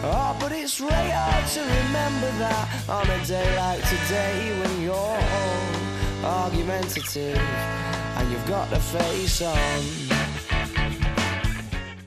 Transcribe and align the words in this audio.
Oh, 0.00 0.36
but 0.38 0.52
it's 0.52 0.78
hard 0.78 1.46
to 1.54 1.60
remember 1.60 2.30
that 2.38 2.88
on 2.88 3.10
a 3.10 3.24
day 3.26 3.56
like 3.56 3.82
today 3.82 4.56
when 4.60 4.82
you're 4.82 4.94
all 4.94 6.44
argumentative 6.44 7.36
and 7.36 8.30
you've 8.30 8.46
got 8.46 8.70
the 8.70 8.78
face 8.78 9.42
on. 9.42 10.17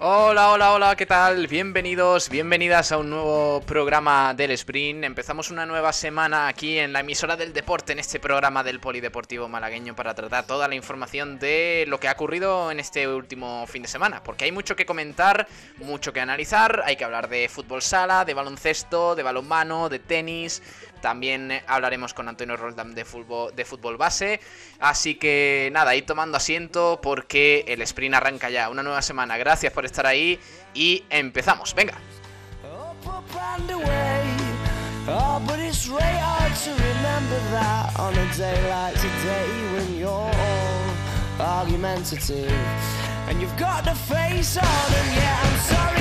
Hola, 0.04 0.50
hola, 0.50 0.74
hola, 0.74 0.96
¿qué 0.96 1.06
tal? 1.06 1.46
Bienvenidos, 1.46 2.28
bienvenidas 2.28 2.92
a 2.92 2.98
un 2.98 3.12
nuevo 3.12 3.62
programa 3.62 4.34
del 4.34 4.50
Sprint. 4.50 5.04
Empezamos 5.04 5.52
una 5.52 5.68
nueva 5.68 5.94
semana 5.94 6.48
aquí 6.48 6.80
en 6.80 6.92
la 6.92 7.02
emisora 7.02 7.36
del 7.36 7.54
deporte, 7.54 7.92
en 7.92 8.00
este 8.00 8.20
programa 8.20 8.64
del 8.64 8.80
Polideportivo 8.80 9.48
Malagueño 9.48 9.96
para 9.96 10.16
tratar 10.16 10.48
toda 10.48 10.68
la 10.68 10.74
información 10.74 11.38
de 11.38 11.86
lo 11.88 12.00
que 12.00 12.08
ha 12.08 12.14
ocurrido 12.14 12.72
en 12.72 12.80
este 12.80 13.08
último 13.08 13.68
fin 13.68 13.84
de 13.84 13.88
semana. 13.88 14.24
Porque 14.24 14.46
hay 14.46 14.52
mucho 14.52 14.76
que 14.76 14.88
comentar, 14.88 15.48
mucho 15.78 16.12
que 16.12 16.20
analizar, 16.20 16.82
hay 16.84 16.96
que 16.96 17.06
hablar 17.06 17.30
de 17.30 17.48
fútbol 17.48 17.84
sala, 17.84 18.26
de 18.26 18.34
baloncesto, 18.34 19.14
de 19.14 19.22
balonmano, 19.22 19.88
de 19.88 20.00
tenis, 20.00 20.64
también 21.02 21.62
hablaremos 21.68 22.14
con 22.14 22.30
Antonio 22.30 22.56
Roldán 22.56 22.96
de 22.96 23.06
fútbol, 23.06 23.54
de 23.56 23.66
fútbol 23.66 23.98
base. 23.98 24.40
Así 24.80 25.16
que 25.16 25.70
nada, 25.74 25.92
ahí 25.92 26.04
tomando 26.04 26.38
asiento 26.38 27.00
porque 27.02 27.66
el 27.68 27.82
sprint 27.82 28.16
arranca 28.16 28.50
ya. 28.50 28.70
Una 28.70 28.84
nueva 28.84 29.02
semana. 29.02 29.38
Gracias 29.38 29.74
por 29.74 29.86
estar 29.86 30.06
ahí 30.06 30.40
y 30.74 31.04
empezamos. 31.10 31.74
Venga. 31.74 31.96
to 43.84 46.01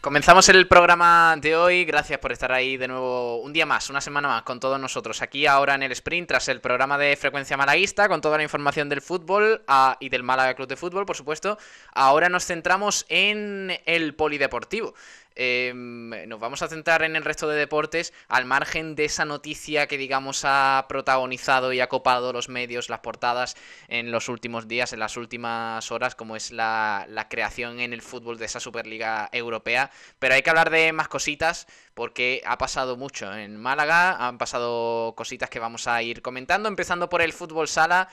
Comenzamos 0.00 0.48
el 0.48 0.66
programa 0.66 1.36
de 1.38 1.54
hoy, 1.54 1.84
gracias 1.84 2.18
por 2.20 2.32
estar 2.32 2.50
ahí 2.52 2.78
de 2.78 2.88
nuevo 2.88 3.36
un 3.42 3.52
día 3.52 3.66
más, 3.66 3.90
una 3.90 4.00
semana 4.00 4.28
más 4.28 4.44
con 4.44 4.58
todos 4.58 4.80
nosotros 4.80 5.20
aquí 5.20 5.44
ahora 5.44 5.74
en 5.74 5.82
el 5.82 5.92
sprint 5.92 6.26
tras 6.26 6.48
el 6.48 6.62
programa 6.62 6.96
de 6.96 7.14
frecuencia 7.16 7.58
malaguista 7.58 8.08
con 8.08 8.22
toda 8.22 8.38
la 8.38 8.42
información 8.42 8.88
del 8.88 9.02
fútbol 9.02 9.60
y 10.00 10.08
del 10.08 10.22
Málaga 10.22 10.54
Club 10.54 10.68
de 10.68 10.76
Fútbol, 10.76 11.04
por 11.04 11.18
supuesto. 11.18 11.58
Ahora 11.92 12.30
nos 12.30 12.46
centramos 12.46 13.04
en 13.10 13.78
el 13.84 14.14
polideportivo. 14.14 14.94
Em, 15.36 16.10
nos 16.28 16.40
vamos 16.40 16.62
a 16.62 16.68
centrar 16.68 17.02
en 17.02 17.16
el 17.16 17.24
resto 17.24 17.48
de 17.48 17.56
deportes, 17.56 18.12
al 18.28 18.44
margen 18.44 18.94
de 18.94 19.04
esa 19.04 19.24
noticia 19.24 19.86
que, 19.86 19.96
digamos, 19.96 20.42
ha 20.44 20.86
protagonizado 20.88 21.72
y 21.72 21.80
ha 21.80 21.88
copado 21.88 22.32
los 22.32 22.48
medios, 22.48 22.88
las 22.88 23.00
portadas 23.00 23.56
en 23.88 24.10
los 24.10 24.28
últimos 24.28 24.66
días, 24.68 24.92
en 24.92 24.98
las 24.98 25.16
últimas 25.16 25.90
horas, 25.92 26.14
como 26.14 26.36
es 26.36 26.50
la, 26.50 27.06
creación 27.30 27.80
en 27.80 27.92
el 27.92 28.02
fútbol 28.02 28.38
de 28.38 28.46
esa 28.46 28.60
Superliga 28.60 29.28
Europea. 29.32 29.90
Pero 30.18 30.34
hay 30.34 30.42
que 30.42 30.50
hablar 30.50 30.70
de 30.70 30.92
más 30.92 31.08
cositas 31.08 31.66
porque 31.94 32.42
ha 32.44 32.58
pasado 32.58 32.96
mucho 32.96 33.32
en 33.34 33.56
Málaga, 33.56 34.26
han 34.26 34.38
pasado 34.38 35.14
cositas 35.16 35.48
que 35.50 35.60
vamos 35.60 35.86
a 35.86 36.02
ir 36.02 36.22
comentando, 36.22 36.68
empezando 36.68 37.08
por 37.08 37.22
el 37.22 37.32
fútbol 37.32 37.68
sala 37.68 38.08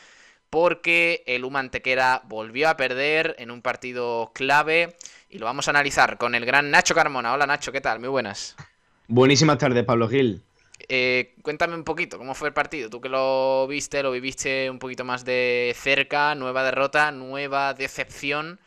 porque 0.50 1.23
el 1.27 1.44
Humantequera 1.44 2.22
volvió 2.25 2.69
a 2.69 2.77
perder 2.77 3.35
en 3.39 3.51
un 3.51 3.61
partido 3.61 4.31
clave 4.33 4.95
y 5.29 5.39
lo 5.39 5.45
vamos 5.45 5.67
a 5.67 5.71
analizar 5.71 6.17
con 6.17 6.35
el 6.35 6.45
gran 6.45 6.71
Nacho 6.71 6.95
Carmona. 6.95 7.33
Hola 7.33 7.47
Nacho, 7.47 7.71
¿qué 7.71 7.81
tal? 7.81 7.99
Muy 7.99 8.09
buenas. 8.09 8.55
Buenísimas 9.07 9.57
tardes, 9.57 9.83
Pablo 9.83 10.07
Gil. 10.07 10.41
Eh, 10.89 11.35
cuéntame 11.41 11.75
un 11.75 11.83
poquito, 11.83 12.17
¿cómo 12.17 12.35
fue 12.35 12.49
el 12.49 12.53
partido? 12.53 12.89
Tú 12.89 13.01
que 13.01 13.09
lo 13.09 13.67
viste, 13.67 14.03
lo 14.03 14.11
viviste 14.11 14.69
un 14.69 14.79
poquito 14.79 15.03
más 15.03 15.25
de 15.25 15.75
cerca, 15.75 16.35
nueva 16.35 16.63
derrota, 16.63 17.11
nueva 17.11 17.73
decepción 17.73 18.59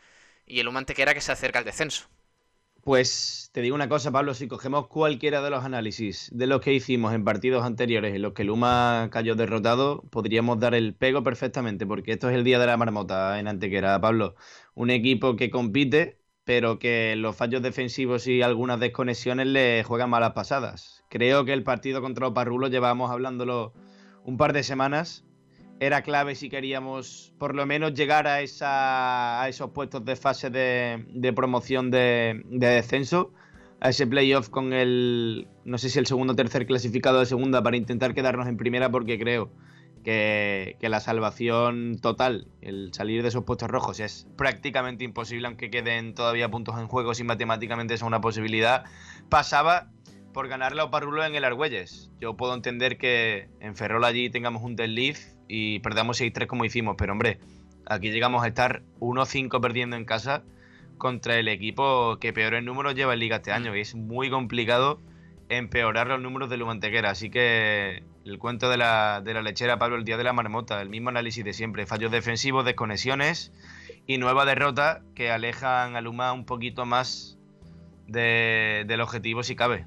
y 0.45 0.59
el 0.59 0.67
Humantequera 0.67 1.13
que 1.13 1.21
se 1.21 1.31
acerca 1.31 1.59
al 1.59 1.65
descenso. 1.65 2.07
Pues 2.83 3.51
te 3.53 3.61
digo 3.61 3.75
una 3.75 3.87
cosa, 3.87 4.11
Pablo, 4.11 4.33
si 4.33 4.47
cogemos 4.47 4.87
cualquiera 4.87 5.41
de 5.41 5.51
los 5.51 5.63
análisis 5.63 6.29
de 6.33 6.47
los 6.47 6.61
que 6.61 6.73
hicimos 6.73 7.13
en 7.13 7.23
partidos 7.23 7.63
anteriores 7.63 8.15
en 8.15 8.23
los 8.23 8.33
que 8.33 8.43
Luma 8.43 9.09
cayó 9.11 9.35
derrotado, 9.35 10.01
podríamos 10.09 10.59
dar 10.59 10.73
el 10.73 10.95
pego 10.95 11.23
perfectamente, 11.23 11.85
porque 11.85 12.13
esto 12.13 12.27
es 12.29 12.35
el 12.35 12.43
día 12.43 12.57
de 12.57 12.65
la 12.65 12.77
marmota 12.77 13.39
en 13.39 13.47
Antequera, 13.47 14.01
Pablo. 14.01 14.35
Un 14.73 14.89
equipo 14.89 15.35
que 15.35 15.51
compite, 15.51 16.20
pero 16.51 16.79
que 16.79 17.15
los 17.15 17.33
fallos 17.33 17.61
defensivos 17.61 18.27
y 18.27 18.41
algunas 18.41 18.77
desconexiones 18.77 19.47
le 19.47 19.85
juegan 19.85 20.09
malas 20.09 20.33
pasadas. 20.33 21.01
Creo 21.07 21.45
que 21.45 21.53
el 21.53 21.63
partido 21.63 22.01
contra 22.01 22.25
los 22.25 22.33
Parrulos 22.33 22.71
llevábamos 22.71 23.09
hablándolo 23.09 23.71
un 24.25 24.35
par 24.35 24.51
de 24.51 24.61
semanas. 24.61 25.23
Era 25.79 26.01
clave 26.01 26.35
si 26.35 26.49
queríamos 26.49 27.33
por 27.37 27.55
lo 27.55 27.65
menos 27.65 27.93
llegar 27.93 28.27
a, 28.27 28.41
esa, 28.41 29.41
a 29.41 29.47
esos 29.47 29.69
puestos 29.71 30.03
de 30.03 30.17
fase 30.17 30.49
de, 30.49 31.33
promoción 31.33 31.89
de, 31.89 32.41
de, 32.47 32.67
descenso, 32.67 33.31
a 33.79 33.91
ese 33.91 34.05
playoff 34.05 34.49
con 34.49 34.73
el, 34.73 35.47
no 35.63 35.77
sé 35.77 35.89
si 35.89 35.99
el 35.99 36.05
segundo 36.05 36.33
o 36.33 36.35
tercer 36.35 36.65
clasificado 36.65 37.21
de 37.21 37.27
segunda 37.27 37.63
para 37.63 37.77
intentar 37.77 38.13
quedarnos 38.13 38.49
en 38.49 38.57
primera 38.57 38.91
porque 38.91 39.17
creo 39.17 39.53
que, 40.03 40.77
la 40.81 40.99
salvación 40.99 41.99
total, 42.01 42.47
el 42.61 42.93
salir 42.93 43.21
de 43.21 43.29
esos 43.29 43.43
puestos 43.43 43.69
rojos, 43.69 43.99
es 43.99 44.27
prácticamente 44.37 45.03
imposible, 45.03 45.47
aunque 45.47 45.69
queden 45.69 46.13
todavía 46.13 46.49
puntos 46.49 46.79
en 46.79 46.87
juego, 46.87 47.13
si 47.13 47.23
matemáticamente 47.23 47.93
es 47.93 48.01
una 48.01 48.21
posibilidad, 48.21 48.85
pasaba 49.29 49.89
por 50.33 50.47
ganarle 50.47 50.81
a 50.81 50.85
Oparrulo 50.85 51.25
en 51.25 51.35
el 51.35 51.43
Argüelles. 51.43 52.09
Yo 52.19 52.35
puedo 52.35 52.53
entender 52.53 52.97
que 52.97 53.49
en 53.59 53.75
Ferrol 53.75 54.03
allí 54.05 54.29
tengamos 54.29 54.63
un 54.63 54.75
desliz 54.75 55.35
y 55.47 55.79
perdamos 55.79 56.21
6-3 56.21 56.47
como 56.47 56.65
hicimos, 56.65 56.95
pero 56.97 57.11
hombre, 57.13 57.39
aquí 57.85 58.11
llegamos 58.11 58.43
a 58.43 58.47
estar 58.47 58.83
1-5 58.99 59.59
perdiendo 59.61 59.95
en 59.95 60.05
casa 60.05 60.43
contra 60.97 61.37
el 61.37 61.47
equipo 61.47 62.17
que 62.19 62.31
peores 62.31 62.63
números 62.63 62.95
lleva 62.95 63.13
en 63.13 63.19
liga 63.19 63.37
este 63.37 63.51
año 63.51 63.75
y 63.75 63.81
es 63.81 63.95
muy 63.95 64.29
complicado 64.29 64.99
empeorar 65.51 66.07
los 66.07 66.21
números 66.21 66.49
de 66.49 66.55
Lumantequera, 66.55 67.09
así 67.09 67.29
que 67.29 68.03
el 68.23 68.39
cuento 68.39 68.69
de 68.69 68.77
la, 68.77 69.21
de 69.21 69.33
la 69.33 69.41
lechera, 69.41 69.77
Pablo, 69.77 69.97
el 69.97 70.05
día 70.05 70.15
de 70.15 70.23
la 70.23 70.31
marmota, 70.31 70.81
el 70.81 70.89
mismo 70.89 71.09
análisis 71.09 71.43
de 71.43 71.51
siempre, 71.51 71.85
fallos 71.85 72.09
defensivos, 72.09 72.63
desconexiones 72.63 73.51
y 74.07 74.17
nueva 74.17 74.45
derrota 74.45 75.01
que 75.13 75.29
alejan 75.29 75.97
a 75.97 76.01
Luma 76.01 76.31
un 76.31 76.45
poquito 76.45 76.85
más 76.85 77.37
del 78.07 79.01
objetivo 79.01 79.43
si 79.43 79.55
cabe. 79.55 79.85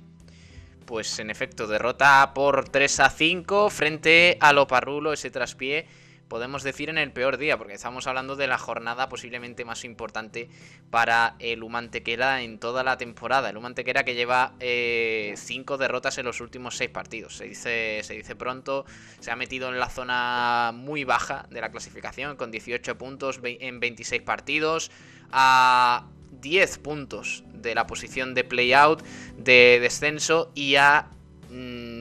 Pues 0.85 1.19
en 1.19 1.31
efecto, 1.31 1.67
derrota 1.67 2.33
por 2.35 2.69
3 2.69 3.01
a 3.01 3.09
5 3.09 3.71
frente 3.71 4.37
a 4.41 4.53
Loparrulo, 4.53 5.15
ese 5.15 5.31
traspié 5.31 5.87
podemos 6.29 6.63
decir 6.63 6.89
en 6.91 6.99
el 6.99 7.13
peor 7.13 7.37
día, 7.37 7.59
porque 7.59 7.75
estamos 7.75 8.07
hablando 8.07 8.37
de 8.37 8.47
la 8.47 8.59
jornada 8.59 9.09
posiblemente 9.09 9.65
más 9.65 9.85
importante 9.85 10.49
para 10.91 11.37
el 11.39 11.63
Humantequera 11.63 12.43
en 12.43 12.59
toda 12.59 12.83
la 12.83 12.97
temporada. 12.97 13.51
El 13.51 13.57
Humantequera 13.57 14.05
que 14.05 14.15
lleva 14.15 14.55
eh, 14.61 15.35
cinco 15.37 15.79
derrotas 15.79 16.19
en 16.19 16.27
los 16.27 16.41
últimos 16.41 16.77
seis 16.77 16.91
partidos. 16.91 17.37
Se 17.37 17.45
dice, 17.45 18.01
se 18.03 18.15
dice 18.15 18.37
pronto, 18.37 18.85
se 19.21 19.31
ha 19.31 19.37
metido 19.37 19.69
en 19.69 19.79
la 19.79 19.89
zona 19.89 20.73
muy 20.75 21.05
baja 21.05 21.47
de 21.51 21.61
la 21.61 21.71
clasificación, 21.71 22.37
con 22.37 22.51
18 22.51 22.99
puntos 22.99 23.41
en 23.43 23.81
26 23.81 24.23
partidos, 24.23 24.91
a 25.31 26.07
10 26.41 26.79
puntos 26.79 27.45
de 27.53 27.75
la 27.75 27.87
posición 27.87 28.35
de 28.35 28.45
play-out, 28.45 29.03
de 29.37 29.79
descenso 29.81 30.53
y 30.55 30.77
a... 30.77 31.11
Mm, 31.51 31.94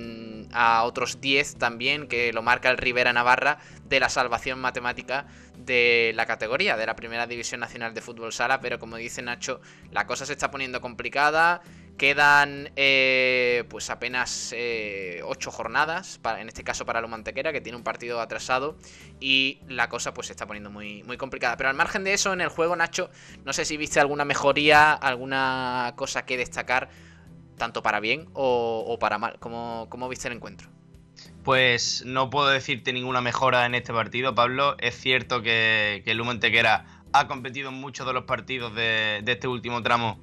a 0.53 0.83
otros 0.83 1.19
10 1.21 1.55
también, 1.55 2.07
que 2.07 2.31
lo 2.33 2.41
marca 2.41 2.69
el 2.69 2.77
Rivera 2.77 3.13
Navarra, 3.13 3.57
de 3.85 3.99
la 3.99 4.09
salvación 4.09 4.59
matemática 4.59 5.27
de 5.57 6.13
la 6.15 6.25
categoría, 6.25 6.77
de 6.77 6.85
la 6.85 6.95
Primera 6.95 7.27
División 7.27 7.59
Nacional 7.59 7.93
de 7.93 8.01
Fútbol 8.01 8.33
Sala, 8.33 8.59
pero 8.59 8.79
como 8.79 8.97
dice 8.97 9.21
Nacho, 9.21 9.61
la 9.91 10.07
cosa 10.07 10.25
se 10.25 10.33
está 10.33 10.51
poniendo 10.51 10.81
complicada. 10.81 11.61
Quedan 11.97 12.71
eh, 12.75 13.65
pues 13.69 13.91
apenas 13.91 14.51
eh, 14.57 15.21
8 15.23 15.51
jornadas, 15.51 16.17
para, 16.23 16.41
en 16.41 16.47
este 16.47 16.63
caso 16.63 16.87
para 16.87 17.01
lo 17.01 17.07
Mantequera, 17.07 17.53
que 17.53 17.61
tiene 17.61 17.77
un 17.77 17.83
partido 17.83 18.19
atrasado, 18.19 18.77
y 19.19 19.59
la 19.67 19.89
cosa 19.89 20.11
pues 20.11 20.27
se 20.27 20.33
está 20.33 20.47
poniendo 20.47 20.71
muy, 20.71 21.03
muy 21.03 21.17
complicada. 21.17 21.55
Pero 21.55 21.69
al 21.69 21.75
margen 21.75 22.03
de 22.03 22.13
eso, 22.13 22.33
en 22.33 22.41
el 22.41 22.49
juego, 22.49 22.75
Nacho, 22.75 23.11
no 23.45 23.53
sé 23.53 23.63
si 23.63 23.77
viste 23.77 23.99
alguna 23.99 24.25
mejoría, 24.25 24.93
alguna 24.93 25.93
cosa 25.95 26.25
que 26.25 26.35
destacar 26.35 26.89
tanto 27.57 27.83
para 27.83 27.99
bien 27.99 28.27
o, 28.33 28.97
para 28.99 29.17
mal. 29.17 29.37
¿Cómo, 29.39 29.87
¿Cómo, 29.89 30.09
viste 30.09 30.27
el 30.27 30.35
encuentro? 30.35 30.69
Pues 31.43 32.03
no 32.05 32.29
puedo 32.29 32.49
decirte 32.49 32.93
ninguna 32.93 33.21
mejora 33.21 33.65
en 33.65 33.75
este 33.75 33.93
partido, 33.93 34.33
Pablo. 34.33 34.75
Es 34.79 34.95
cierto 34.95 35.41
que, 35.41 36.01
que 36.05 36.11
el 36.11 36.21
Humo 36.21 36.31
ha 37.13 37.27
competido 37.27 37.69
en 37.69 37.75
muchos 37.75 38.05
de 38.05 38.13
los 38.13 38.23
partidos 38.25 38.75
de, 38.75 39.23
este 39.25 39.47
último 39.47 39.81
tramo 39.81 40.19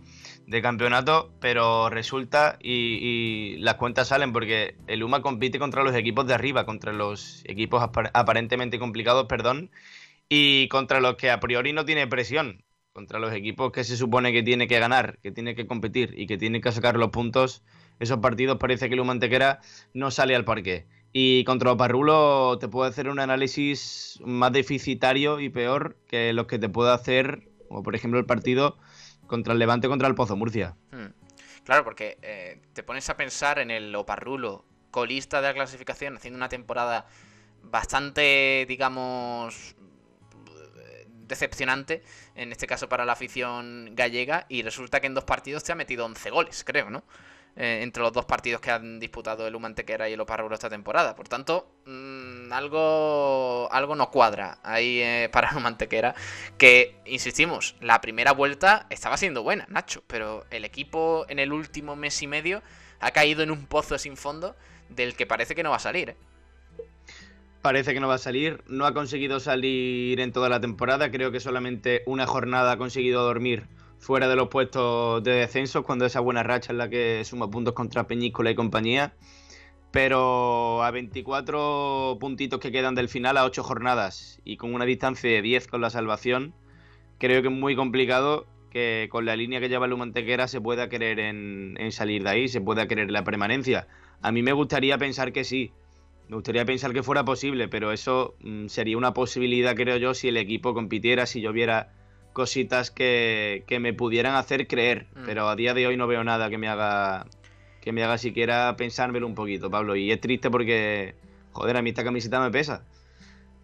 de 0.46 0.60
campeonato, 0.60 1.32
pero 1.40 1.88
resulta 1.88 2.58
y, 2.60 3.56
las 3.58 3.76
cuentas 3.76 4.08
salen 4.08 4.32
porque 4.32 4.74
el 4.88 5.02
UMA 5.02 5.22
compite 5.22 5.58
contra 5.58 5.84
los 5.84 5.94
equipos 5.94 6.26
de 6.26 6.34
arriba, 6.34 6.66
contra 6.66 6.92
los 6.92 7.42
equipos 7.46 7.88
aparentemente 8.12 8.78
complicados, 8.80 9.26
perdón, 9.26 9.70
y 10.28 10.66
contra 10.68 11.00
los 11.00 11.16
que 11.16 11.30
a 11.30 11.38
priori 11.38 11.72
no 11.72 11.84
tiene 11.84 12.06
presión 12.08 12.64
contra 12.92 13.18
los 13.18 13.32
equipos 13.32 13.72
que 13.72 13.84
se 13.84 13.96
supone 13.96 14.32
que 14.32 14.42
tiene 14.42 14.66
que 14.66 14.78
ganar, 14.78 15.18
que 15.22 15.30
tiene 15.30 15.54
que 15.54 15.66
competir 15.66 16.14
y 16.16 16.26
que 16.26 16.38
tiene 16.38 16.60
que 16.60 16.72
sacar 16.72 16.96
los 16.96 17.10
puntos, 17.10 17.62
esos 17.98 18.18
partidos 18.18 18.58
parece 18.58 18.88
que 18.88 18.94
el 18.94 19.04
Mantequera 19.04 19.60
no 19.94 20.10
sale 20.10 20.34
al 20.34 20.44
parque. 20.44 20.86
Y 21.12 21.44
contra 21.44 21.76
Parrulo 21.76 22.58
te 22.58 22.68
puedo 22.68 22.88
hacer 22.88 23.08
un 23.08 23.18
análisis 23.18 24.20
más 24.24 24.52
deficitario 24.52 25.40
y 25.40 25.48
peor 25.48 25.96
que 26.06 26.32
los 26.32 26.46
que 26.46 26.58
te 26.58 26.68
puedo 26.68 26.92
hacer, 26.92 27.48
como 27.68 27.82
por 27.82 27.94
ejemplo 27.94 28.18
el 28.18 28.26
partido 28.26 28.78
contra 29.26 29.52
el 29.52 29.58
Levante 29.58 29.88
contra 29.88 30.08
el 30.08 30.14
Pozo 30.14 30.36
Murcia. 30.36 30.76
Hmm. 30.90 31.12
Claro, 31.64 31.84
porque 31.84 32.18
eh, 32.22 32.60
te 32.72 32.82
pones 32.82 33.08
a 33.10 33.16
pensar 33.16 33.58
en 33.58 33.70
el 33.70 33.94
Oparrulo, 33.94 34.64
colista 34.90 35.40
de 35.40 35.48
la 35.48 35.54
clasificación, 35.54 36.16
haciendo 36.16 36.36
una 36.36 36.48
temporada 36.48 37.06
bastante, 37.62 38.64
digamos, 38.66 39.76
decepcionante, 41.30 42.02
en 42.34 42.52
este 42.52 42.66
caso 42.66 42.90
para 42.90 43.06
la 43.06 43.12
afición 43.12 43.94
gallega, 43.94 44.44
y 44.50 44.62
resulta 44.62 45.00
que 45.00 45.06
en 45.06 45.14
dos 45.14 45.24
partidos 45.24 45.64
te 45.64 45.72
ha 45.72 45.74
metido 45.74 46.04
11 46.04 46.28
goles, 46.30 46.64
creo, 46.64 46.90
¿no? 46.90 47.02
Eh, 47.56 47.80
entre 47.82 48.02
los 48.02 48.12
dos 48.12 48.24
partidos 48.26 48.60
que 48.60 48.70
han 48.70 49.00
disputado 49.00 49.46
el 49.46 49.54
Humantequera 49.56 50.08
y 50.08 50.12
el 50.12 50.20
Oparrulo 50.20 50.54
esta 50.54 50.70
temporada. 50.70 51.16
Por 51.16 51.28
tanto, 51.28 51.74
mm, 51.84 52.52
algo, 52.52 53.68
algo 53.72 53.96
no 53.96 54.10
cuadra 54.10 54.58
ahí 54.62 55.00
eh, 55.00 55.28
para 55.32 55.50
el 55.50 55.56
Humantequera. 55.56 56.14
Que, 56.58 56.96
insistimos, 57.06 57.74
la 57.80 58.00
primera 58.00 58.32
vuelta 58.32 58.86
estaba 58.90 59.16
siendo 59.16 59.42
buena, 59.42 59.66
Nacho, 59.68 60.02
pero 60.06 60.46
el 60.50 60.64
equipo 60.64 61.26
en 61.28 61.38
el 61.38 61.52
último 61.52 61.96
mes 61.96 62.22
y 62.22 62.26
medio 62.28 62.62
ha 63.00 63.10
caído 63.10 63.42
en 63.42 63.50
un 63.50 63.66
pozo 63.66 63.98
sin 63.98 64.16
fondo 64.16 64.54
del 64.88 65.16
que 65.16 65.26
parece 65.26 65.54
que 65.54 65.62
no 65.62 65.70
va 65.70 65.76
a 65.76 65.80
salir. 65.80 66.10
¿eh? 66.10 66.16
Parece 67.62 67.94
que 67.94 68.00
no 68.00 68.08
va 68.08 68.14
a 68.14 68.18
salir. 68.18 68.62
No 68.68 68.86
ha 68.86 68.94
conseguido 68.94 69.40
salir 69.40 70.20
en 70.20 70.32
toda 70.32 70.48
la 70.48 70.60
temporada. 70.60 71.10
Creo 71.10 71.30
que 71.30 71.40
solamente 71.40 72.02
una 72.06 72.26
jornada 72.26 72.72
ha 72.72 72.76
conseguido 72.76 73.22
dormir 73.22 73.66
fuera 73.98 74.28
de 74.28 74.36
los 74.36 74.48
puestos 74.48 75.22
de 75.22 75.32
descenso, 75.32 75.82
cuando 75.82 76.06
esa 76.06 76.20
buena 76.20 76.42
racha 76.42 76.72
en 76.72 76.78
la 76.78 76.88
que 76.88 77.22
suma 77.24 77.50
puntos 77.50 77.74
contra 77.74 78.06
Peñíscola 78.06 78.50
y 78.50 78.54
compañía. 78.54 79.12
Pero 79.90 80.82
a 80.82 80.90
24 80.90 82.16
puntitos 82.20 82.60
que 82.60 82.72
quedan 82.72 82.94
del 82.94 83.08
final, 83.08 83.36
a 83.36 83.44
8 83.44 83.62
jornadas 83.62 84.40
y 84.44 84.56
con 84.56 84.72
una 84.72 84.84
distancia 84.84 85.28
de 85.28 85.42
10 85.42 85.66
con 85.66 85.80
la 85.80 85.90
salvación, 85.90 86.54
creo 87.18 87.42
que 87.42 87.48
es 87.48 87.54
muy 87.54 87.76
complicado 87.76 88.46
que 88.70 89.08
con 89.10 89.26
la 89.26 89.34
línea 89.34 89.60
que 89.60 89.68
lleva 89.68 89.86
el 89.86 89.96
Mantequera 89.96 90.46
se 90.46 90.60
pueda 90.60 90.88
querer 90.88 91.18
en, 91.18 91.74
en 91.78 91.90
salir 91.90 92.22
de 92.22 92.30
ahí, 92.30 92.48
se 92.48 92.60
pueda 92.60 92.86
querer 92.86 93.10
la 93.10 93.24
permanencia. 93.24 93.88
A 94.22 94.30
mí 94.30 94.42
me 94.42 94.52
gustaría 94.52 94.96
pensar 94.96 95.32
que 95.32 95.42
sí, 95.42 95.72
me 96.30 96.36
gustaría 96.36 96.64
pensar 96.64 96.92
que 96.92 97.02
fuera 97.02 97.24
posible, 97.24 97.66
pero 97.66 97.90
eso 97.90 98.36
mm, 98.44 98.68
sería 98.68 98.96
una 98.96 99.12
posibilidad, 99.12 99.74
creo 99.74 99.96
yo, 99.96 100.14
si 100.14 100.28
el 100.28 100.36
equipo 100.36 100.74
compitiera, 100.74 101.26
si 101.26 101.40
yo 101.40 101.52
viera 101.52 101.88
cositas 102.32 102.92
que, 102.92 103.64
me 103.80 103.92
pudieran 103.92 104.36
hacer 104.36 104.68
creer. 104.68 105.08
Mm. 105.16 105.24
Pero 105.26 105.48
a 105.48 105.56
día 105.56 105.74
de 105.74 105.88
hoy 105.88 105.96
no 105.96 106.06
veo 106.06 106.22
nada 106.22 106.48
que 106.48 106.56
me 106.56 106.68
haga 106.68 107.26
que 107.80 107.90
me 107.90 108.04
haga 108.04 108.16
siquiera 108.16 108.76
pensármelo 108.76 109.26
un 109.26 109.34
poquito, 109.34 109.70
Pablo. 109.70 109.96
Y 109.96 110.12
es 110.12 110.20
triste 110.20 110.50
porque, 110.50 111.16
joder, 111.50 111.76
a 111.76 111.82
mí 111.82 111.90
esta 111.90 112.04
camiseta 112.04 112.38
me 112.38 112.52
pesa. 112.52 112.84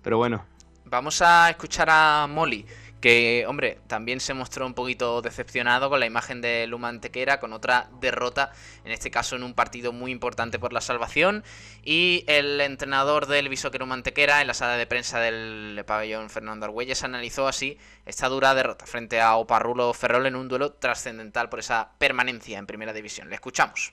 Pero 0.02 0.16
bueno. 0.16 0.44
Vamos 0.86 1.22
a 1.22 1.50
escuchar 1.50 1.88
a 1.88 2.26
Molly 2.28 2.66
que, 3.00 3.44
hombre, 3.46 3.78
también 3.87 4.20
se 4.20 4.34
mostró 4.34 4.66
un 4.66 4.75
poquito 4.75 5.22
decepcionado 5.22 5.90
con 5.90 6.00
la 6.00 6.06
imagen 6.06 6.40
de 6.40 6.66
Luma 6.66 6.88
Antequera, 6.88 7.38
con 7.38 7.52
otra 7.52 7.90
derrota, 8.00 8.52
en 8.84 8.93
este 8.93 9.10
caso 9.10 9.37
en 9.37 9.43
un 9.43 9.54
partido 9.54 9.93
muy 9.93 10.10
importante 10.10 10.58
por 10.58 10.72
la 10.72 10.81
salvación. 10.81 11.44
Y 11.84 12.25
el 12.26 12.60
entrenador 12.60 13.26
del 13.26 13.48
Bishoker 13.48 13.82
Antequera, 13.82 14.40
en 14.40 14.46
la 14.46 14.54
sala 14.54 14.76
de 14.76 14.87
prensa 14.87 15.20
del 15.20 15.82
pabellón 15.87 16.31
Fernando 16.31 16.66
Argüelles, 16.66 17.04
analizó 17.04 17.46
así 17.46 17.78
esta 18.06 18.28
dura 18.28 18.54
derrota 18.54 18.87
frente 18.87 19.20
a 19.20 19.37
Oparrulo 19.37 19.92
Ferrol 19.92 20.26
en 20.26 20.37
un 20.37 20.49
duelo 20.49 20.72
trascendental 20.72 21.49
por 21.49 21.60
esa 21.60 21.90
permanencia 21.99 22.58
en 22.58 22.66
primera 22.66 22.92
división. 22.92 23.28
Le 23.28 23.34
escuchamos. 23.34 23.92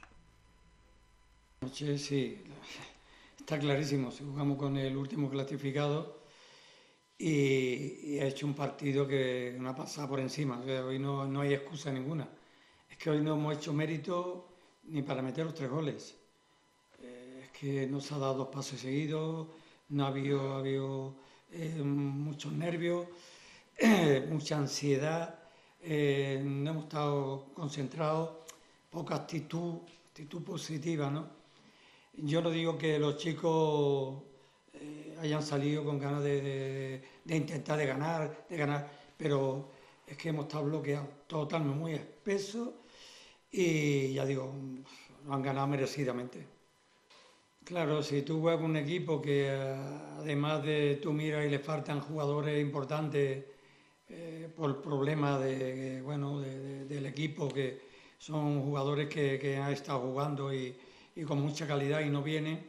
Sí, 1.71 2.43
está 3.39 3.59
clarísimo. 3.59 4.11
Si 4.11 4.23
jugamos 4.23 4.57
con 4.57 4.77
el 4.77 4.97
último 4.97 5.29
clasificado, 5.29 6.22
y, 7.25 8.19
ha 8.19 8.25
hecho 8.25 8.45
un 8.45 8.53
partido 8.53 9.07
que 9.07 9.55
una 9.57 9.73
pasada 9.73 10.07
por 10.09 10.19
encima. 10.19 10.59
hoy 10.59 10.99
no, 10.99 11.25
no, 11.25 11.41
hay 11.41 11.53
excusa 11.53 11.91
ninguna. 11.91 12.27
Es 12.89 12.97
que 12.97 13.09
hoy 13.09 13.21
no 13.21 13.35
hemos 13.35 13.55
hecho 13.55 13.73
mérito 13.73 14.49
ni 14.85 15.01
para 15.03 15.21
meter 15.21 15.45
los 15.45 15.53
tres 15.53 15.69
goles. 15.69 16.15
Eh, 17.01 17.43
es 17.45 17.49
que 17.51 17.87
nos 17.87 18.11
ha 18.11 18.17
dado 18.17 18.35
dos 18.35 18.47
pases 18.49 18.81
seguidos, 18.81 19.47
no 19.89 20.05
ha 20.05 20.09
habido, 20.09 20.55
ha 20.55 20.59
habido 20.59 21.15
eh, 21.51 21.81
muchos 21.81 22.51
nervios, 22.51 23.07
mucha 24.29 24.57
ansiedad, 24.57 25.39
eh, 25.81 26.41
no 26.43 26.71
hemos 26.71 26.83
estado 26.83 27.45
concentrados, 27.53 28.31
poca 28.89 29.15
actitud, 29.15 29.79
actitud 30.09 30.43
positiva, 30.43 31.09
¿no? 31.09 31.27
Yo 32.17 32.41
no 32.41 32.51
digo 32.51 32.77
que 32.77 32.99
los 32.99 33.17
chicos 33.17 34.23
hayan 35.19 35.43
salido 35.43 35.83
con 35.83 35.99
ganas 35.99 36.23
de, 36.23 37.01
intentar 37.27 37.77
de 37.77 37.85
ganar, 37.85 38.45
de 38.49 38.57
ganar, 38.57 38.91
pero 39.17 39.69
es 40.05 40.17
que 40.17 40.29
hemos 40.29 40.45
estado 40.45 40.65
bloqueados, 40.65 41.07
totalmente 41.27 41.79
muy 41.79 41.93
espeso 41.93 42.73
y 43.51 44.13
ya 44.13 44.25
digo, 44.25 44.53
lo 45.25 45.33
han 45.33 45.41
ganado 45.41 45.67
merecidamente. 45.67 46.45
Claro, 47.63 48.03
si 48.03 48.23
tú 48.23 48.41
juegas 48.41 48.61
un 48.61 48.75
equipo 48.75 49.21
que 49.21 49.49
además 49.49 50.63
de 50.63 50.99
tú 51.01 51.13
miras 51.13 51.45
y 51.45 51.49
le 51.49 51.59
faltan 51.59 52.01
jugadores 52.01 52.61
importantes 52.61 53.45
eh, 54.09 54.49
por 54.53 54.81
problemas 54.81 55.41
de, 55.41 56.01
bueno, 56.01 56.41
del 56.41 57.05
equipo, 57.05 57.47
que 57.47 57.79
son 58.17 58.61
jugadores 58.63 59.07
que, 59.07 59.57
han 59.57 59.71
estado 59.71 59.99
jugando 60.01 60.53
y, 60.53 60.75
con 61.25 61.41
mucha 61.41 61.65
calidad 61.65 62.01
y 62.01 62.09
no 62.09 62.21
vienen, 62.21 62.65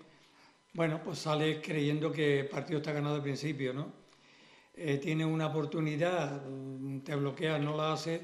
bueno, 0.74 1.00
pues 1.02 1.20
sale 1.20 1.60
creyendo 1.60 2.10
que 2.12 2.40
el 2.40 2.48
partido 2.48 2.78
está 2.78 2.92
ganado 2.92 3.16
al 3.16 3.22
principio, 3.22 3.72
¿no? 3.72 3.92
Eh, 4.74 4.98
tiene 4.98 5.24
una 5.24 5.46
oportunidad, 5.46 6.44
mm, 6.46 7.00
te 7.00 7.14
bloquea, 7.14 7.58
no 7.58 7.76
la 7.76 7.92
hace 7.92 8.20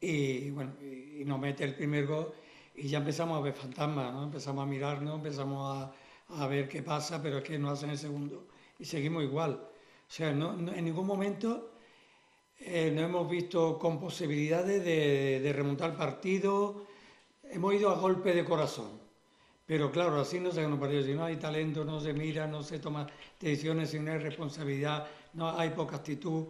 y, 0.00 0.50
bueno, 0.50 0.74
y, 0.80 1.24
nos 1.24 1.40
mete 1.40 1.64
el 1.64 1.74
primer 1.74 2.06
gol 2.06 2.32
y 2.76 2.88
ya 2.88 2.98
empezamos 2.98 3.36
a 3.38 3.40
ver 3.42 3.52
fantasmas, 3.54 4.12
¿no? 4.14 4.24
Empezamos 4.24 4.62
a 4.62 4.66
mirarnos, 4.66 5.16
empezamos 5.16 5.90
a, 6.28 6.46
ver 6.46 6.68
qué 6.68 6.82
pasa, 6.82 7.20
pero 7.22 7.38
es 7.38 7.44
que 7.44 7.58
no 7.58 7.70
hacen 7.70 7.90
el 7.90 7.98
segundo 7.98 8.48
y 8.78 8.84
seguimos 8.84 9.24
igual. 9.24 9.52
O 9.54 10.10
sea, 10.10 10.30
en 10.30 10.84
ningún 10.84 11.06
momento 11.06 11.72
eh, 12.60 12.92
no 12.94 13.02
hemos 13.02 13.28
visto 13.28 13.78
con 13.78 13.98
posibilidades 13.98 14.84
de, 14.84 15.40
de 15.40 15.52
remontar 15.52 15.96
partido, 15.96 16.86
hemos 17.50 17.74
ido 17.74 17.90
a 17.90 17.98
golpe 17.98 18.34
de 18.34 18.44
corazón 18.44 19.07
Pero 19.68 19.92
claro, 19.92 20.18
así 20.18 20.40
no 20.40 20.50
se 20.50 20.62
gana 20.62 20.72
un 20.72 20.80
partido. 20.80 21.02
Si 21.02 21.12
no 21.12 21.24
hay 21.24 21.36
talento, 21.36 21.84
no 21.84 22.00
se 22.00 22.14
mira, 22.14 22.46
no 22.46 22.62
se 22.62 22.78
toma 22.78 23.06
decisiones, 23.38 23.90
si 23.90 24.00
no 24.00 24.10
hay 24.10 24.18
responsabilidad, 24.18 25.06
no 25.34 25.50
hay 25.50 25.68
poca 25.70 25.96
actitud. 25.96 26.46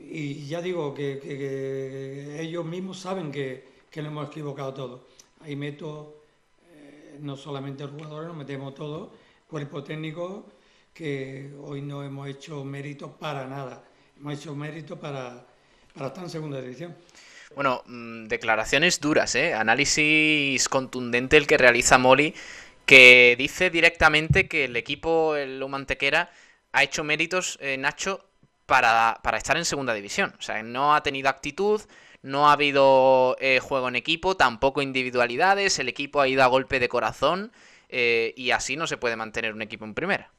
Y 0.00 0.44
ya 0.46 0.60
digo 0.60 0.92
que, 0.92 2.40
ellos 2.40 2.64
mismos 2.64 2.98
saben 2.98 3.30
que, 3.30 3.64
que 3.88 4.02
lo 4.02 4.08
hemos 4.08 4.26
equivocado 4.26 4.74
todo. 4.74 5.06
Ahí 5.42 5.54
meto 5.54 6.22
eh, 6.72 7.18
no 7.20 7.36
solamente 7.36 7.84
los 7.84 7.92
jugadores, 7.92 8.26
nos 8.26 8.36
metemos 8.36 8.74
todos, 8.74 9.10
cuerpo 9.48 9.84
técnico, 9.84 10.46
que 10.92 11.54
hoy 11.62 11.82
no 11.82 12.02
hemos 12.02 12.26
hecho 12.28 12.64
mérito 12.64 13.12
para 13.12 13.46
nada. 13.46 13.84
Hemos 14.18 14.34
hecho 14.34 14.56
mérito 14.56 14.98
para, 14.98 15.46
para 15.94 16.08
estar 16.08 16.24
en 16.24 16.30
segunda 16.30 16.60
división. 16.60 16.96
Bueno, 17.54 17.82
mm, 17.86 18.24
declaraciones 18.24 19.00
duras, 19.00 19.34
¿eh? 19.34 19.54
Análisis 19.54 20.68
contundente 20.68 21.36
el 21.36 21.46
que 21.46 21.56
realiza 21.56 21.98
Moli, 21.98 22.34
que 22.86 23.36
dice 23.38 23.70
directamente 23.70 24.48
que 24.48 24.64
el 24.64 24.76
equipo, 24.76 25.36
el 25.36 25.62
Humantequera, 25.62 26.30
ha 26.72 26.82
hecho 26.82 27.04
méritos, 27.04 27.58
eh, 27.60 27.76
Nacho, 27.78 28.26
para, 28.66 29.20
para, 29.22 29.38
estar 29.38 29.56
en 29.56 29.64
segunda 29.64 29.94
división. 29.94 30.34
O 30.38 30.42
sea, 30.42 30.62
no 30.62 30.94
ha 30.94 31.02
tenido 31.02 31.28
actitud, 31.28 31.80
no 32.22 32.48
ha 32.48 32.52
habido 32.52 33.36
eh, 33.40 33.60
juego 33.60 33.88
en 33.88 33.96
equipo, 33.96 34.36
tampoco 34.36 34.82
individualidades, 34.82 35.78
el 35.78 35.88
equipo 35.88 36.20
ha 36.20 36.28
ido 36.28 36.42
a 36.42 36.46
golpe 36.46 36.80
de 36.80 36.88
corazón 36.88 37.52
eh, 37.90 38.32
y 38.36 38.50
así 38.50 38.76
no 38.76 38.86
se 38.86 38.96
puede 38.96 39.14
mantener 39.14 39.52
un 39.52 39.62
equipo 39.62 39.84
en 39.84 39.94
primera. 39.94 40.30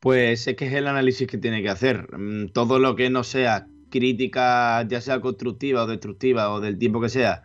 Pues 0.00 0.48
es 0.48 0.56
que 0.56 0.66
es 0.66 0.72
el 0.74 0.88
análisis 0.88 1.28
que 1.28 1.38
tiene 1.38 1.62
que 1.62 1.68
hacer. 1.68 2.08
Mm, 2.12 2.48
todo 2.48 2.80
lo 2.80 2.96
que 2.96 3.08
no 3.08 3.22
sea 3.22 3.68
crítica, 3.92 4.82
ya 4.88 5.00
sea 5.00 5.20
constructiva 5.20 5.84
o 5.84 5.86
destructiva 5.86 6.50
o 6.50 6.60
del 6.60 6.78
tiempo 6.78 7.00
que 7.00 7.08
sea, 7.08 7.44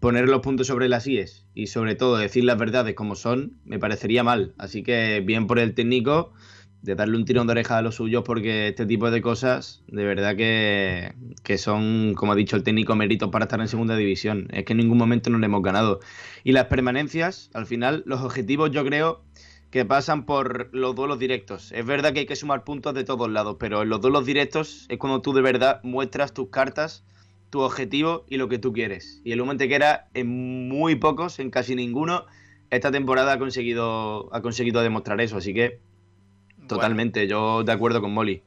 poner 0.00 0.28
los 0.28 0.40
puntos 0.40 0.66
sobre 0.68 0.88
las 0.88 1.06
IES 1.06 1.44
y 1.54 1.66
sobre 1.66 1.94
todo 1.94 2.16
decir 2.16 2.44
las 2.44 2.56
verdades 2.56 2.94
como 2.94 3.14
son, 3.14 3.58
me 3.66 3.78
parecería 3.78 4.24
mal. 4.24 4.54
Así 4.56 4.82
que 4.82 5.20
bien 5.20 5.46
por 5.46 5.58
el 5.58 5.74
técnico 5.74 6.32
de 6.82 6.94
darle 6.94 7.16
un 7.16 7.24
tirón 7.24 7.48
de 7.48 7.52
oreja 7.52 7.76
a 7.76 7.82
los 7.82 7.96
suyos 7.96 8.22
porque 8.24 8.68
este 8.68 8.86
tipo 8.86 9.10
de 9.10 9.20
cosas 9.20 9.82
de 9.88 10.04
verdad 10.04 10.36
que, 10.36 11.12
que 11.42 11.58
son, 11.58 12.14
como 12.14 12.32
ha 12.32 12.36
dicho 12.36 12.56
el 12.56 12.62
técnico, 12.62 12.94
méritos 12.94 13.30
para 13.30 13.46
estar 13.46 13.60
en 13.60 13.68
segunda 13.68 13.96
división. 13.96 14.48
Es 14.52 14.64
que 14.64 14.72
en 14.72 14.78
ningún 14.78 14.98
momento 14.98 15.28
no 15.30 15.38
le 15.38 15.46
hemos 15.46 15.62
ganado. 15.62 16.00
Y 16.44 16.52
las 16.52 16.66
permanencias, 16.66 17.50
al 17.52 17.66
final, 17.66 18.04
los 18.06 18.22
objetivos 18.22 18.70
yo 18.70 18.84
creo 18.84 19.24
que 19.70 19.84
pasan 19.84 20.24
por 20.24 20.70
los 20.72 20.94
duelos 20.94 21.18
directos. 21.18 21.72
Es 21.72 21.84
verdad 21.84 22.12
que 22.12 22.20
hay 22.20 22.26
que 22.26 22.36
sumar 22.36 22.64
puntos 22.64 22.94
de 22.94 23.04
todos 23.04 23.30
lados, 23.30 23.56
pero 23.60 23.82
en 23.82 23.88
los 23.88 24.00
duelos 24.00 24.24
directos 24.24 24.86
es 24.88 24.98
cuando 24.98 25.20
tú 25.20 25.32
de 25.32 25.42
verdad 25.42 25.80
muestras 25.82 26.32
tus 26.32 26.48
cartas, 26.48 27.04
tu 27.50 27.60
objetivo 27.60 28.24
y 28.28 28.36
lo 28.36 28.48
que 28.48 28.58
tú 28.58 28.72
quieres. 28.72 29.20
Y 29.24 29.32
el 29.32 29.40
Humo 29.40 29.52
era 29.58 30.08
en 30.14 30.68
muy 30.68 30.94
pocos, 30.94 31.38
en 31.38 31.50
casi 31.50 31.74
ninguno, 31.74 32.24
esta 32.70 32.90
temporada 32.90 33.34
ha 33.34 33.38
conseguido, 33.38 34.34
ha 34.34 34.40
conseguido 34.40 34.80
demostrar 34.82 35.20
eso. 35.20 35.36
Así 35.36 35.52
que 35.52 35.80
totalmente, 36.66 37.26
yo 37.26 37.62
de 37.64 37.72
acuerdo 37.72 38.00
con 38.00 38.12
Molly. 38.12 38.42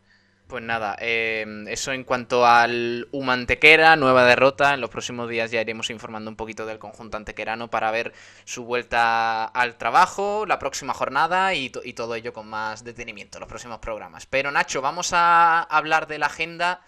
Pues 0.51 0.65
nada, 0.65 0.97
em, 0.99 1.65
eso 1.69 1.93
en 1.93 2.03
cuanto 2.03 2.45
al 2.45 3.07
Humantequera, 3.13 3.95
nueva 3.95 4.25
derrota. 4.25 4.73
En 4.73 4.81
los 4.81 4.89
próximos 4.89 5.29
días 5.29 5.49
ya 5.49 5.61
iremos 5.61 5.89
informando 5.89 6.29
un 6.29 6.35
poquito 6.35 6.65
del 6.65 6.77
conjunto 6.77 7.15
antequerano 7.15 7.69
para 7.69 7.89
ver 7.89 8.11
su 8.43 8.65
vuelta 8.65 9.45
al 9.45 9.77
trabajo, 9.77 10.45
la 10.45 10.59
próxima 10.59 10.93
jornada 10.93 11.53
y, 11.53 11.71
y 11.85 11.93
todo 11.93 12.15
ello 12.15 12.33
con 12.33 12.49
más 12.49 12.83
detenimiento, 12.83 13.39
los 13.39 13.47
próximos 13.47 13.79
programas. 13.79 14.25
Pero 14.25 14.51
Nacho, 14.51 14.81
vamos 14.81 15.13
a 15.13 15.61
hablar 15.61 16.07
de 16.07 16.19
la 16.19 16.25
agenda 16.25 16.81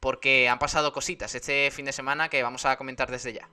porque 0.00 0.48
han 0.48 0.58
pasado 0.58 0.94
cositas 0.94 1.34
este 1.34 1.70
fin 1.70 1.84
de 1.84 1.92
semana 1.92 2.30
que 2.30 2.42
vamos 2.42 2.64
a 2.64 2.78
comentar 2.78 3.10
desde 3.10 3.34
ya. 3.34 3.50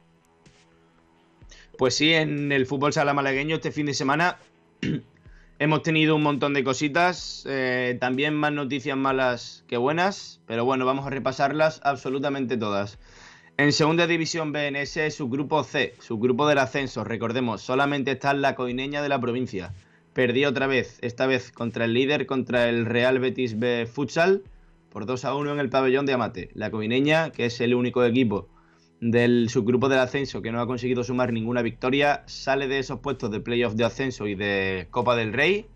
Pues 1.77 1.93
sí, 1.93 2.13
en 2.13 2.53
el 2.53 2.65
fútbol 2.65 2.93
sala 2.93 3.13
malagueño 3.13 3.57
este 3.57 3.73
fin 3.73 3.87
de 3.87 3.93
semana 3.93 4.37
Hemos 5.59 5.81
tenido 5.81 6.15
un 6.15 6.21
montón 6.21 6.53
de 6.53 6.63
cositas, 6.63 7.43
eh, 7.49 7.97
también 7.99 8.35
más 8.35 8.53
noticias 8.53 8.95
malas 8.95 9.63
que 9.67 9.77
buenas, 9.77 10.39
pero 10.45 10.65
bueno, 10.65 10.85
vamos 10.85 11.07
a 11.07 11.09
repasarlas 11.09 11.81
absolutamente 11.83 12.57
todas. 12.57 12.99
En 13.57 13.73
segunda 13.73 14.05
división 14.05 14.51
BNS, 14.51 15.09
su 15.09 15.29
grupo 15.29 15.63
C, 15.63 15.95
su 15.97 16.19
grupo 16.19 16.47
del 16.47 16.59
ascenso, 16.59 17.03
recordemos, 17.03 17.63
solamente 17.63 18.11
está 18.11 18.35
la 18.35 18.53
coineña 18.53 19.01
de 19.01 19.09
la 19.09 19.19
provincia. 19.19 19.73
Perdió 20.13 20.49
otra 20.49 20.67
vez, 20.67 20.99
esta 21.01 21.25
vez 21.25 21.51
contra 21.51 21.85
el 21.85 21.93
líder, 21.93 22.27
contra 22.27 22.69
el 22.69 22.85
Real 22.85 23.17
Betis 23.17 23.57
B 23.57 23.87
Futsal, 23.91 24.43
por 24.89 25.07
2 25.07 25.25
a 25.25 25.33
1 25.33 25.53
en 25.53 25.59
el 25.59 25.71
pabellón 25.71 26.05
de 26.05 26.13
Amate. 26.13 26.49
La 26.53 26.69
coineña, 26.69 27.31
que 27.31 27.45
es 27.45 27.59
el 27.61 27.73
único 27.73 28.05
equipo 28.05 28.47
del 28.99 29.49
subgrupo 29.49 29.89
del 29.89 29.99
ascenso 29.99 30.41
que 30.41 30.51
no 30.51 30.59
ha 30.59 30.67
conseguido 30.67 31.03
sumar 31.03 31.31
ninguna 31.31 31.61
victoria, 31.61 32.23
sale 32.25 32.67
de 32.67 32.79
esos 32.79 32.99
puestos 32.99 33.31
de 33.31 33.39
playoff 33.39 33.73
de 33.73 33.85
ascenso 33.85 34.27
y 34.27 34.35
de 34.35 34.87
Copa 34.89 35.15
del 35.15 35.33
Rey, 35.33 35.67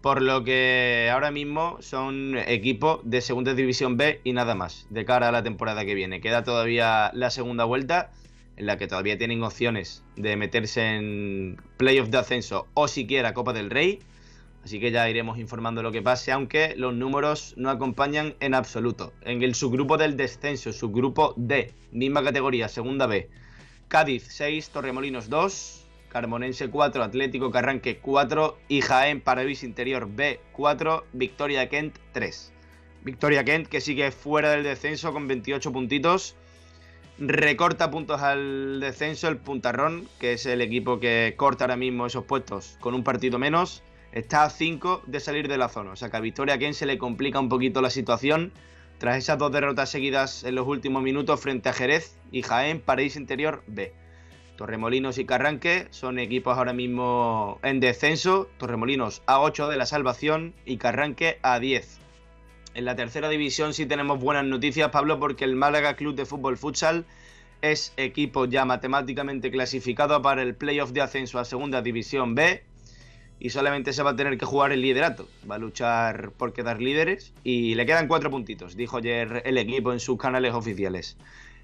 por 0.00 0.22
lo 0.22 0.44
que 0.44 1.10
ahora 1.12 1.30
mismo 1.30 1.76
son 1.80 2.36
equipos 2.46 3.00
de 3.04 3.20
segunda 3.20 3.54
división 3.54 3.96
B 3.96 4.20
y 4.24 4.32
nada 4.32 4.54
más, 4.54 4.86
de 4.90 5.04
cara 5.04 5.28
a 5.28 5.32
la 5.32 5.42
temporada 5.42 5.84
que 5.84 5.94
viene. 5.94 6.20
Queda 6.20 6.44
todavía 6.44 7.10
la 7.14 7.30
segunda 7.30 7.64
vuelta, 7.64 8.10
en 8.56 8.66
la 8.66 8.76
que 8.76 8.86
todavía 8.86 9.16
tienen 9.16 9.42
opciones 9.42 10.04
de 10.16 10.36
meterse 10.36 10.96
en 10.96 11.60
playoff 11.76 12.08
de 12.08 12.18
ascenso 12.18 12.66
o 12.74 12.88
siquiera 12.88 13.34
Copa 13.34 13.52
del 13.52 13.70
Rey. 13.70 14.00
Así 14.64 14.78
que 14.78 14.90
ya 14.90 15.08
iremos 15.08 15.38
informando 15.38 15.82
lo 15.82 15.90
que 15.90 16.02
pase, 16.02 16.32
aunque 16.32 16.74
los 16.76 16.94
números 16.94 17.54
no 17.56 17.70
acompañan 17.70 18.34
en 18.40 18.54
absoluto. 18.54 19.12
En 19.22 19.42
el 19.42 19.54
subgrupo 19.54 19.96
del 19.96 20.16
descenso, 20.16 20.72
subgrupo 20.72 21.34
D, 21.36 21.72
misma 21.92 22.22
categoría, 22.22 22.68
segunda 22.68 23.06
B. 23.06 23.30
Cádiz 23.88 24.26
6, 24.28 24.70
Torremolinos 24.70 25.30
2, 25.30 25.86
Carmonense 26.10 26.68
4, 26.68 27.02
Atlético 27.02 27.50
Carranque 27.50 27.98
4 27.98 28.58
y 28.68 28.82
Jaén 28.82 29.20
Paravis 29.20 29.62
Interior 29.62 30.08
B 30.08 30.40
4, 30.52 31.06
Victoria 31.14 31.68
Kent 31.68 31.96
3. 32.12 32.52
Victoria 33.02 33.44
Kent 33.44 33.66
que 33.68 33.80
sigue 33.80 34.10
fuera 34.10 34.50
del 34.50 34.62
descenso 34.62 35.12
con 35.12 35.26
28 35.26 35.72
puntitos. 35.72 36.36
Recorta 37.18 37.90
puntos 37.90 38.20
al 38.22 38.80
descenso 38.80 39.28
el 39.28 39.38
Puntarrón, 39.38 40.08
que 40.18 40.34
es 40.34 40.46
el 40.46 40.60
equipo 40.60 41.00
que 41.00 41.34
corta 41.36 41.64
ahora 41.64 41.76
mismo 41.76 42.06
esos 42.06 42.24
puestos 42.24 42.76
con 42.80 42.94
un 42.94 43.04
partido 43.04 43.38
menos 43.38 43.82
está 44.12 44.44
a 44.44 44.50
5 44.50 45.02
de 45.06 45.20
salir 45.20 45.48
de 45.48 45.58
la 45.58 45.68
zona. 45.68 45.92
O 45.92 45.96
sea 45.96 46.10
que 46.10 46.16
a 46.16 46.20
Victoria 46.20 46.58
Ken 46.58 46.74
se 46.74 46.86
le 46.86 46.98
complica 46.98 47.40
un 47.40 47.48
poquito 47.48 47.80
la 47.80 47.90
situación 47.90 48.52
tras 48.98 49.16
esas 49.16 49.38
dos 49.38 49.50
derrotas 49.50 49.88
seguidas 49.88 50.44
en 50.44 50.54
los 50.54 50.66
últimos 50.66 51.02
minutos 51.02 51.40
frente 51.40 51.68
a 51.68 51.72
Jerez 51.72 52.18
y 52.32 52.42
Jaén, 52.42 52.80
Paraíso 52.80 53.18
Interior 53.18 53.62
B. 53.66 53.94
Torremolinos 54.56 55.16
y 55.16 55.24
Carranque 55.24 55.88
son 55.88 56.18
equipos 56.18 56.58
ahora 56.58 56.74
mismo 56.74 57.58
en 57.62 57.80
descenso. 57.80 58.50
Torremolinos 58.58 59.22
a 59.24 59.40
8 59.40 59.68
de 59.68 59.78
la 59.78 59.86
salvación 59.86 60.52
y 60.66 60.76
Carranque 60.76 61.38
a 61.40 61.58
10. 61.58 61.98
En 62.74 62.84
la 62.84 62.94
tercera 62.94 63.30
división 63.30 63.72
sí 63.72 63.86
tenemos 63.86 64.20
buenas 64.20 64.44
noticias, 64.44 64.90
Pablo, 64.90 65.18
porque 65.18 65.44
el 65.44 65.56
Málaga 65.56 65.96
Club 65.96 66.14
de 66.14 66.26
Fútbol 66.26 66.58
Futsal 66.58 67.06
es 67.62 67.94
equipo 67.96 68.44
ya 68.44 68.66
matemáticamente 68.66 69.50
clasificado 69.50 70.20
para 70.20 70.42
el 70.42 70.54
playoff 70.54 70.92
de 70.92 71.00
ascenso 71.00 71.38
a 71.38 71.46
Segunda 71.46 71.80
División 71.80 72.34
B 72.34 72.62
y 73.40 73.50
solamente 73.50 73.94
se 73.94 74.02
va 74.02 74.10
a 74.10 74.16
tener 74.16 74.36
que 74.36 74.44
jugar 74.44 74.70
el 74.70 74.82
liderato. 74.82 75.26
Va 75.50 75.54
a 75.56 75.58
luchar 75.58 76.30
por 76.32 76.52
quedar 76.52 76.80
líderes 76.80 77.32
y 77.42 77.74
le 77.74 77.86
quedan 77.86 78.06
cuatro 78.06 78.30
puntitos, 78.30 78.76
dijo 78.76 78.98
ayer 78.98 79.42
el 79.46 79.56
equipo 79.56 79.92
en 79.92 79.98
sus 79.98 80.18
canales 80.18 80.52
oficiales. 80.52 81.16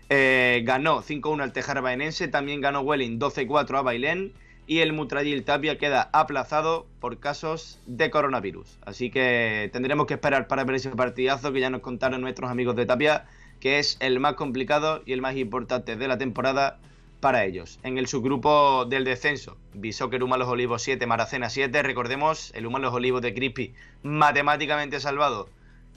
Eh, 0.09 0.63
ganó 0.65 1.03
5-1 1.03 1.43
al 1.43 1.53
Tejar 1.53 1.83
Baenense, 1.83 2.29
también 2.29 2.61
ganó 2.61 2.81
Welling 2.81 3.19
12-4 3.19 3.79
a 3.79 3.83
Bailén 3.83 4.33
y 4.67 4.79
el 4.79 4.93
Mutrayil 4.93 5.45
Tapia 5.45 5.79
queda 5.79 6.09
aplazado 6.13 6.87
por 6.99 7.19
casos 7.19 7.79
de 7.87 8.11
coronavirus. 8.11 8.79
Así 8.85 9.11
que 9.11 9.69
tendremos 9.73 10.07
que 10.07 10.15
esperar 10.15 10.49
para 10.49 10.65
ver 10.65 10.77
ese 10.77 10.91
partidazo 10.91 11.53
que 11.53 11.61
ya 11.61 11.71
nos 11.71 11.83
contaron 11.83 12.23
nuestros 12.23 12.51
amigos 12.51 12.75
de 12.75 12.87
Tapia, 12.87 13.27
que 13.61 13.79
es 13.79 13.97
el 14.01 14.19
más 14.19 14.35
complicado 14.35 15.03
y 15.05 15.13
el 15.13 15.21
más 15.21 15.37
importante 15.37 15.97
de 15.97 16.09
la 16.09 16.19
temporada 16.19 16.79
para 17.27 17.45
ellos. 17.45 17.81
En 17.83 17.99
el 17.99 18.07
subgrupo 18.07 18.85
del 18.85 19.03
descenso, 19.03 19.59
que 19.73 20.23
Huma 20.23 20.37
Los 20.37 20.47
Olivos 20.47 20.83
7, 20.83 21.09
Maracena 21.09 21.51
7. 21.51 21.83
Recordemos, 21.83 22.53
el 22.55 22.67
Huma 22.67 22.79
Los 22.79 22.95
Olivos 22.95 23.21
de 23.21 23.35
Crispy 23.35 23.75
matemáticamente 24.05 25.01
salvado 25.01 25.49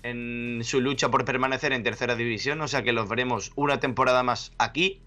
en 0.02 0.62
su 0.64 0.82
lucha 0.82 1.12
por 1.12 1.26
permanecer 1.26 1.72
en 1.72 1.84
tercera 1.84 2.16
división, 2.16 2.60
o 2.62 2.68
sea 2.68 2.82
que 2.82 2.94
los 2.94 3.08
veremos 3.08 3.52
una 3.56 3.80
temporada 3.80 4.24
más 4.24 4.54
aquí. 4.58 5.04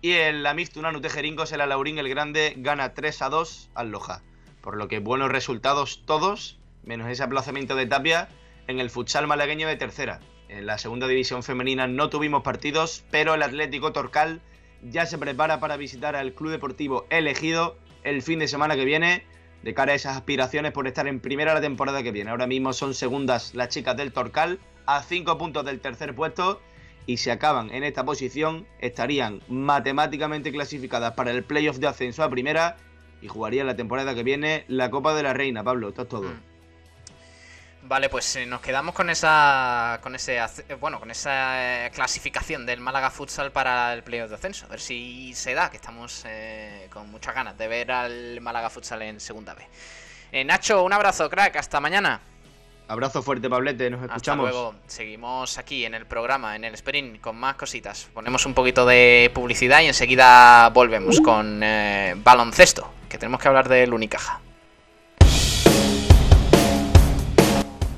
Y 0.00 0.12
el 0.12 0.46
Amistuna 0.46 0.90
Tejeringos, 1.02 1.52
el 1.52 1.60
Alaurín 1.60 1.98
el 1.98 2.08
Grande, 2.08 2.54
gana 2.56 2.94
3 2.94 3.20
a 3.20 3.28
2 3.28 3.68
al 3.74 3.90
Loja. 3.90 4.22
Por 4.62 4.78
lo 4.78 4.88
que 4.88 5.00
buenos 5.00 5.30
resultados 5.30 6.02
todos, 6.06 6.58
menos 6.82 7.10
ese 7.10 7.24
aplazamiento 7.24 7.76
de 7.76 7.84
Tapia 7.84 8.30
en 8.68 8.80
el 8.80 8.88
futsal 8.88 9.26
malagueño 9.26 9.68
de 9.68 9.76
tercera. 9.76 10.20
En 10.48 10.64
la 10.64 10.78
segunda 10.78 11.06
división 11.06 11.42
femenina 11.42 11.86
no 11.86 12.08
tuvimos 12.08 12.42
partidos, 12.42 13.04
pero 13.10 13.34
el 13.34 13.42
Atlético 13.42 13.92
Torcal 13.92 14.40
ya 14.82 15.06
se 15.06 15.18
prepara 15.18 15.60
para 15.60 15.76
visitar 15.76 16.16
al 16.16 16.32
Club 16.32 16.52
Deportivo 16.52 17.06
elegido 17.10 17.76
el 18.04 18.22
fin 18.22 18.38
de 18.38 18.48
semana 18.48 18.76
que 18.76 18.84
viene 18.84 19.24
de 19.62 19.74
cara 19.74 19.92
a 19.92 19.96
esas 19.96 20.16
aspiraciones 20.16 20.72
por 20.72 20.86
estar 20.86 21.06
en 21.08 21.20
primera 21.20 21.54
la 21.54 21.60
temporada 21.60 22.02
que 22.02 22.12
viene. 22.12 22.30
Ahora 22.30 22.46
mismo 22.46 22.72
son 22.72 22.94
segundas 22.94 23.54
las 23.54 23.68
chicas 23.68 23.96
del 23.96 24.12
Torcal 24.12 24.58
a 24.86 25.02
cinco 25.02 25.36
puntos 25.36 25.64
del 25.64 25.80
tercer 25.80 26.14
puesto 26.14 26.60
y 27.06 27.16
si 27.16 27.30
acaban 27.30 27.70
en 27.72 27.84
esta 27.84 28.04
posición 28.04 28.66
estarían 28.80 29.40
matemáticamente 29.48 30.52
clasificadas 30.52 31.14
para 31.14 31.30
el 31.30 31.42
playoff 31.42 31.78
de 31.78 31.88
ascenso 31.88 32.22
a 32.22 32.30
primera 32.30 32.76
y 33.20 33.28
jugaría 33.28 33.64
la 33.64 33.76
temporada 33.76 34.14
que 34.14 34.22
viene 34.22 34.64
la 34.68 34.90
Copa 34.90 35.14
de 35.14 35.22
la 35.24 35.34
Reina, 35.34 35.64
Pablo. 35.64 35.88
Esto 35.88 36.02
es 36.02 36.08
todo. 36.08 36.47
Vale, 37.88 38.10
pues 38.10 38.36
eh, 38.36 38.44
nos 38.44 38.60
quedamos 38.60 38.94
con 38.94 39.08
esa 39.08 39.98
con 40.02 40.14
ese 40.14 40.36
eh, 40.36 40.74
bueno, 40.78 41.00
con 41.00 41.10
esa 41.10 41.86
eh, 41.86 41.90
clasificación 41.90 42.66
del 42.66 42.80
Málaga 42.80 43.10
Futsal 43.10 43.50
para 43.50 43.94
el 43.94 44.02
playoff 44.02 44.28
de 44.28 44.34
ascenso. 44.34 44.66
A 44.66 44.68
ver 44.68 44.80
si 44.80 45.32
se 45.34 45.54
da, 45.54 45.70
que 45.70 45.78
estamos 45.78 46.26
con 46.90 47.10
muchas 47.10 47.34
ganas 47.34 47.56
de 47.56 47.66
ver 47.66 47.90
al 47.90 48.42
Málaga 48.42 48.68
Futsal 48.68 49.00
en 49.00 49.20
segunda 49.20 49.54
B. 49.54 50.44
Nacho, 50.44 50.84
un 50.84 50.92
abrazo, 50.92 51.30
crack, 51.30 51.56
hasta 51.56 51.80
mañana. 51.80 52.20
Abrazo 52.88 53.22
fuerte, 53.22 53.48
Pablete, 53.48 53.88
nos 53.88 54.02
escuchamos. 54.02 54.48
Hasta 54.48 54.60
luego. 54.60 54.74
Seguimos 54.86 55.56
aquí 55.56 55.86
en 55.86 55.94
el 55.94 56.04
programa, 56.04 56.56
en 56.56 56.64
el 56.64 56.74
Sprint, 56.74 57.22
con 57.22 57.36
más 57.36 57.56
cositas. 57.56 58.10
Ponemos 58.12 58.44
un 58.44 58.52
poquito 58.52 58.84
de 58.84 59.30
publicidad 59.32 59.80
y 59.80 59.86
enseguida 59.86 60.68
volvemos 60.68 61.22
con 61.22 61.60
baloncesto, 62.22 62.92
que 63.08 63.16
tenemos 63.16 63.40
que 63.40 63.48
hablar 63.48 63.66
del 63.66 63.94
Unicaja. 63.94 64.42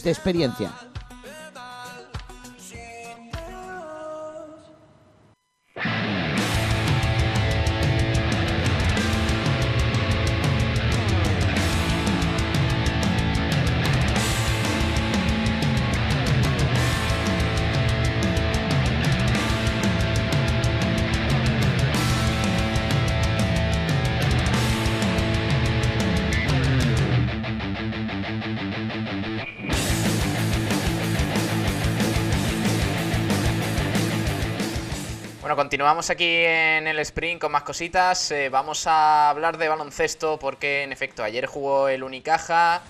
de 0.00 0.10
experiencia. 0.10 0.72
Continuamos 35.62 36.10
aquí 36.10 36.26
en 36.26 36.88
el 36.88 36.98
sprint 36.98 37.40
con 37.40 37.52
más 37.52 37.62
cositas. 37.62 38.32
Eh, 38.32 38.48
vamos 38.48 38.88
a 38.88 39.30
hablar 39.30 39.58
de 39.58 39.68
baloncesto 39.68 40.36
porque, 40.36 40.82
en 40.82 40.90
efecto, 40.90 41.22
ayer 41.22 41.46
jugó 41.46 41.86
el 41.86 42.02
Unicaja 42.02 42.82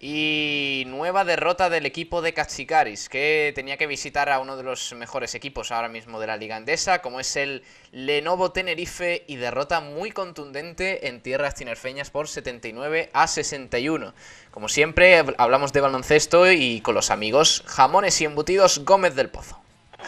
y 0.00 0.84
nueva 0.86 1.26
derrota 1.26 1.68
del 1.68 1.84
equipo 1.84 2.22
de 2.22 2.32
Cachicaris, 2.32 3.10
que 3.10 3.52
tenía 3.54 3.76
que 3.76 3.86
visitar 3.86 4.30
a 4.30 4.38
uno 4.40 4.56
de 4.56 4.62
los 4.62 4.94
mejores 4.94 5.34
equipos 5.34 5.72
ahora 5.72 5.90
mismo 5.90 6.18
de 6.20 6.26
la 6.26 6.38
Liga 6.38 6.56
Andesa, 6.56 7.02
como 7.02 7.20
es 7.20 7.36
el 7.36 7.62
Lenovo 7.92 8.50
Tenerife, 8.50 9.24
y 9.26 9.36
derrota 9.36 9.82
muy 9.82 10.10
contundente 10.10 11.08
en 11.08 11.20
tierras 11.20 11.54
tinerfeñas 11.54 12.08
por 12.08 12.28
79 12.28 13.10
a 13.12 13.26
61. 13.26 14.14
Como 14.50 14.70
siempre, 14.70 15.22
hablamos 15.36 15.74
de 15.74 15.82
baloncesto 15.82 16.50
y 16.50 16.80
con 16.80 16.94
los 16.94 17.10
amigos 17.10 17.62
Jamones 17.66 18.22
y 18.22 18.24
Embutidos 18.24 18.86
Gómez 18.86 19.14
del 19.14 19.28
Pozo. 19.28 19.63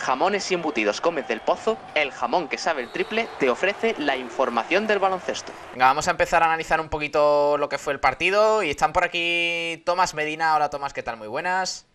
Jamones 0.07 0.49
y 0.53 0.55
embutidos 0.55 1.03
Gómez 1.03 1.27
del 1.27 1.41
Pozo, 1.41 1.77
el 1.97 2.13
jamón 2.13 2.47
que 2.47 2.59
sabe 2.59 2.81
el 2.81 2.93
triple, 2.93 3.29
te 3.41 3.51
ofrece 3.51 3.97
la 3.99 4.17
información 4.17 4.87
del 4.87 5.01
baloncesto. 5.01 5.51
Venga, 5.73 5.87
vamos 5.87 6.07
a 6.07 6.13
empezar 6.13 6.45
a 6.45 6.47
analizar 6.47 6.81
un 6.81 6.89
poquito 6.89 7.59
lo 7.59 7.69
que 7.69 7.77
fue 7.77 7.93
el 7.93 7.99
partido. 7.99 8.63
Y 8.63 8.71
están 8.71 8.93
por 8.93 9.03
aquí 9.03 9.83
Tomás 9.85 10.15
Medina. 10.15 10.55
Hola 10.55 10.71
Tomás, 10.71 10.93
¿qué 10.93 11.03
tal? 11.03 11.17
Muy 11.17 11.27
buenas. 11.27 11.89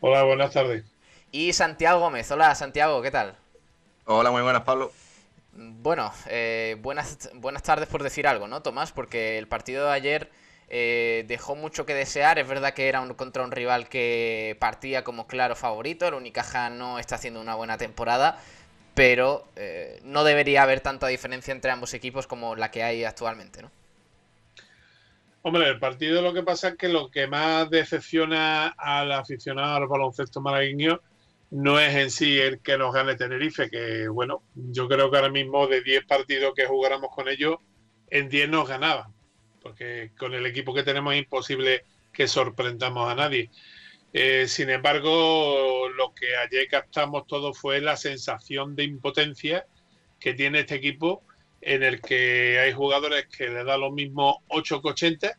Hola, 0.00 0.22
buenas 0.22 0.54
tardes. 0.54 0.86
Y 1.30 1.52
Santiago 1.52 2.00
Gómez. 2.00 2.30
Hola 2.30 2.54
Santiago, 2.54 3.02
¿qué 3.02 3.10
tal? 3.10 3.36
Hola, 4.06 4.30
muy 4.30 4.40
buenas, 4.40 4.62
Pablo. 4.62 4.90
Bueno, 5.52 6.14
eh, 6.28 6.78
buenas, 6.80 7.28
buenas 7.34 7.62
tardes 7.62 7.90
por 7.90 8.02
decir 8.02 8.26
algo, 8.26 8.48
¿no, 8.48 8.62
Tomás? 8.62 8.90
Porque 8.90 9.36
el 9.36 9.48
partido 9.48 9.84
de 9.84 9.92
ayer 9.92 10.30
eh, 10.74 11.26
dejó 11.28 11.54
mucho 11.54 11.84
que 11.84 11.94
desear. 11.94 12.38
Es 12.38 12.48
verdad 12.48 12.72
que 12.72 12.88
era 12.88 13.02
un, 13.02 13.12
contra 13.12 13.44
un 13.44 13.50
rival 13.50 13.90
que 13.90 14.56
partía 14.58 15.04
como 15.04 15.26
claro 15.26 15.54
favorito. 15.54 16.08
El 16.08 16.14
Unicaja 16.14 16.70
no 16.70 16.98
está 16.98 17.16
haciendo 17.16 17.42
una 17.42 17.54
buena 17.54 17.76
temporada. 17.76 18.38
Pero 18.94 19.46
eh, 19.56 20.00
no 20.04 20.24
debería 20.24 20.62
haber 20.62 20.80
tanta 20.80 21.06
diferencia 21.08 21.52
entre 21.52 21.70
ambos 21.70 21.92
equipos 21.92 22.26
como 22.26 22.56
la 22.56 22.70
que 22.70 22.82
hay 22.82 23.04
actualmente, 23.04 23.60
¿no? 23.60 23.70
Hombre, 25.42 25.68
el 25.68 25.78
partido 25.78 26.22
lo 26.22 26.32
que 26.32 26.42
pasa 26.42 26.68
es 26.68 26.76
que 26.76 26.88
lo 26.88 27.10
que 27.10 27.26
más 27.26 27.68
decepciona 27.68 28.68
al 28.68 29.12
aficionado 29.12 29.76
al 29.76 29.88
baloncesto 29.88 30.40
malagueño 30.40 31.00
no 31.50 31.80
es 31.80 31.94
en 31.96 32.10
sí 32.10 32.38
el 32.38 32.60
que 32.60 32.78
nos 32.78 32.94
gane 32.94 33.16
Tenerife, 33.16 33.68
que 33.68 34.08
bueno, 34.08 34.42
yo 34.54 34.88
creo 34.88 35.10
que 35.10 35.16
ahora 35.16 35.30
mismo 35.30 35.66
de 35.66 35.82
10 35.82 36.06
partidos 36.06 36.52
que 36.54 36.66
jugáramos 36.66 37.10
con 37.14 37.28
ellos, 37.28 37.56
en 38.08 38.28
10 38.28 38.48
nos 38.50 38.68
ganaban 38.68 39.12
porque 39.62 40.10
con 40.18 40.34
el 40.34 40.46
equipo 40.46 40.74
que 40.74 40.82
tenemos 40.82 41.14
es 41.14 41.20
imposible 41.20 41.84
que 42.12 42.28
sorprendamos 42.28 43.10
a 43.10 43.14
nadie. 43.14 43.50
Eh, 44.12 44.46
sin 44.46 44.68
embargo, 44.68 45.88
lo 45.96 46.12
que 46.14 46.36
ayer 46.36 46.68
captamos 46.68 47.26
todo 47.26 47.54
fue 47.54 47.80
la 47.80 47.96
sensación 47.96 48.76
de 48.76 48.84
impotencia 48.84 49.66
que 50.20 50.34
tiene 50.34 50.60
este 50.60 50.74
equipo 50.74 51.22
en 51.62 51.82
el 51.82 52.00
que 52.00 52.58
hay 52.58 52.72
jugadores 52.72 53.26
que 53.26 53.48
le 53.48 53.64
da 53.64 53.76
lo 53.76 53.90
mismo 53.90 54.42
8 54.48 54.82
que 54.82 54.88
80, 54.88 55.38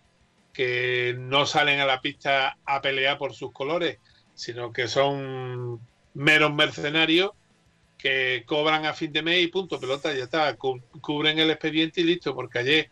que 0.54 1.16
no 1.18 1.46
salen 1.46 1.80
a 1.80 1.86
la 1.86 2.02
pista 2.02 2.58
a 2.66 2.82
pelear 2.82 3.18
por 3.18 3.34
sus 3.34 3.52
colores, 3.52 4.00
sino 4.34 4.72
que 4.72 4.88
son 4.88 5.80
meros 6.14 6.54
mercenarios 6.54 7.32
que 7.98 8.44
cobran 8.46 8.86
a 8.86 8.94
fin 8.94 9.14
de 9.14 9.22
mes 9.22 9.44
y 9.44 9.48
punto, 9.48 9.80
pelota, 9.80 10.14
ya 10.14 10.26
está, 10.26 10.58
cubren 10.58 11.40
el 11.40 11.52
expediente 11.52 12.02
y 12.02 12.04
listo, 12.04 12.36
porque 12.36 12.60
ayer 12.60 12.90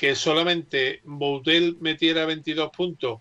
que 0.00 0.14
solamente 0.14 1.02
Boutel 1.04 1.76
metiera 1.78 2.24
22 2.24 2.70
puntos 2.70 3.20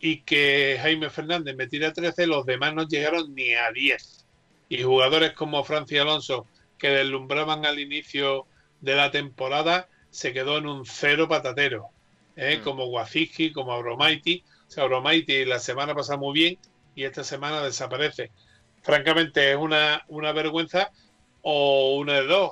y 0.00 0.22
que 0.22 0.76
Jaime 0.82 1.08
Fernández 1.08 1.54
metiera 1.54 1.92
13, 1.92 2.26
los 2.26 2.44
demás 2.44 2.74
no 2.74 2.88
llegaron 2.88 3.32
ni 3.32 3.54
a 3.54 3.70
10. 3.70 4.26
Y 4.68 4.82
jugadores 4.82 5.34
como 5.34 5.62
Francia 5.62 6.02
Alonso, 6.02 6.48
que 6.78 6.88
deslumbraban 6.88 7.64
al 7.64 7.78
inicio 7.78 8.48
de 8.80 8.96
la 8.96 9.12
temporada, 9.12 9.88
se 10.10 10.32
quedó 10.32 10.58
en 10.58 10.66
un 10.66 10.84
cero 10.84 11.28
patatero. 11.28 11.90
¿eh? 12.34 12.58
Mm. 12.58 12.64
Como 12.64 12.86
Guaziski, 12.86 13.52
como 13.52 13.72
Abromaiti. 13.72 14.42
O 14.66 14.70
sea, 14.72 14.82
Abromaiti 14.82 15.44
la 15.44 15.60
semana 15.60 15.94
pasa 15.94 16.16
muy 16.16 16.34
bien 16.34 16.58
y 16.96 17.04
esta 17.04 17.22
semana 17.22 17.62
desaparece. 17.62 18.32
Francamente, 18.82 19.52
es 19.52 19.56
una, 19.56 20.04
una 20.08 20.32
vergüenza 20.32 20.90
o 21.42 21.94
una 21.94 22.14
de 22.14 22.26
dos. 22.26 22.50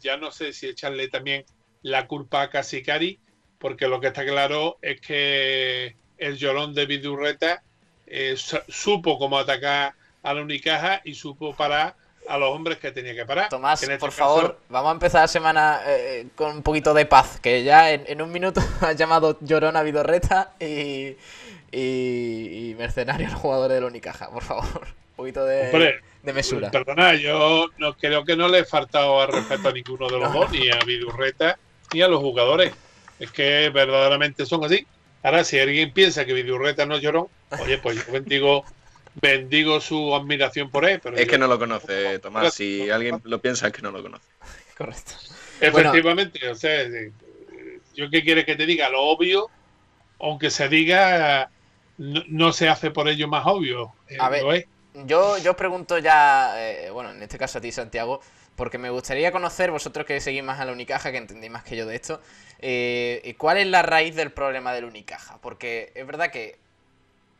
Ya 0.00 0.16
no 0.16 0.32
sé 0.32 0.52
si 0.52 0.66
echarle 0.66 1.06
también 1.06 1.44
la 1.82 2.06
culpa 2.06 2.42
a 2.42 2.50
Casicari, 2.50 3.18
porque 3.58 3.88
lo 3.88 4.00
que 4.00 4.08
está 4.08 4.24
claro 4.24 4.78
es 4.82 5.00
que 5.00 5.96
el 6.18 6.36
llorón 6.36 6.74
de 6.74 6.86
Vidurreta 6.86 7.62
eh, 8.06 8.36
supo 8.36 9.18
cómo 9.18 9.38
atacar 9.38 9.94
a 10.22 10.34
la 10.34 10.42
Unicaja 10.42 11.00
y 11.04 11.14
supo 11.14 11.54
parar 11.54 11.94
a 12.28 12.36
los 12.36 12.50
hombres 12.50 12.78
que 12.78 12.92
tenía 12.92 13.14
que 13.14 13.24
parar. 13.24 13.48
Tomás, 13.48 13.82
este 13.82 13.98
por 13.98 14.12
favor, 14.12 14.58
vamos 14.68 14.90
a 14.90 14.92
empezar 14.92 15.22
la 15.22 15.28
semana 15.28 15.80
eh, 15.86 16.26
con 16.34 16.56
un 16.56 16.62
poquito 16.62 16.92
de 16.92 17.06
paz, 17.06 17.40
que 17.40 17.64
ya 17.64 17.90
en, 17.90 18.20
un 18.20 18.30
minuto 18.30 18.60
has 18.80 18.96
llamado 18.96 19.38
llorón 19.40 19.76
a 19.76 19.82
Vidurreta 19.82 20.52
y, 20.60 21.16
y, 21.72 22.74
mercenario 22.76 23.28
al 23.28 23.34
jugador 23.34 23.70
de 23.70 23.80
la 23.80 23.86
Unicaja, 23.86 24.30
por 24.30 24.42
favor. 24.42 24.88
Un 25.18 25.24
poquito 25.24 25.44
de, 25.44 26.00
de 26.22 26.32
mesura. 26.32 26.70
Perdona, 26.70 27.16
yo 27.16 27.66
no 27.78 27.96
creo 27.96 28.24
que 28.24 28.36
no 28.36 28.46
le 28.46 28.60
he 28.60 28.64
faltado 28.64 29.20
al 29.20 29.32
respeto 29.32 29.68
a 29.68 29.72
ninguno 29.72 30.08
de 30.08 30.16
los 30.16 30.32
dos, 30.32 30.52
ni 30.52 30.70
a 30.70 30.78
Vidurreta 30.86 31.58
ni 31.92 32.02
a 32.02 32.08
los 32.08 32.20
jugadores. 32.20 32.72
Es 33.18 33.30
que 33.30 33.68
verdaderamente 33.70 34.46
son 34.46 34.64
así. 34.64 34.86
Ahora, 35.22 35.44
si 35.44 35.58
alguien 35.58 35.92
piensa 35.92 36.24
que 36.24 36.32
Vidurreta 36.32 36.86
no 36.86 36.98
lloró, 36.98 37.28
oye, 37.60 37.78
pues 37.78 37.96
yo 38.04 38.12
bendigo, 38.12 38.64
bendigo 39.20 39.80
su 39.80 40.14
admiración 40.14 40.70
por 40.70 40.84
él. 40.84 41.00
Pero 41.02 41.16
es 41.16 41.24
yo- 41.24 41.30
que 41.30 41.38
no 41.38 41.48
lo 41.48 41.58
conoce, 41.58 42.18
Tomás. 42.20 42.54
Si 42.54 42.88
alguien 42.90 43.20
lo 43.24 43.40
piensa, 43.40 43.66
es 43.66 43.72
que 43.72 43.82
no 43.82 43.90
lo 43.90 44.02
conoce. 44.02 44.24
Correcto. 44.76 45.12
Efectivamente, 45.60 46.48
o 46.48 46.54
sea, 46.54 46.82
eh, 46.82 47.10
yo 47.94 48.08
qué 48.10 48.22
quieres 48.22 48.44
que 48.44 48.54
te 48.54 48.64
diga, 48.64 48.88
lo 48.88 49.02
obvio, 49.02 49.50
aunque 50.20 50.50
se 50.50 50.68
diga, 50.68 51.50
no, 51.98 52.22
no 52.28 52.52
se 52.52 52.68
hace 52.68 52.92
por 52.92 53.08
ello 53.08 53.26
más 53.26 53.44
obvio. 53.46 53.92
eh, 54.08 54.16
A 54.20 54.28
ver, 54.28 54.42
lo 54.44 54.52
es. 54.52 54.66
Yo, 55.04 55.36
yo 55.38 55.50
os 55.52 55.56
pregunto 55.56 55.98
ya, 55.98 56.54
eh, 56.56 56.90
bueno, 56.90 57.10
en 57.10 57.22
este 57.22 57.38
caso 57.38 57.58
a 57.58 57.60
ti, 57.60 57.72
Santiago, 57.72 58.20
porque 58.58 58.76
me 58.76 58.90
gustaría 58.90 59.30
conocer, 59.30 59.70
vosotros 59.70 60.04
que 60.04 60.20
seguís 60.20 60.42
más 60.42 60.58
a 60.58 60.64
la 60.64 60.72
Unicaja, 60.72 61.12
que 61.12 61.18
entendéis 61.18 61.52
más 61.52 61.62
que 61.62 61.76
yo 61.76 61.86
de 61.86 61.94
esto, 61.94 62.20
eh, 62.58 63.36
¿cuál 63.38 63.56
es 63.56 63.68
la 63.68 63.82
raíz 63.82 64.16
del 64.16 64.32
problema 64.32 64.74
del 64.74 64.84
Unicaja? 64.84 65.38
Porque 65.40 65.92
es 65.94 66.04
verdad 66.04 66.32
que 66.32 66.58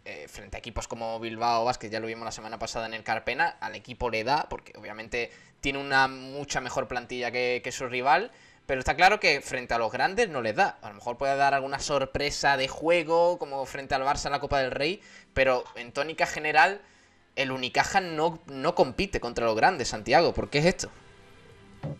eh, 0.04 0.28
frente 0.28 0.56
a 0.56 0.60
equipos 0.60 0.86
como 0.86 1.18
Bilbao 1.18 1.64
Vázquez, 1.64 1.90
ya 1.90 1.98
lo 1.98 2.06
vimos 2.06 2.24
la 2.24 2.30
semana 2.30 2.60
pasada 2.60 2.86
en 2.86 2.94
el 2.94 3.02
Carpena, 3.02 3.56
al 3.60 3.74
equipo 3.74 4.10
le 4.10 4.22
da, 4.22 4.46
porque 4.48 4.72
obviamente 4.78 5.32
tiene 5.60 5.80
una 5.80 6.06
mucha 6.06 6.60
mejor 6.60 6.86
plantilla 6.86 7.32
que, 7.32 7.62
que 7.64 7.72
su 7.72 7.88
rival, 7.88 8.30
pero 8.66 8.78
está 8.78 8.94
claro 8.94 9.18
que 9.18 9.40
frente 9.40 9.74
a 9.74 9.78
los 9.78 9.90
grandes 9.90 10.28
no 10.28 10.40
les 10.40 10.54
da. 10.54 10.78
A 10.82 10.88
lo 10.90 10.94
mejor 10.94 11.18
puede 11.18 11.34
dar 11.34 11.52
alguna 11.52 11.80
sorpresa 11.80 12.56
de 12.56 12.68
juego, 12.68 13.40
como 13.40 13.66
frente 13.66 13.96
al 13.96 14.02
Barça 14.02 14.26
en 14.26 14.32
la 14.32 14.40
Copa 14.40 14.60
del 14.60 14.70
Rey, 14.70 15.02
pero 15.34 15.64
en 15.74 15.90
tónica 15.90 16.26
general 16.26 16.80
el 17.34 17.50
Unicaja 17.50 18.00
no, 18.00 18.40
no 18.46 18.76
compite 18.76 19.18
contra 19.18 19.46
los 19.46 19.56
grandes, 19.56 19.88
Santiago. 19.88 20.32
¿Por 20.32 20.48
qué 20.48 20.58
es 20.58 20.66
esto? 20.66 20.90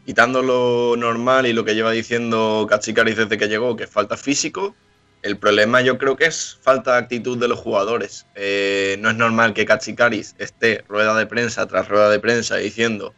Quitando 0.05 0.43
lo 0.43 0.97
normal 0.97 1.47
y 1.47 1.53
lo 1.53 1.65
que 1.65 1.75
lleva 1.75 1.93
diciendo 1.93 2.67
Cachicaris 2.69 3.17
desde 3.17 3.39
que 3.39 3.49
llegó, 3.49 3.77
que 3.77 3.87
falta 3.87 4.17
físico, 4.17 4.75
el 5.23 5.37
problema 5.37 5.81
yo 5.81 5.99
creo 5.99 6.17
que 6.17 6.27
es 6.27 6.59
falta 6.63 6.93
de 6.93 6.99
actitud 6.99 7.39
de 7.39 7.49
los 7.49 7.59
jugadores. 7.59 8.27
Eh, 8.35 8.97
no 9.01 9.11
es 9.11 9.17
normal 9.17 9.53
que 9.53 9.67
Cachicaris 9.67 10.35
esté 10.39 10.85
rueda 10.89 11.17
de 11.17 11.27
prensa 11.27 11.67
tras 11.67 11.89
rueda 11.89 12.09
de 12.11 12.21
prensa 12.21 12.57
diciendo 12.57 13.15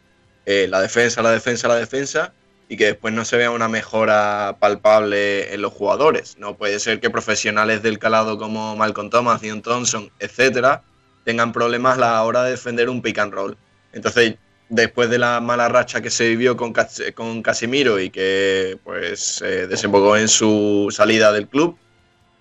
eh, 0.47 0.67
la 0.69 0.81
defensa, 0.81 1.23
la 1.23 1.31
defensa, 1.31 1.69
la 1.69 1.77
defensa, 1.77 2.33
y 2.71 2.77
que 2.77 2.87
después 2.87 3.13
no 3.13 3.25
se 3.25 3.37
vea 3.37 3.51
una 3.51 3.69
mejora 3.69 4.57
palpable 4.61 5.53
en 5.53 5.61
los 5.61 5.73
jugadores. 5.73 6.37
No 6.39 6.57
puede 6.57 6.79
ser 6.79 7.01
que 7.01 7.11
profesionales 7.11 7.83
del 7.83 7.99
calado 7.99 8.39
como 8.39 8.77
Malcolm 8.77 9.11
Thomas, 9.11 9.41
Dion 9.41 9.61
Thompson, 9.61 10.11
etcétera, 10.21 10.85
tengan 11.25 11.53
problemas 11.53 11.99
a 11.99 12.01
la 12.01 12.23
hora 12.23 12.45
de 12.45 12.53
defender 12.53 12.89
un 12.89 13.03
pick 13.03 13.19
and 13.19 13.35
roll. 13.35 13.57
Entonces, 13.93 14.37
después 14.71 15.11
de 15.11 15.19
la 15.19 15.41
mala 15.41 15.69
racha 15.69 16.01
que 16.01 16.11
se 16.11 16.29
vivió 16.29 16.57
con, 16.57 16.73
con 17.15 17.43
Casimiro 17.43 18.01
y 18.01 18.09
que 18.09 18.79
pues 18.85 19.43
eh, 19.43 19.67
desembocó 19.67 20.17
en 20.17 20.29
su 20.29 20.89
salida 20.91 21.33
del 21.33 21.49
club, 21.49 21.77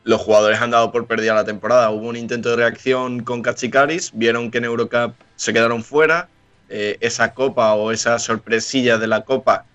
los 0.03 0.21
jugadores 0.21 0.61
han 0.61 0.71
dado 0.71 0.91
por 0.91 1.07
perdida 1.07 1.33
la 1.33 1.43
temporada. 1.43 1.89
Hubo 1.89 2.07
un 2.07 2.15
intento 2.15 2.51
de 2.51 2.55
reacción 2.55 3.23
con 3.23 3.41
Cachicaris, 3.41 4.11
vieron 4.13 4.49
que 4.51 4.59
en 4.59 4.65
Eurocup 4.65 5.13
se 5.35 5.51
quedaron 5.51 5.83
fuera, 5.83 6.29
eh, 6.69 6.97
esa 7.01 7.33
copa 7.33 7.73
o 7.73 7.91
esa 7.91 8.19
sorpresilla 8.19 8.97
de 8.99 9.07
la 9.07 9.25
copa 9.25 9.65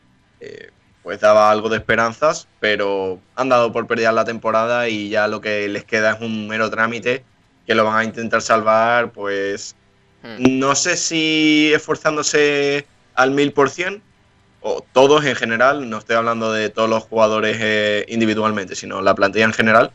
eh, 0.40 0.70
pues 1.02 1.20
daba 1.20 1.50
algo 1.50 1.68
de 1.68 1.76
esperanzas, 1.76 2.48
pero 2.60 3.20
han 3.34 3.48
dado 3.48 3.72
por 3.72 3.86
perdida 3.86 4.12
la 4.12 4.24
temporada 4.24 4.88
y 4.88 5.10
ya 5.10 5.26
lo 5.28 5.40
que 5.40 5.68
les 5.68 5.84
queda 5.84 6.12
es 6.12 6.20
un 6.20 6.48
mero 6.48 6.70
trámite 6.70 7.24
que 7.66 7.74
lo 7.74 7.84
van 7.84 7.98
a 7.98 8.04
intentar 8.04 8.40
salvar, 8.40 9.10
pues 9.10 9.76
Hmm. 10.24 10.58
no 10.58 10.74
sé 10.74 10.96
si 10.96 11.70
esforzándose 11.74 12.86
al 13.14 13.30
mil 13.30 13.52
por 13.52 13.68
cien 13.68 14.02
o 14.62 14.82
todos 14.92 15.22
en 15.26 15.36
general, 15.36 15.90
no 15.90 15.98
estoy 15.98 16.16
hablando 16.16 16.50
de 16.50 16.70
todos 16.70 16.88
los 16.88 17.02
jugadores 17.02 17.58
eh, 17.60 18.06
individualmente, 18.08 18.74
sino 18.74 19.02
la 19.02 19.14
plantilla 19.14 19.44
en 19.44 19.52
general. 19.52 19.92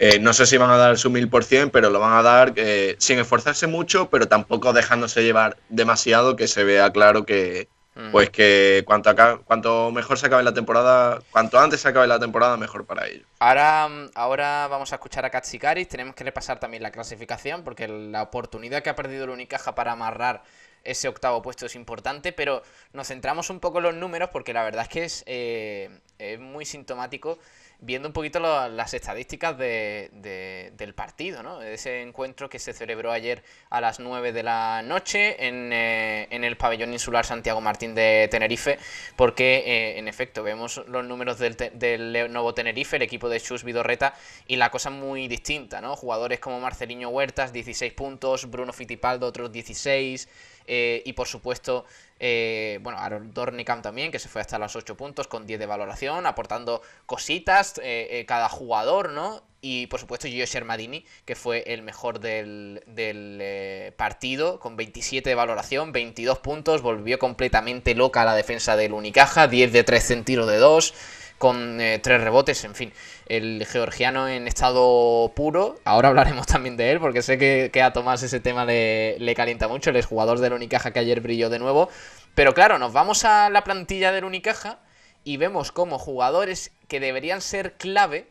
Eh, 0.00 0.18
no 0.18 0.32
sé 0.32 0.46
si 0.46 0.56
van 0.56 0.70
a 0.70 0.76
dar 0.76 0.98
su 0.98 1.10
mil 1.10 1.28
por 1.28 1.44
cien, 1.44 1.70
pero 1.70 1.90
lo 1.90 2.00
van 2.00 2.14
a 2.14 2.22
dar 2.22 2.52
eh, 2.56 2.96
sin 2.98 3.20
esforzarse 3.20 3.68
mucho, 3.68 4.10
pero 4.10 4.26
tampoco 4.26 4.72
dejándose 4.72 5.22
llevar 5.22 5.56
demasiado, 5.68 6.34
que 6.34 6.48
se 6.48 6.64
vea 6.64 6.90
claro 6.90 7.24
que. 7.24 7.68
Pues 8.12 8.30
que 8.30 8.82
cuanto, 8.86 9.10
aca- 9.10 9.38
cuanto 9.44 9.90
mejor 9.90 10.18
se 10.18 10.26
acabe 10.26 10.42
la 10.42 10.54
temporada, 10.54 11.20
cuanto 11.30 11.58
antes 11.58 11.80
se 11.80 11.88
acabe 11.88 12.06
la 12.06 12.18
temporada, 12.18 12.56
mejor 12.56 12.86
para 12.86 13.06
ellos. 13.06 13.26
Ahora, 13.40 13.88
mm, 13.88 14.10
ahora 14.14 14.68
vamos 14.68 14.92
a 14.92 14.96
escuchar 14.96 15.24
a 15.24 15.30
Katsikaris. 15.30 15.88
Tenemos 15.88 16.14
que 16.14 16.24
repasar 16.24 16.60
también 16.60 16.82
la 16.82 16.90
clasificación, 16.90 17.64
porque 17.64 17.88
la 17.88 18.22
oportunidad 18.22 18.82
que 18.82 18.90
ha 18.90 18.96
perdido 18.96 19.24
el 19.24 19.30
Unicaja 19.30 19.74
para 19.74 19.92
amarrar 19.92 20.42
ese 20.84 21.08
octavo 21.08 21.42
puesto 21.42 21.66
es 21.66 21.74
importante, 21.74 22.32
pero 22.32 22.62
nos 22.92 23.08
centramos 23.08 23.50
un 23.50 23.58
poco 23.60 23.78
en 23.78 23.84
los 23.84 23.94
números, 23.94 24.30
porque 24.32 24.52
la 24.52 24.62
verdad 24.62 24.82
es 24.82 24.88
que 24.88 25.04
es, 25.04 25.24
eh, 25.26 25.90
es 26.18 26.38
muy 26.38 26.64
sintomático 26.64 27.38
viendo 27.80 28.08
un 28.08 28.12
poquito 28.12 28.40
las 28.40 28.92
estadísticas 28.94 29.56
de- 29.56 30.10
de- 30.12 30.72
del 30.76 30.94
partido, 30.94 31.42
¿no? 31.44 31.62
Ese 31.62 32.02
encuentro 32.02 32.48
que 32.48 32.58
se 32.58 32.72
celebró 32.72 33.12
ayer 33.12 33.44
a 33.70 33.80
las 33.80 34.00
9 34.00 34.32
de 34.32 34.42
la 34.42 34.82
noche 34.82 35.46
en, 35.46 35.72
eh, 35.72 36.26
en 36.30 36.42
el 36.42 36.56
pabellón 36.56 36.92
insular 36.92 37.24
Santiago 37.24 37.60
Martín 37.60 37.94
de 37.94 38.26
Tenerife, 38.30 38.78
porque 39.14 39.62
eh, 39.64 39.98
en 39.98 40.08
efecto 40.08 40.42
vemos 40.42 40.82
los 40.88 41.04
números 41.04 41.38
del, 41.38 42.32
nuevo 42.32 42.52
Tenerife, 42.52 42.96
el 42.96 43.02
equipo 43.02 43.28
de 43.28 43.40
Chus 43.40 43.62
Vidorreta, 43.62 44.14
y 44.48 44.56
la 44.56 44.70
cosa 44.70 44.90
muy 44.90 45.28
distinta, 45.28 45.80
¿no? 45.80 45.94
Jugadores 45.94 46.40
como 46.40 46.58
Marceliño 46.60 47.10
Huertas, 47.10 47.52
16 47.52 47.92
puntos, 47.92 48.50
Bruno 48.50 48.72
Fittipaldo, 48.72 49.26
otros 49.28 49.52
16, 49.52 50.28
eh, 50.66 51.02
y 51.06 51.12
por 51.14 51.28
supuesto, 51.28 51.86
eh, 52.20 52.78
bueno, 52.82 52.98
Aaron 52.98 53.32
Dornicam 53.32 53.82
también, 53.82 54.10
que 54.10 54.18
se 54.18 54.28
fue 54.28 54.40
hasta 54.40 54.58
los 54.58 54.74
8 54.74 54.96
puntos 54.96 55.28
con 55.28 55.46
10 55.46 55.60
de 55.60 55.66
valoración, 55.66 56.26
aportando 56.26 56.82
cositas 57.06 57.78
eh, 57.78 58.08
eh, 58.10 58.26
cada 58.26 58.48
jugador, 58.48 59.10
¿no? 59.10 59.42
Y 59.60 59.88
por 59.88 59.98
supuesto 59.98 60.28
Gio 60.28 60.46
Shermadini, 60.46 61.04
que 61.24 61.34
fue 61.34 61.64
el 61.66 61.82
mejor 61.82 62.20
del, 62.20 62.82
del, 62.86 63.38
eh, 63.40 63.92
partido, 63.96 64.60
con 64.60 64.76
27 64.76 65.28
de 65.28 65.34
valoración, 65.34 65.90
22 65.90 66.38
puntos, 66.38 66.82
volvió 66.82 67.18
completamente 67.18 67.94
loca 67.94 68.24
la 68.24 68.34
defensa 68.34 68.76
del 68.76 68.92
Unicaja, 68.92 69.48
10 69.48 69.72
de 69.72 69.82
3 69.84 70.10
en 70.12 70.24
tiro 70.24 70.46
de 70.46 70.58
2, 70.58 70.94
con 71.38 71.78
3 71.78 72.02
rebotes, 72.20 72.64
en 72.64 72.74
fin, 72.74 72.92
el 73.26 73.64
georgiano 73.66 74.28
en 74.28 74.48
estado 74.48 75.32
puro, 75.34 75.78
ahora 75.84 76.08
hablaremos 76.08 76.46
también 76.48 76.76
de 76.76 76.90
él, 76.90 77.00
porque 77.00 77.22
sé 77.22 77.38
que, 77.38 77.70
que 77.72 77.82
a 77.82 77.92
Tomás 77.92 78.22
ese 78.22 78.40
tema 78.40 78.64
le, 78.64 79.34
calienta 79.36 79.68
mucho, 79.68 79.90
el 79.90 79.96
exjugador 79.96 80.40
del 80.40 80.52
Unicaja 80.52 80.92
que 80.92 80.98
ayer 80.98 81.20
brilló 81.20 81.48
de 81.48 81.58
nuevo, 81.58 81.88
pero 82.34 82.54
claro, 82.54 82.78
nos 82.78 82.92
vamos 82.92 83.24
a 83.24 83.50
la 83.50 83.64
plantilla 83.64 84.12
del 84.12 84.24
Unicaja 84.24 84.80
y 85.24 85.36
vemos 85.36 85.72
como 85.72 85.98
jugadores 85.98 86.72
que 86.88 87.00
deberían 87.00 87.40
ser 87.40 87.74
clave 87.74 88.28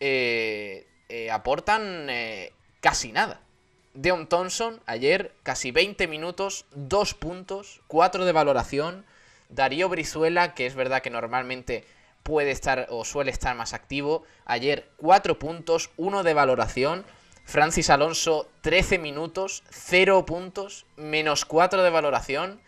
eh, 0.00 0.86
eh, 1.08 1.30
aportan 1.30 2.08
eh, 2.10 2.52
casi 2.80 3.12
nada. 3.12 3.40
Deon 3.94 4.28
Thompson 4.28 4.80
ayer 4.86 5.32
casi 5.42 5.70
20 5.70 6.06
minutos, 6.06 6.66
2 6.74 7.14
puntos, 7.14 7.80
4 7.88 8.24
de 8.24 8.32
valoración. 8.32 9.04
Darío 9.48 9.88
Brizuela, 9.88 10.54
que 10.54 10.66
es 10.66 10.74
verdad 10.74 11.00
que 11.00 11.10
normalmente 11.10 11.84
puede 12.28 12.50
estar 12.50 12.88
o 12.90 13.06
suele 13.06 13.30
estar 13.30 13.56
más 13.56 13.72
activo, 13.72 14.22
ayer 14.44 14.90
4 14.98 15.38
puntos, 15.38 15.90
1 15.96 16.22
de 16.22 16.34
valoración. 16.34 17.06
Francis 17.44 17.88
Alonso 17.88 18.50
13 18.60 18.98
minutos, 18.98 19.62
0 19.70 20.26
puntos, 20.26 20.84
menos 20.96 21.46
4 21.46 21.82
de 21.82 21.88
valoración. 21.88 22.60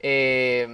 Eh, 0.00 0.66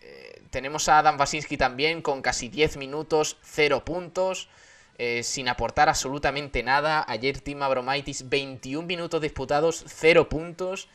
eh, 0.00 0.42
tenemos 0.50 0.88
a 0.88 1.00
Adam 1.00 1.18
Wasinski 1.18 1.56
también 1.56 2.02
con 2.02 2.22
casi 2.22 2.48
10 2.48 2.76
minutos, 2.76 3.38
0 3.42 3.84
puntos, 3.84 4.48
eh, 4.98 5.24
sin 5.24 5.48
aportar 5.48 5.88
absolutamente 5.88 6.62
nada. 6.62 7.04
Ayer 7.08 7.40
Tim 7.40 7.62
Abromaitis, 7.62 8.28
21 8.28 8.86
minutos 8.86 9.20
disputados, 9.20 9.84
0 9.88 10.28
puntos. 10.28 10.88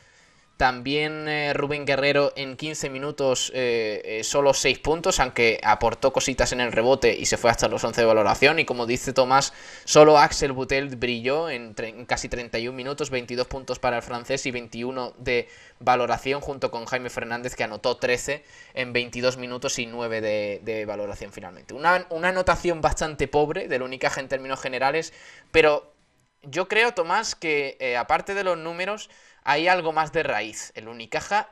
También 0.58 1.28
eh, 1.28 1.54
Rubén 1.54 1.86
Guerrero 1.86 2.34
en 2.36 2.58
15 2.58 2.90
minutos 2.90 3.52
eh, 3.54 4.02
eh, 4.04 4.24
solo 4.24 4.56
6 4.56 4.80
puntos, 4.80 5.20
aunque 5.20 5.62
aportó 5.64 6.12
cositas 6.12 6.52
en 6.52 6.62
el 6.62 6.72
rebote 6.72 7.16
y 7.16 7.28
se 7.28 7.38
fue 7.38 7.52
hasta 7.52 7.68
los 7.68 7.84
11 7.84 8.02
de 8.02 8.08
valoración. 8.08 8.58
Y 8.58 8.66
como 8.66 8.88
dice 8.88 9.14
Tomás, 9.14 9.54
solo 9.86 10.18
Axel 10.18 10.54
Butel 10.54 10.96
brilló 10.96 11.48
en, 11.52 11.76
en 11.78 12.08
casi 12.08 12.28
31 12.28 12.76
minutos, 12.76 13.12
22 13.12 13.46
puntos 13.46 13.78
para 13.78 13.98
el 13.98 14.02
francés 14.02 14.48
y 14.48 14.52
21 14.52 15.14
de 15.20 15.48
valoración 15.80 16.42
junto 16.42 16.72
con 16.72 16.86
Jaime 16.86 17.12
Fernández 17.12 17.56
que 17.56 17.64
anotó 17.64 17.98
13 17.98 18.44
en 18.74 18.94
22 18.94 19.38
minutos 19.38 19.78
y 19.78 19.86
9 19.86 20.22
de, 20.22 20.86
valoración 20.88 21.32
finalmente. 21.32 21.76
Una, 21.76 22.08
una 22.10 22.30
anotación 22.30 22.82
bastante 22.82 23.28
pobre 23.28 23.68
del 23.68 23.84
Unicaja 23.84 24.22
en 24.22 24.28
términos 24.28 24.60
generales, 24.60 25.14
pero 25.52 25.94
yo 26.42 26.68
creo, 26.68 26.94
Tomás, 26.96 27.36
que 27.36 27.96
aparte 28.00 28.34
de 28.34 28.44
los 28.44 28.58
números, 28.58 29.10
hay 29.48 29.70
algo 29.70 29.94
más 29.94 30.12
de 30.12 30.24
raíz. 30.24 30.74
El 30.76 30.90
Unicaja 30.90 31.50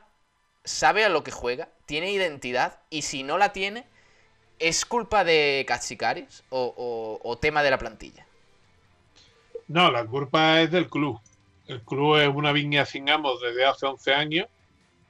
sabe 0.64 1.06
a 1.06 1.08
lo 1.08 1.24
que 1.24 1.30
juega, 1.30 1.70
tiene 1.86 2.12
identidad, 2.12 2.78
y 2.90 3.02
si 3.02 3.22
no 3.22 3.38
la 3.38 3.54
tiene, 3.54 3.86
¿es 4.58 4.84
culpa 4.84 5.24
de 5.24 5.64
Katsikaris 5.66 6.44
o, 6.50 7.38
tema 7.40 7.62
de 7.62 7.70
la 7.70 7.78
plantilla? 7.78 8.26
No, 9.68 9.90
la 9.90 10.04
culpa 10.04 10.60
es 10.60 10.70
del 10.70 10.90
club. 10.90 11.18
El 11.66 11.80
club 11.80 12.18
es 12.18 12.28
una 12.28 12.52
viña 12.52 12.84
sin 12.84 13.08
amos 13.08 13.40
desde 13.40 13.64
hace 13.64 13.86
11 13.86 14.14
años. 14.14 14.46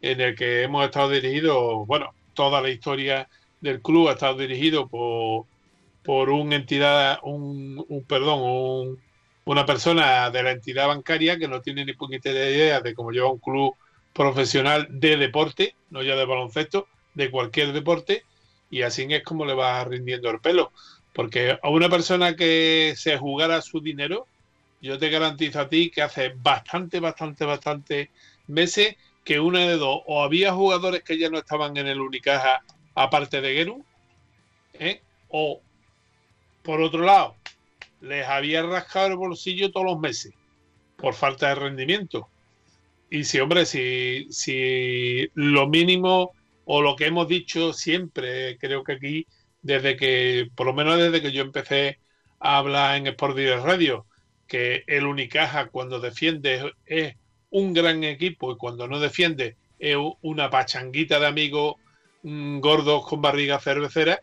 en 0.01 0.21
el 0.21 0.37
que 0.37 0.63
hemos 0.63 0.85
estado 0.85 1.11
dirigidos, 1.11 1.87
bueno, 1.89 2.15
toda 2.35 2.61
la 2.61 2.71
historia 2.71 3.29
del 3.61 3.83
club 3.83 4.09
ha 4.09 4.13
estado 4.13 4.37
dirigido 4.37 4.87
por, 4.87 5.47
por 6.05 6.31
una 6.31 6.55
entidad, 6.55 7.19
un, 7.25 8.05
perdón, 8.07 9.01
una 9.47 9.65
persona 9.65 10.29
de 10.31 10.43
la 10.43 10.51
entidad 10.51 10.89
bancaria 10.89 11.39
que 11.39 11.49
no 11.49 11.63
tiene 11.63 11.85
ni 11.85 11.93
puñetera 11.93 12.51
idea 12.51 12.81
de 12.81 12.95
cómo 12.95 13.13
lleva 13.13 13.31
un 13.31 13.39
club 13.39 13.75
profesional 14.13 14.89
de 14.91 15.17
deporte, 15.17 15.77
no 15.91 16.03
ya 16.03 16.17
de 16.17 16.25
baloncesto, 16.25 16.89
de 17.15 17.31
cualquier 17.31 17.73
deporte, 17.73 18.25
y 18.71 18.83
así 18.83 19.07
es 19.09 19.23
como 19.23 19.45
le 19.45 19.55
va 19.55 19.85
rindiendo 19.85 20.31
el 20.31 20.41
pelo. 20.41 20.73
Porque 21.13 21.59
a 21.63 21.69
una 21.71 21.89
persona 21.89 22.35
que 22.35 22.95
se 22.97 23.19
jugara 23.19 23.63
su 23.63 23.81
dinero, 23.81 24.27
yo 24.83 24.99
te 24.99 25.11
garantizo 25.11 25.61
a 25.61 25.69
ti 25.69 25.91
que 25.91 26.03
hace 26.03 26.35
bastante, 26.37 26.99
bastante, 26.99 27.45
bastante 27.45 28.11
meses 28.49 28.97
que 29.25 29.39
una 29.39 29.61
de 29.61 29.77
dos, 29.77 30.03
o 30.07 30.25
había 30.25 30.53
jugadores 30.53 31.05
que 31.05 31.19
ya 31.19 31.31
no 31.31 31.39
estaban 31.39 31.77
en 31.77 31.87
el 31.87 32.01
Unicaja 32.01 32.63
aparte 32.97 33.41
de 33.41 33.55
Geru, 33.55 33.85
¿eh? 34.75 35.01
o 35.29 35.61
por 36.63 36.81
otro 36.81 37.05
lado, 37.05 37.37
les 38.01 38.27
había 38.27 38.63
rascado 38.63 39.09
el 39.09 39.17
bolsillo 39.17 39.71
todos 39.71 39.87
los 39.87 39.99
meses 39.99 40.33
por 40.97 41.15
falta 41.15 41.49
de 41.49 41.55
rendimiento. 41.57 42.29
Y 43.11 43.25
si, 43.25 43.39
hombre, 43.39 43.67
si, 43.67 45.31
lo 45.35 45.69
mínimo 45.69 46.33
o 46.65 46.83
lo 46.83 46.97
que 46.97 47.07
hemos 47.07 47.29
dicho 47.29 47.73
siempre, 47.73 48.59
creo 48.59 48.83
que 48.83 48.93
aquí, 48.93 49.27
desde 49.63 49.97
que, 49.97 50.49
por 50.55 50.67
lo 50.67 50.75
menos 50.75 50.99
desde 50.99 51.23
que 51.23 51.33
yo 51.33 51.43
empecé 51.43 51.99
a 52.41 52.59
hablar 52.59 52.97
en 52.97 53.07
Sport 53.07 53.37
Direct 53.37 53.65
Radio, 53.65 54.07
que 54.49 54.85
el 54.87 55.07
Unicaja 55.07 55.67
cuando 55.69 56.01
defiende 56.01 56.73
es 56.87 57.15
un 57.51 57.73
gran 57.73 58.05
equipo 58.05 58.53
y 58.53 58.57
cuando 58.57 58.89
no 58.89 58.99
defiende 59.01 59.57
es 59.79 59.97
una 60.23 60.51
pachanguita 60.51 61.21
de 61.21 61.27
amigos 61.27 61.77
mm, 62.23 62.61
gordos 62.61 63.07
con 63.07 63.23
barriga 63.23 63.61
cervecera, 63.61 64.21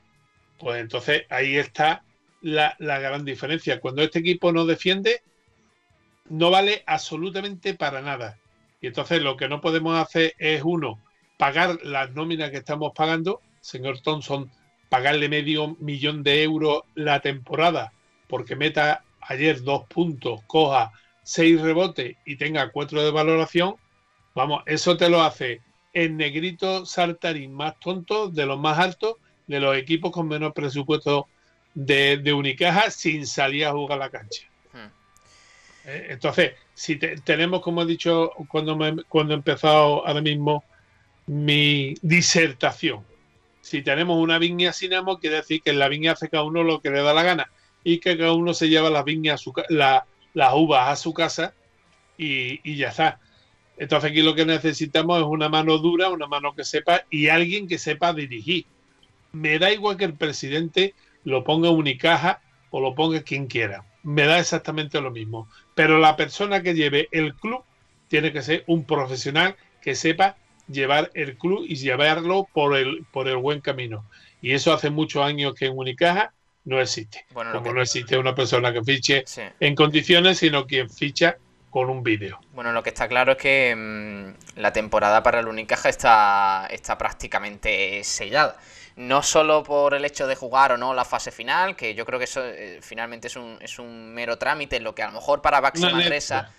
pues 0.59 0.81
entonces 0.81 1.23
ahí 1.29 1.57
está 1.57 2.03
la, 2.43 2.75
la, 2.77 2.99
gran 2.99 3.25
diferencia. 3.25 3.79
Cuando 3.79 4.03
este 4.03 4.19
equipo 4.19 4.51
no 4.51 4.65
defiende, 4.65 5.23
no 6.29 6.51
vale 6.51 6.83
absolutamente 6.85 7.73
para 7.73 8.01
nada. 8.01 8.37
Y 8.79 8.87
entonces 8.87 9.23
lo 9.23 9.35
que 9.35 9.49
no 9.49 9.61
podemos 9.61 9.97
hacer 9.97 10.35
es, 10.37 10.61
uno, 10.63 10.99
pagar 11.37 11.79
las 11.83 12.11
nóminas 12.11 12.51
que 12.51 12.57
estamos 12.57 12.91
pagando, 12.93 13.41
señor 13.61 14.01
Thompson, 14.01 14.51
pagarle 14.89 15.27
medio 15.29 15.75
millón 15.79 16.21
de 16.21 16.43
euros 16.43 16.83
la 16.93 17.19
temporada 17.19 17.91
porque 18.33 18.55
meta 18.55 19.03
ayer 19.21 19.61
dos 19.61 19.83
puntos, 19.87 20.41
coja 20.47 20.91
seis 21.21 21.61
rebotes 21.61 22.17
y 22.25 22.35
tenga 22.35 22.71
cuatro 22.71 23.03
de 23.03 23.11
valoración, 23.11 23.75
vamos, 24.33 24.63
eso 24.65 24.97
te 24.97 25.07
lo 25.07 25.21
hace 25.21 25.61
el 25.93 26.17
negrito 26.17 26.83
saltarín 26.83 27.53
más 27.53 27.79
tonto, 27.79 28.29
de 28.29 28.47
los 28.47 28.59
más 28.59 28.79
altos, 28.79 29.17
de 29.45 29.59
los 29.59 29.77
equipos 29.77 30.11
con 30.11 30.27
menos 30.27 30.51
presupuesto 30.53 31.27
de, 31.73 32.17
de 32.17 32.33
Unicaja 32.33 32.89
sin 32.91 33.25
salir 33.27 33.65
a 33.65 33.71
jugar 33.71 33.99
la 33.99 34.09
cancha. 34.09 34.43
Hmm. 34.71 34.89
Eh, 35.85 36.07
entonces, 36.09 36.53
si 36.73 36.97
tenemos, 36.97 37.61
como 37.61 37.83
he 37.83 37.85
dicho 37.85 38.31
cuando, 38.47 38.75
me, 38.75 39.03
cuando 39.03 39.33
he 39.33 39.37
empezado 39.37 40.05
ahora 40.05 40.21
mismo 40.21 40.63
mi 41.27 41.95
disertación, 42.01 43.03
si 43.61 43.81
tenemos 43.81 44.21
una 44.21 44.39
viña 44.39 44.73
cinema, 44.73 45.17
quiere 45.19 45.37
decir 45.37 45.61
que 45.61 45.69
en 45.69 45.79
la 45.79 45.87
viña 45.87 46.11
hace 46.11 46.29
cada 46.29 46.43
uno 46.43 46.63
lo 46.63 46.81
que 46.81 46.89
le 46.89 47.01
da 47.01 47.13
la 47.13 47.23
gana 47.23 47.49
y 47.83 47.99
que 47.99 48.17
cada 48.17 48.33
uno 48.33 48.53
se 48.53 48.67
lleva 48.67 48.89
las 48.89 49.05
viñas, 49.05 49.43
la, 49.69 50.05
las 50.33 50.53
uvas 50.53 50.89
a 50.89 50.95
su 50.95 51.13
casa 51.13 51.53
y, 52.17 52.75
ya 52.75 52.89
está. 52.89 53.19
Entonces 53.77 54.11
aquí 54.11 54.21
lo 54.21 54.35
que 54.35 54.45
necesitamos 54.45 55.19
es 55.19 55.25
una 55.25 55.49
mano 55.49 55.77
dura, 55.77 56.09
una 56.09 56.27
mano 56.27 56.53
que 56.55 56.63
sepa 56.63 57.05
y 57.09 57.27
alguien 57.27 57.67
que 57.67 57.77
sepa 57.77 58.13
dirigir. 58.13 58.65
Me 59.31 59.57
da 59.57 59.71
igual 59.71 59.97
que 59.97 60.05
el 60.05 60.13
presidente 60.13 60.93
lo 61.23 61.43
ponga 61.43 61.69
Unicaja 61.69 62.41
o 62.71 62.81
lo 62.81 62.95
ponga 62.95 63.21
quien 63.21 63.47
quiera. 63.47 63.85
Me 64.03 64.25
da 64.25 64.39
exactamente 64.39 64.99
lo 65.01 65.11
mismo. 65.11 65.47
Pero 65.75 65.99
la 65.99 66.15
persona 66.15 66.61
que 66.61 66.73
lleve 66.73 67.07
el 67.11 67.35
club 67.35 67.63
tiene 68.07 68.31
que 68.31 68.41
ser 68.41 68.63
un 68.67 68.85
profesional 68.85 69.55
que 69.81 69.95
sepa 69.95 70.37
llevar 70.67 71.11
el 71.13 71.37
club 71.37 71.65
y 71.67 71.75
llevarlo 71.75 72.47
por 72.53 72.75
el, 72.75 73.05
por 73.11 73.27
el 73.27 73.37
buen 73.37 73.61
camino. 73.61 74.05
Y 74.41 74.53
eso 74.53 74.73
hace 74.73 74.89
muchos 74.89 75.23
años 75.23 75.53
que 75.53 75.65
en 75.65 75.77
Unicaja 75.77 76.33
no 76.65 76.79
existe. 76.79 77.25
Como 77.33 77.73
no 77.73 77.81
existe 77.81 78.17
una 78.17 78.35
persona 78.35 78.71
que 78.71 78.83
fiche 78.83 79.25
en 79.59 79.75
condiciones, 79.75 80.39
sino 80.39 80.65
quien 80.65 80.89
ficha 80.89 81.37
con 81.69 81.89
un 81.89 82.03
vídeo. 82.03 82.39
Bueno, 82.53 82.71
lo 82.71 82.83
que 82.83 82.89
está 82.89 83.07
claro 83.07 83.31
es 83.31 83.37
que 83.39 83.75
mm, 83.75 84.59
la 84.59 84.71
temporada 84.71 85.23
para 85.23 85.39
el 85.39 85.47
Unicaja 85.47 85.89
está, 85.89 86.67
está 86.69 86.97
prácticamente 86.97 88.03
sellada. 88.03 88.57
No 88.95 89.23
solo 89.23 89.63
por 89.63 89.93
el 89.93 90.05
hecho 90.05 90.27
de 90.27 90.35
jugar 90.35 90.71
o 90.71 90.77
no 90.77 90.93
la 90.93 91.05
fase 91.05 91.31
final, 91.31 91.75
que 91.75 91.95
yo 91.95 92.05
creo 92.05 92.19
que 92.19 92.25
eso 92.25 92.41
eh, 92.43 92.79
finalmente 92.81 93.27
es 93.27 93.35
un, 93.35 93.57
es 93.59 93.79
un 93.79 94.13
mero 94.13 94.37
trámite, 94.37 94.79
lo 94.79 94.93
que 94.93 95.01
a 95.03 95.07
lo 95.07 95.13
mejor 95.13 95.41
para 95.41 95.59
Baxi 95.61 95.81
Manresa 95.81 96.51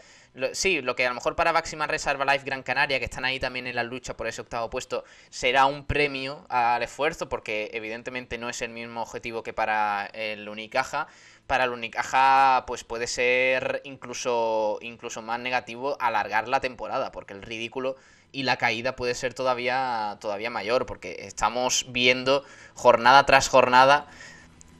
sí, 0.53 0.81
lo 0.81 0.97
que 0.97 1.07
a 1.07 1.09
lo 1.09 1.15
mejor 1.15 1.37
para 1.37 1.53
Máxima 1.53 1.87
Reserva 1.87 2.25
Life 2.25 2.45
Gran 2.45 2.63
Canaria, 2.63 2.99
que 2.99 3.05
están 3.05 3.25
ahí 3.25 3.39
también 3.39 3.67
en 3.67 3.77
la 3.77 3.83
lucha 3.83 4.17
por 4.17 4.27
ese 4.27 4.41
octavo 4.41 4.71
puesto, 4.71 5.05
será 5.31 5.67
un 5.67 5.85
premio 5.87 6.45
al 6.49 6.83
esfuerzo, 6.83 7.29
porque 7.29 7.71
evidentemente 7.73 8.39
no 8.39 8.49
es 8.49 8.63
el 8.63 8.71
mismo 8.71 9.03
objetivo 9.03 9.43
que 9.43 9.53
para 9.53 10.07
el 10.07 10.49
Unicaja. 10.49 11.07
Para 11.47 11.65
el 11.65 11.71
Unicaja, 11.71 12.65
pues 12.67 12.85
puede 12.85 13.07
ser 13.07 13.83
incluso, 13.85 14.79
incluso 14.81 15.23
más 15.23 15.39
negativo 15.41 15.97
alargar 16.01 16.49
la 16.49 16.61
temporada, 16.61 17.13
porque 17.13 17.35
el 17.35 17.43
ridículo 17.43 17.97
y 18.33 18.43
la 18.43 18.57
caída 18.57 18.97
puede 18.97 19.15
ser 19.15 19.35
todavía, 19.35 20.19
todavía 20.21 20.51
mayor, 20.51 20.87
porque 20.87 21.17
estamos 21.21 21.87
viendo 21.91 22.45
jornada 22.75 23.27
tras 23.27 23.49
jornada 23.49 24.09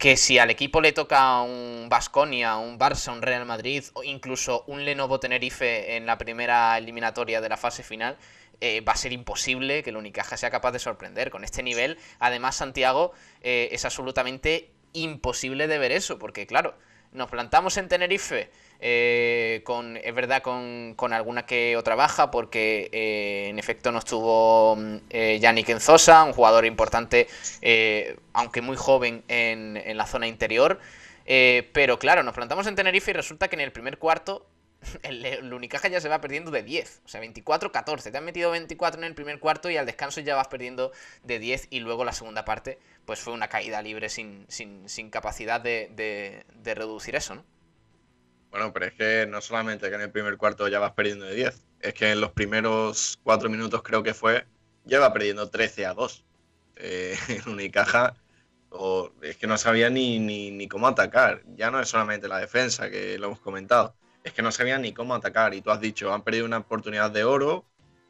que 0.05 0.19
si 0.19 0.39
al 0.39 0.51
equipo 0.51 0.83
le 0.83 0.93
toca 0.93 1.41
un 1.41 1.87
Basconia, 1.89 2.59
un 2.59 2.79
Barça, 2.79 3.11
un 3.11 3.23
Real 3.23 3.47
Madrid 3.47 3.85
o 3.95 4.05
incluso 4.05 4.63
un 4.67 4.85
Lenovo 4.85 5.19
Tenerife 5.19 5.97
en 5.97 6.05
la 6.05 6.19
primera 6.19 6.77
eliminatoria 6.77 7.41
de 7.41 7.49
la 7.49 7.57
fase 7.57 7.83
final, 7.83 8.19
eh, 8.61 8.83
va 8.83 8.93
a 8.93 8.97
ser 8.97 9.15
imposible 9.15 9.83
que 9.83 9.89
el 9.89 9.97
Unicaja 9.97 10.37
sea 10.37 10.51
capaz 10.51 10.73
de 10.73 10.79
sorprender. 10.79 11.31
Con 11.31 11.43
este 11.43 11.63
nivel, 11.63 11.97
además, 12.19 12.57
Santiago, 12.57 13.13
eh, 13.41 13.71
es 13.73 13.87
absolutamente 13.87 14.73
imposible 14.93 15.69
de 15.69 15.79
ver 15.79 15.91
eso, 15.91 16.19
porque 16.19 16.47
claro, 16.47 16.77
nos 17.13 17.31
plantamos 17.31 17.79
en 17.79 17.89
Tenerife 17.89 18.51
eh, 18.81 19.63
es 20.03 20.15
verdad, 20.15 20.43
con, 20.43 20.95
con, 20.97 21.13
alguna 21.13 21.47
que 21.47 21.77
otra 21.77 21.95
baja, 21.95 22.31
porque 22.31 22.91
eh, 22.93 23.49
en 23.49 23.59
efecto 23.59 23.93
no 23.93 23.99
estuvo 23.99 24.77
eh, 25.11 25.39
Yannick 25.41 25.69
Enzosa, 25.71 26.25
un 26.25 26.33
jugador 26.33 26.65
importante, 26.65 27.29
aunque 28.33 28.61
muy 28.61 28.77
joven 28.77 29.25
en, 29.29 29.77
en 29.77 29.97
la 29.97 30.07
zona 30.07 30.27
interior. 30.27 30.81
pero 31.25 31.99
claro, 31.99 32.23
nos 32.23 32.35
plantamos 32.35 32.67
en 32.67 32.75
Tenerife 32.75 33.11
y 33.11 33.15
resulta 33.15 33.49
que 33.49 33.57
en 33.57 33.61
el 33.61 33.73
primer 33.73 33.99
cuarto 33.99 34.47
el, 35.03 35.25
el, 35.25 35.53
Unicaja 35.53 35.89
ya 35.89 36.01
se 36.01 36.09
va 36.09 36.21
perdiendo 36.21 36.51
de 36.51 36.63
10, 36.63 37.03
o 37.05 37.09
sea, 37.09 37.23
24-14. 37.23 38.11
Te 38.11 38.19
han 38.19 38.25
metido 38.25 38.51
24 38.51 39.01
en 39.01 39.07
el 39.07 39.15
primer 39.15 39.39
cuarto 39.39 39.71
y 39.71 39.77
al 39.77 39.87
descanso 39.87 40.21
ya 40.21 40.37
vas 40.37 40.49
perdiendo 40.49 40.93
de 41.23 41.39
10 41.39 41.69
y 41.71 41.81
luego 41.81 42.05
la 42.05 42.13
segunda 42.13 42.45
parte, 42.45 42.79
pues 43.05 43.21
fue 43.21 43.33
una 43.33 43.49
caída 43.49 43.83
libre 43.83 44.09
sin, 44.09 44.47
sin, 44.49 44.89
sin 44.89 45.11
capacidad 45.11 45.61
de, 45.61 45.91
de, 45.95 46.45
de, 46.55 46.75
reducir 46.75 47.17
eso, 47.17 47.35
¿no? 47.35 47.45
Bueno, 48.55 48.73
pero 48.73 48.87
es 48.87 48.93
que 48.93 49.27
no 49.27 49.41
solamente 49.41 49.89
que 49.89 49.97
en 49.97 50.03
el 50.03 50.13
primer 50.13 50.37
cuarto 50.37 50.69
ya 50.69 50.79
vas 50.79 50.93
perdiendo 50.93 51.25
de 51.25 51.35
10, 51.35 51.65
es 51.81 51.95
que 51.95 52.13
en 52.13 52.21
los 52.21 52.31
primeros 52.31 53.19
4 53.25 53.51
minutos 53.51 53.83
creo 53.83 54.05
que 54.05 54.15
fue, 54.15 54.47
ya 54.85 55.01
va 55.01 55.13
perdiendo 55.13 55.51
13 55.51 55.87
a 55.87 55.95
2. 55.95 56.25
Eh, 56.77 57.17
el 57.29 57.53
Unicaja 57.53 58.15
o, 58.71 59.11
es 59.23 59.37
que 59.37 59.49
no 59.49 59.59
sabía 59.59 59.91
ni, 59.91 60.21
ni, 60.21 60.53
ni 60.53 60.69
cómo 60.69 60.87
atacar. 60.87 61.43
Ya 61.57 61.73
no 61.73 61.81
es 61.81 61.89
solamente 61.89 62.29
la 62.29 62.39
defensa, 62.39 62.91
que 62.91 63.19
lo 63.19 63.27
hemos 63.27 63.41
comentado 63.41 63.97
es 64.25 64.33
que 64.33 64.43
no 64.43 64.51
sabían 64.51 64.83
ni 64.83 64.93
cómo 64.93 65.15
atacar. 65.15 65.55
Y 65.55 65.61
tú 65.61 65.71
has 65.71 65.81
dicho, 65.81 66.13
han 66.13 66.23
perdido 66.23 66.47
una 66.47 66.59
oportunidad 66.59 67.11
de 67.11 67.25
oro 67.25 67.65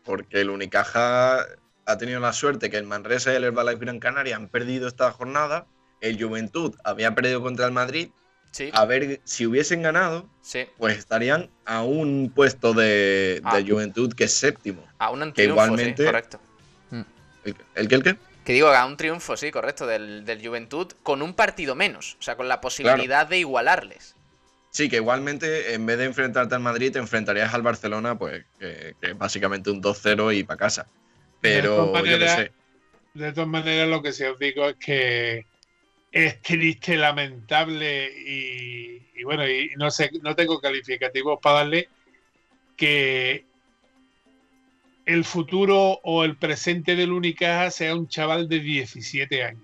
porque 0.04 0.40
el 0.40 0.50
Unicaja 0.50 1.44
ha 1.86 1.98
tenido 1.98 2.20
la 2.20 2.32
suerte 2.32 2.70
que 2.70 2.78
el 2.78 2.84
Manresa 2.84 3.32
y 3.32 3.36
el 3.36 3.44
Herbalife 3.44 3.84
Gran 3.84 3.98
Canaria 3.98 4.36
han 4.36 4.48
perdido 4.48 4.86
esta 4.86 5.10
jornada. 5.10 5.66
El 6.00 6.22
Juventud 6.22 6.76
había 6.84 7.14
perdido 7.14 7.42
contra 7.42 7.66
el 7.66 7.72
Madrid. 7.72 8.10
A 8.72 8.84
ver, 8.84 9.20
si 9.24 9.46
hubiesen 9.46 9.82
ganado, 9.82 10.28
pues 10.78 10.98
estarían 10.98 11.50
a 11.64 11.82
un 11.82 12.32
puesto 12.34 12.72
de, 12.72 13.40
ah. 13.44 13.60
Juventud 13.66 14.12
que 14.14 14.24
es 14.24 14.34
séptimo. 14.34 14.86
A 14.98 15.10
un 15.10 15.32
triunfo, 15.32 15.54
igualmente, 15.54 16.04
correcto. 16.04 16.40
¿El, 17.44 17.56
el, 17.74 17.92
el 17.92 18.02
qué? 18.02 18.16
Que 18.44 18.52
digo, 18.52 18.68
a 18.68 18.84
un 18.84 18.96
triunfo, 18.96 19.36
sí, 19.36 19.50
correcto, 19.50 19.86
del, 19.86 20.40
Juventud 20.44 20.92
con 21.02 21.22
un 21.22 21.34
partido 21.34 21.74
menos. 21.74 22.16
O 22.20 22.22
sea, 22.22 22.36
con 22.36 22.46
la 22.46 22.60
posibilidad 22.60 23.26
de 23.26 23.38
igualarles. 23.38 24.14
Sí, 24.70 24.88
que 24.88 24.96
igualmente 24.96 25.72
en 25.72 25.86
vez 25.86 25.98
de 25.98 26.04
enfrentarte 26.04 26.54
al 26.54 26.60
Madrid, 26.60 26.92
te 26.92 26.98
enfrentarías 26.98 27.54
al 27.54 27.62
Barcelona, 27.62 28.18
pues 28.18 28.44
que, 28.58 28.96
que 29.00 29.12
básicamente 29.14 29.70
un 29.70 29.80
2-0 29.80 30.36
y 30.36 30.42
para 30.44 30.58
casa. 30.58 30.86
Pero 31.40 31.92
de 31.92 32.10
yo 32.10 32.18
no 32.18 32.26
sé. 32.26 32.52
De 33.14 33.32
todas 33.32 33.48
maneras, 33.48 33.88
lo 33.88 34.02
que 34.02 34.12
sí 34.12 34.24
os 34.24 34.38
digo 34.38 34.68
es 34.68 34.76
que 34.76 35.46
es 36.14 36.40
triste, 36.42 36.96
lamentable 36.96 38.08
y, 38.08 39.02
y 39.16 39.24
bueno, 39.24 39.48
y 39.48 39.72
no 39.76 39.90
sé, 39.90 40.12
no 40.22 40.36
tengo 40.36 40.60
calificativos 40.60 41.40
para 41.42 41.56
darle 41.56 41.88
que 42.76 43.44
el 45.06 45.24
futuro 45.24 45.98
o 46.04 46.24
el 46.24 46.36
presente 46.36 46.94
del 46.94 47.10
Unicaja 47.10 47.68
sea 47.72 47.96
un 47.96 48.06
chaval 48.06 48.48
de 48.48 48.60
17 48.60 49.42
años. 49.42 49.62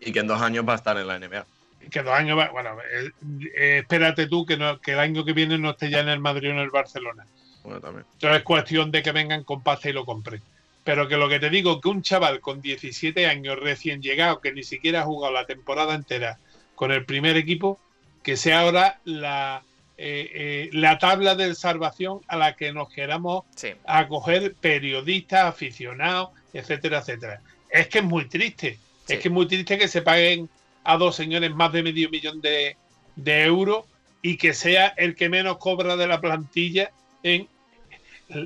Y 0.00 0.12
que 0.12 0.20
en 0.20 0.28
dos 0.28 0.40
años 0.40 0.64
va 0.66 0.74
a 0.74 0.76
estar 0.76 0.96
en 0.96 1.08
la 1.08 1.18
NBA. 1.18 1.44
Que 1.90 2.02
dos 2.04 2.14
años 2.14 2.38
va, 2.38 2.50
bueno, 2.50 2.76
eh, 2.80 3.78
espérate 3.78 4.28
tú 4.28 4.46
que, 4.46 4.56
no, 4.56 4.80
que 4.80 4.92
el 4.92 5.00
año 5.00 5.24
que 5.24 5.32
viene 5.32 5.58
no 5.58 5.70
esté 5.70 5.90
ya 5.90 6.00
en 6.00 6.08
el 6.08 6.20
Madrid 6.20 6.50
o 6.50 6.52
en 6.52 6.58
el 6.60 6.70
Barcelona. 6.70 7.26
Bueno, 7.64 7.80
también. 7.80 8.06
Entonces 8.12 8.38
es 8.38 8.44
cuestión 8.44 8.92
de 8.92 9.02
que 9.02 9.10
vengan 9.10 9.42
con 9.42 9.60
pasta 9.60 9.90
y 9.90 9.92
lo 9.92 10.04
compren. 10.04 10.40
Pero 10.84 11.08
que 11.08 11.16
lo 11.16 11.28
que 11.28 11.40
te 11.40 11.50
digo, 11.50 11.80
que 11.80 11.88
un 11.88 12.02
chaval 12.02 12.40
con 12.40 12.60
17 12.60 13.26
años 13.26 13.58
recién 13.58 14.02
llegado, 14.02 14.40
que 14.40 14.52
ni 14.52 14.62
siquiera 14.62 15.00
ha 15.00 15.04
jugado 15.04 15.32
la 15.32 15.46
temporada 15.46 15.94
entera 15.94 16.38
con 16.74 16.92
el 16.92 17.04
primer 17.04 17.36
equipo, 17.36 17.80
que 18.22 18.36
sea 18.36 18.60
ahora 18.60 19.00
la, 19.04 19.62
eh, 19.96 20.30
eh, 20.34 20.70
la 20.72 20.98
tabla 20.98 21.34
de 21.34 21.54
salvación 21.54 22.20
a 22.26 22.36
la 22.36 22.56
que 22.56 22.72
nos 22.72 22.88
queramos 22.88 23.44
acoger 23.86 24.54
periodistas, 24.54 25.44
aficionados, 25.44 26.30
etcétera, 26.52 26.98
etcétera. 26.98 27.40
Es 27.70 27.88
que 27.88 27.98
es 27.98 28.04
muy 28.04 28.28
triste. 28.28 28.78
Es 29.08 29.20
que 29.20 29.28
es 29.28 29.34
muy 29.34 29.46
triste 29.46 29.78
que 29.78 29.88
se 29.88 30.02
paguen 30.02 30.48
a 30.82 30.96
dos 30.96 31.16
señores 31.16 31.54
más 31.54 31.72
de 31.72 31.82
medio 31.82 32.10
millón 32.10 32.40
de, 32.40 32.76
de 33.16 33.44
euros 33.44 33.84
y 34.22 34.36
que 34.36 34.54
sea 34.54 34.88
el 34.96 35.14
que 35.14 35.28
menos 35.28 35.58
cobra 35.58 35.96
de 35.96 36.06
la 36.06 36.20
plantilla 36.20 36.90
en 37.22 37.46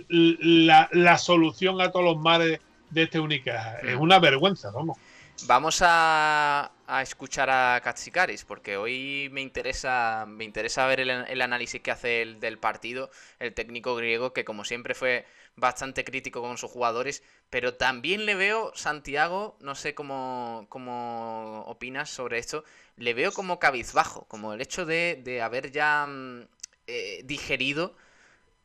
la, 0.08 1.18
solución 1.18 1.80
a 1.80 1.90
todos 1.90 2.04
los 2.04 2.18
males 2.18 2.60
de 2.90 3.02
este 3.04 3.20
Unicaja. 3.20 3.78
Es 3.80 3.96
una 3.96 4.18
vergüenza, 4.18 4.70
vamos. 4.70 4.98
Vamos 5.46 5.82
a, 5.82 6.72
escuchar 7.02 7.48
a 7.48 7.80
Katsikaris, 7.82 8.44
porque 8.44 8.76
hoy 8.76 9.28
me 9.30 9.40
interesa, 9.40 10.24
me 10.26 10.44
interesa 10.44 10.86
ver 10.86 11.00
el, 11.00 11.42
análisis 11.42 11.80
que 11.80 11.90
hace 11.90 12.22
el, 12.22 12.40
del 12.40 12.58
partido, 12.58 13.10
el 13.38 13.54
técnico 13.54 13.94
griego, 13.94 14.32
que 14.32 14.44
como 14.44 14.64
siempre 14.64 14.94
fue 14.94 15.26
bastante 15.54 16.04
crítico 16.04 16.40
con 16.40 16.58
sus 16.58 16.70
jugadores, 16.70 17.22
pero 17.50 17.74
también 17.74 18.26
le 18.26 18.34
veo, 18.34 18.72
Santiago, 18.74 19.56
no 19.60 19.74
sé 19.74 19.94
cómo, 19.94 20.66
cómo 20.68 21.62
opinas 21.66 22.10
sobre 22.10 22.38
esto, 22.38 22.64
le 22.96 23.14
veo 23.14 23.32
como 23.32 23.58
cabizbajo, 23.58 24.24
como 24.28 24.52
el 24.52 24.60
hecho 24.60 24.86
de, 24.86 25.40
haber 25.42 25.70
ya 25.70 26.06
mm, 26.06 26.42
eh, 26.86 27.22
digerido 27.24 27.94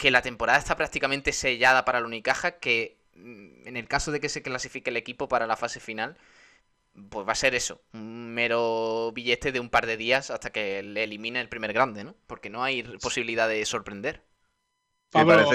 que 0.04 0.12
la 0.12 0.22
temporada 0.22 0.60
está 0.60 0.76
prácticamente 0.76 1.32
sellada 1.32 1.86
para 1.86 2.00
el 2.00 2.06
Unicaja, 2.06 2.60
que 2.60 2.98
mm, 3.16 3.70
en 3.70 3.78
el 3.78 3.88
caso 3.88 4.12
de 4.12 4.20
que 4.20 4.28
se 4.28 4.42
clasifique 4.42 4.90
el 4.90 4.98
equipo 4.98 5.30
para 5.30 5.48
la 5.48 5.56
fase 5.56 5.80
final, 5.80 6.18
pues 7.10 7.26
va 7.26 7.32
a 7.32 7.36
ser 7.36 7.56
eso, 7.56 7.82
un 7.94 8.34
mero 8.34 9.14
billete 9.14 9.54
de 9.54 9.62
un 9.62 9.70
par 9.70 9.86
de 9.86 9.96
días 9.96 10.30
hasta 10.30 10.52
que 10.52 10.84
le 10.84 11.06
elimine 11.06 11.40
el 11.40 11.48
primer 11.48 11.72
grande, 11.72 12.04
¿no? 12.04 12.18
Porque 12.28 12.50
no 12.50 12.66
hay 12.66 12.84
posibilidad 13.02 13.48
de 13.48 13.64
sorprender. 13.64 14.22
Pablo, 15.10 15.50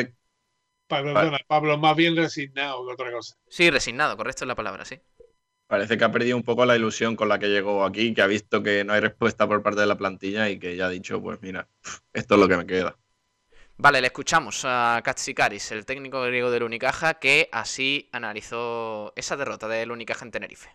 Pablo, 1.47 1.77
más 1.77 1.95
bien 1.95 2.17
resignado 2.17 2.87
que 2.87 2.93
otra 2.95 3.13
cosa. 3.13 3.37
Sí, 3.49 3.69
resignado, 3.71 4.17
correcto 4.17 4.45
es 4.45 4.49
la 4.49 4.55
palabra, 4.55 4.87
sí. 4.87 4.99
Parece 5.67 5.99
que 5.99 6.05
ha 6.05 6.11
perdido 6.11 6.39
un 6.39 6.43
poco 6.43 6.65
la 6.65 6.75
ilusión 6.75 7.17
con 7.17 7.29
la 7.29 7.39
que 7.39 7.49
llegó 7.49 7.85
aquí, 7.85 8.15
que 8.15 8.23
ha 8.23 8.27
visto 8.27 8.63
que 8.63 8.83
no 8.83 8.95
hay 8.95 9.01
respuesta 9.01 9.47
por 9.47 9.63
parte 9.63 9.83
de 9.83 9.87
la 9.89 9.99
plantilla 9.99 10.49
y 10.49 10.59
que 10.59 10.75
ya 10.75 10.87
ha 10.87 10.89
dicho, 10.89 11.21
pues 11.21 11.39
mira, 11.43 11.69
esto 12.15 12.37
es 12.37 12.41
lo 12.41 12.49
que 12.49 12.57
me 12.57 12.67
queda. 12.67 12.97
Vale, 13.81 14.01
le 14.01 14.09
escuchamos 14.09 14.65
a 14.65 15.01
Katsikaris, 15.05 15.71
el 15.71 15.87
técnico 15.87 16.21
griego 16.23 16.51
del 16.51 16.65
Unicaja, 16.65 17.15
que 17.15 17.49
así 17.53 18.09
analizó 18.11 19.13
esa 19.15 19.37
derrota 19.37 19.69
del 19.69 19.93
Unicaja 19.93 20.25
en 20.25 20.33
Tenerife. 20.33 20.69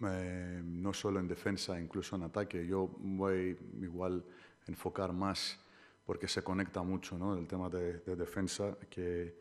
Eh, 0.00 0.62
no 0.64 0.94
solo 0.94 1.20
en 1.20 1.28
defensa, 1.28 1.78
incluso 1.78 2.16
en 2.16 2.22
ataque. 2.22 2.66
Yo 2.66 2.88
voy 2.96 3.58
igual 3.82 4.24
a 4.66 4.70
enfocar 4.70 5.12
más 5.12 5.58
porque 6.06 6.28
se 6.28 6.42
conecta 6.42 6.82
mucho 6.82 7.18
¿no? 7.18 7.36
el 7.36 7.46
tema 7.46 7.68
de, 7.68 8.00
defensa, 8.16 8.74
que 8.88 9.36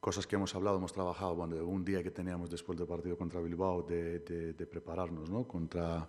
cosas 0.00 0.26
que 0.26 0.34
hemos 0.34 0.52
hablado, 0.56 0.78
hemos 0.78 0.92
trabajado, 0.92 1.36
bueno, 1.36 1.64
un 1.64 1.84
día 1.84 2.02
que 2.02 2.10
teníamos 2.10 2.50
después 2.50 2.76
del 2.76 2.88
partido 2.88 3.16
contra 3.16 3.40
Bilbao, 3.40 3.84
de, 3.84 4.18
de 4.18 4.66
prepararnos 4.66 5.30
¿no? 5.30 5.46
contra 5.46 6.08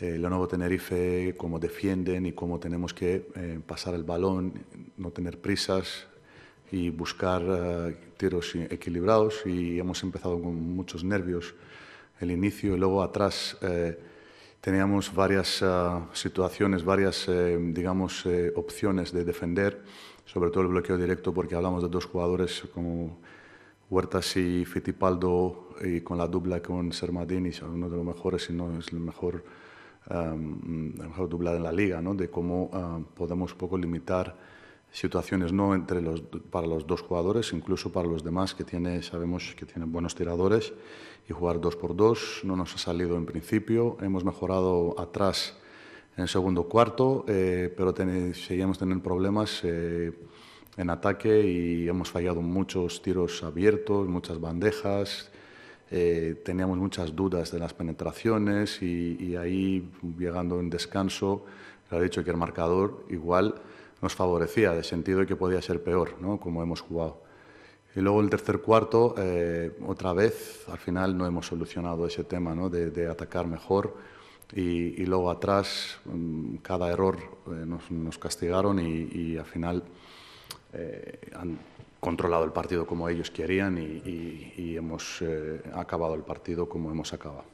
eh, 0.00 0.18
nuevo 0.18 0.48
Tenerife, 0.48 1.34
cómo 1.36 1.58
defienden 1.58 2.26
y 2.26 2.32
cómo 2.32 2.58
tenemos 2.58 2.94
que 2.94 3.28
eh, 3.34 3.60
pasar 3.66 3.94
el 3.94 4.04
balón, 4.04 4.54
no 4.96 5.10
tener 5.10 5.38
prisas 5.38 6.06
y 6.72 6.90
buscar 6.90 7.42
eh, 7.46 7.96
tiros 8.16 8.54
equilibrados. 8.54 9.42
Y 9.44 9.78
hemos 9.78 10.02
empezado 10.02 10.40
con 10.40 10.54
muchos 10.54 11.04
nervios 11.04 11.54
el 12.20 12.30
inicio 12.30 12.76
y 12.76 12.78
luego 12.78 13.02
atrás 13.02 13.58
eh, 13.62 13.98
teníamos 14.60 15.14
varias 15.14 15.64
situaciones, 16.12 16.84
varias, 16.84 17.26
digamos, 17.28 18.26
opciones 18.56 19.10
de 19.10 19.24
defender, 19.24 19.82
sobre 20.26 20.50
todo 20.50 20.64
el 20.64 20.68
bloqueo 20.68 20.98
directo, 20.98 21.32
porque 21.32 21.54
hablamos 21.54 21.82
de 21.82 21.88
dos 21.88 22.04
jugadores 22.04 22.64
como 22.74 23.18
Huertas 23.88 24.36
y 24.36 24.66
Fittipaldo 24.66 25.70
y 25.82 26.02
con 26.02 26.18
la 26.18 26.26
dupla 26.26 26.60
con 26.60 26.92
Sermadini, 26.92 27.50
uno 27.62 27.88
de 27.88 27.96
los 27.96 28.04
mejores, 28.04 28.44
si 28.44 28.52
no 28.52 28.78
es 28.78 28.92
el 28.92 29.00
mejor 29.00 29.42
um, 30.08 30.94
mejor 30.96 31.28
doblada 31.28 31.56
en 31.56 31.64
la 31.64 31.72
liga, 31.72 32.00
¿no? 32.00 32.14
de 32.14 32.30
cómo 32.30 32.70
podemos 33.14 33.52
un 33.52 33.58
poco 33.58 33.76
limitar 33.76 34.36
situaciones 34.92 35.52
no 35.52 35.74
entre 35.74 36.00
los, 36.00 36.20
para 36.50 36.66
los 36.66 36.86
dos 36.86 37.02
jugadores, 37.02 37.52
incluso 37.52 37.92
para 37.92 38.08
los 38.08 38.24
demás 38.24 38.54
que 38.54 38.64
tiene, 38.64 39.02
sabemos 39.02 39.54
que 39.56 39.66
tienen 39.66 39.92
buenos 39.92 40.14
tiradores 40.14 40.72
y 41.28 41.32
jugar 41.32 41.60
dos 41.60 41.76
por 41.76 41.94
dos 41.94 42.40
no 42.42 42.56
nos 42.56 42.74
ha 42.74 42.78
salido 42.78 43.16
en 43.16 43.24
principio. 43.26 43.96
Hemos 44.00 44.24
mejorado 44.24 44.98
atrás 44.98 45.56
en 46.16 46.22
el 46.22 46.28
segundo 46.28 46.64
cuarto, 46.64 47.24
eh, 47.28 47.72
pero 47.76 47.94
seguimos 48.34 48.78
teniendo 48.78 49.02
problemas 49.02 49.60
eh, 49.62 50.12
en 50.76 50.90
ataque 50.90 51.46
y 51.46 51.88
hemos 51.88 52.10
fallado 52.10 52.42
muchos 52.42 53.00
tiros 53.00 53.42
abiertos, 53.44 54.08
muchas 54.08 54.40
bandejas. 54.40 55.29
Eh, 55.92 56.40
teníamos 56.44 56.78
muchas 56.78 57.16
dudas 57.16 57.50
de 57.50 57.58
las 57.58 57.74
penetraciones 57.74 58.80
y, 58.80 59.34
ahí, 59.36 59.90
llegando 60.16 60.60
en 60.60 60.70
descanso, 60.70 61.44
le 61.90 61.98
ha 61.98 62.00
dicho 62.00 62.22
que 62.22 62.30
el 62.30 62.36
marcador 62.36 63.04
igual 63.10 63.56
nos 64.00 64.14
favorecía, 64.14 64.72
de 64.72 64.84
sentido 64.84 65.20
de 65.20 65.26
que 65.26 65.34
podía 65.34 65.60
ser 65.60 65.82
peor, 65.82 66.14
¿no? 66.20 66.38
como 66.38 66.62
hemos 66.62 66.80
jugado. 66.80 67.22
Y 67.96 68.00
luego 68.00 68.20
el 68.20 68.30
tercer 68.30 68.60
cuarto, 68.60 69.16
eh, 69.18 69.72
otra 69.84 70.12
vez, 70.12 70.64
al 70.68 70.78
final 70.78 71.18
no 71.18 71.26
hemos 71.26 71.46
solucionado 71.46 72.06
ese 72.06 72.22
tema 72.22 72.54
¿no? 72.54 72.70
de, 72.70 73.08
atacar 73.08 73.48
mejor. 73.48 73.96
Y, 74.54 75.04
luego 75.06 75.30
atrás, 75.30 75.98
mm, 76.04 76.56
cada 76.56 76.88
error 76.88 77.18
eh, 77.48 77.66
nos, 77.66 78.18
castigaron 78.18 78.78
y, 78.78 79.08
y 79.12 79.36
al 79.36 79.44
final 79.44 79.82
han 81.34 81.58
controlado 82.00 82.44
el 82.44 82.52
partido 82.52 82.86
como 82.86 83.08
ellos 83.08 83.30
querían 83.30 83.78
y, 83.78 84.76
hemos 84.76 85.20
eh, 85.20 85.60
acabado 85.74 86.14
el 86.14 86.22
partido 86.22 86.68
como 86.68 86.90
hemos 86.90 87.12
acabado. 87.12 87.44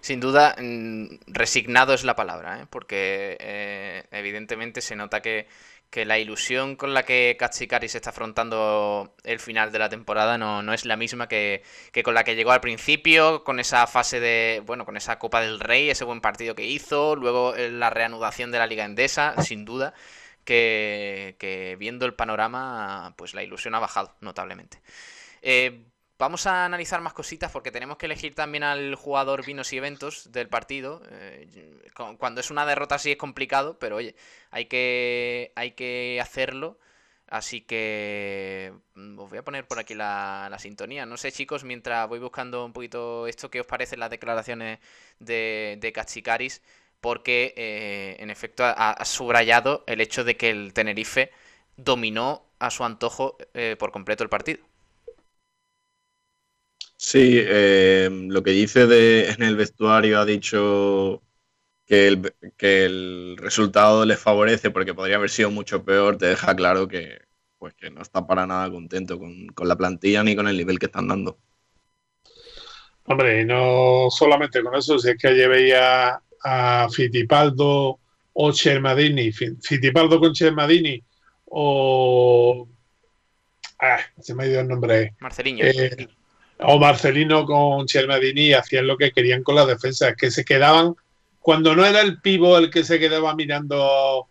Sin 0.00 0.20
duda, 0.20 0.54
mm, 0.58 1.06
resignado 1.26 1.94
es 1.94 2.04
la 2.04 2.14
palabra, 2.14 2.60
¿eh? 2.60 2.66
porque 2.68 3.36
eh, 3.40 4.04
evidentemente 4.10 4.80
se 4.82 4.94
nota 4.94 5.20
que, 5.20 5.46
la 5.94 6.18
ilusión 6.18 6.74
con 6.74 6.92
la 6.92 7.04
que 7.04 7.36
se 7.48 7.98
está 7.98 8.10
afrontando 8.10 9.14
el 9.22 9.38
final 9.38 9.70
de 9.70 9.78
la 9.78 9.88
temporada 9.88 10.36
no, 10.36 10.72
es 10.74 10.86
la 10.86 10.96
misma 10.96 11.28
que, 11.28 11.62
que, 11.92 12.02
con 12.02 12.14
la 12.14 12.24
que 12.24 12.34
llegó 12.34 12.50
al 12.50 12.60
principio, 12.60 13.44
con 13.44 13.60
esa 13.60 13.86
fase 13.86 14.18
de, 14.18 14.60
bueno, 14.66 14.84
con 14.84 14.96
esa 14.96 15.20
Copa 15.20 15.40
del 15.40 15.60
Rey, 15.60 15.90
ese 15.90 16.02
buen 16.02 16.20
partido 16.20 16.56
que 16.56 16.66
hizo, 16.66 17.14
luego 17.14 17.54
la 17.56 17.90
reanudación 17.90 18.50
de 18.50 18.58
la 18.58 18.66
Liga 18.66 18.84
Endesa, 18.84 19.40
sin 19.40 19.64
duda 19.64 19.94
que, 20.44 21.76
viendo 21.78 22.06
el 22.06 22.14
panorama, 22.14 23.14
pues 23.16 23.34
la 23.34 23.42
ilusión 23.42 23.74
ha 23.74 23.80
bajado 23.80 24.14
notablemente. 24.20 24.80
Eh, 25.42 25.84
vamos 26.18 26.46
a 26.46 26.64
analizar 26.64 27.00
más 27.00 27.12
cositas 27.12 27.50
porque 27.50 27.70
tenemos 27.70 27.96
que 27.98 28.06
elegir 28.06 28.34
también 28.34 28.62
al 28.64 28.94
jugador 28.94 29.44
vinos 29.44 29.72
y 29.72 29.78
eventos 29.78 30.32
del 30.32 30.48
partido. 30.48 31.02
Eh, 31.10 31.82
cuando 32.18 32.40
es 32.40 32.50
una 32.50 32.66
derrota 32.66 32.96
así 32.96 33.12
es 33.12 33.16
complicado, 33.18 33.78
pero 33.78 33.96
oye, 33.96 34.14
hay 34.50 34.66
que, 34.66 35.52
hay 35.56 35.72
que 35.72 36.20
hacerlo. 36.20 36.78
Así 37.26 37.62
que 37.62 38.72
mm, 38.94 39.18
os 39.18 39.30
voy 39.30 39.38
a 39.38 39.44
poner 39.44 39.66
por 39.66 39.78
aquí 39.78 39.94
la, 39.94 40.48
la, 40.50 40.58
sintonía. 40.58 41.06
No 41.06 41.16
sé, 41.16 41.32
chicos, 41.32 41.64
mientras 41.64 42.08
voy 42.08 42.18
buscando 42.18 42.64
un 42.64 42.72
poquito 42.72 43.26
esto, 43.26 43.50
¿qué 43.50 43.60
os 43.60 43.66
parecen 43.66 43.98
las 44.00 44.10
declaraciones 44.10 44.78
de, 45.18 45.78
de 45.80 45.92
Katsikaris? 45.92 46.62
Porque 47.04 47.52
eh, 47.58 48.16
en 48.18 48.30
efecto 48.30 48.64
ha, 48.64 49.04
subrayado 49.04 49.84
el 49.86 50.00
hecho 50.00 50.24
de 50.24 50.38
que 50.38 50.48
el 50.48 50.72
Tenerife 50.72 51.30
dominó 51.76 52.46
a 52.58 52.70
su 52.70 52.82
antojo 52.82 53.36
eh, 53.52 53.76
por 53.78 53.92
completo 53.92 54.24
el 54.24 54.30
partido. 54.30 54.64
Sí, 56.96 57.36
eh, 57.38 58.08
lo 58.10 58.42
que 58.42 58.52
dice 58.52 58.86
de, 58.86 59.28
en 59.28 59.42
el 59.42 59.54
vestuario 59.54 60.18
ha 60.18 60.24
dicho 60.24 61.22
que 61.84 62.08
el, 62.08 62.34
que 62.56 62.86
el 62.86 63.36
resultado 63.36 64.06
les 64.06 64.18
favorece 64.18 64.70
porque 64.70 64.94
podría 64.94 65.16
haber 65.16 65.28
sido 65.28 65.50
mucho 65.50 65.84
peor, 65.84 66.16
te 66.16 66.24
deja 66.24 66.56
claro 66.56 66.88
que, 66.88 67.18
pues, 67.58 67.74
que 67.74 67.90
no 67.90 68.00
está 68.00 68.26
para 68.26 68.46
nada 68.46 68.70
contento 68.70 69.18
con, 69.18 69.48
con 69.48 69.68
la 69.68 69.76
plantilla 69.76 70.24
ni 70.24 70.34
con 70.34 70.48
el 70.48 70.56
nivel 70.56 70.78
que 70.78 70.86
están 70.86 71.08
dando. 71.08 71.38
Hombre, 73.06 73.44
no 73.44 74.08
solamente 74.10 74.62
con 74.62 74.74
eso, 74.74 74.98
si 74.98 75.10
es 75.10 75.18
que 75.18 75.28
ayer 75.28 75.50
veía 75.50 76.22
a 76.44 76.86
Fittipaldo 76.90 77.98
o 78.34 78.52
Chermadini, 78.52 79.32
Fittipaldo 79.32 80.20
con 80.20 80.32
Chermadini 80.32 81.02
o 81.46 82.68
ah, 83.80 83.98
se 84.20 84.34
me 84.34 84.44
ha 84.44 84.46
ido 84.46 84.60
el 84.60 84.68
nombre. 84.68 85.14
Marcelino. 85.20 85.60
Eh, 85.62 86.08
o 86.60 86.78
Marcelino 86.78 87.44
con 87.44 87.86
Chermadini 87.86 88.52
hacían 88.52 88.86
lo 88.86 88.96
que 88.96 89.10
querían 89.10 89.42
con 89.42 89.56
las 89.56 89.66
defensas, 89.66 90.14
que 90.16 90.30
se 90.30 90.44
quedaban, 90.44 90.94
cuando 91.40 91.74
no 91.74 91.84
era 91.84 92.00
el 92.00 92.20
pivo 92.20 92.58
el 92.58 92.70
que 92.70 92.84
se 92.84 92.98
quedaba 92.98 93.34
mirando 93.34 94.26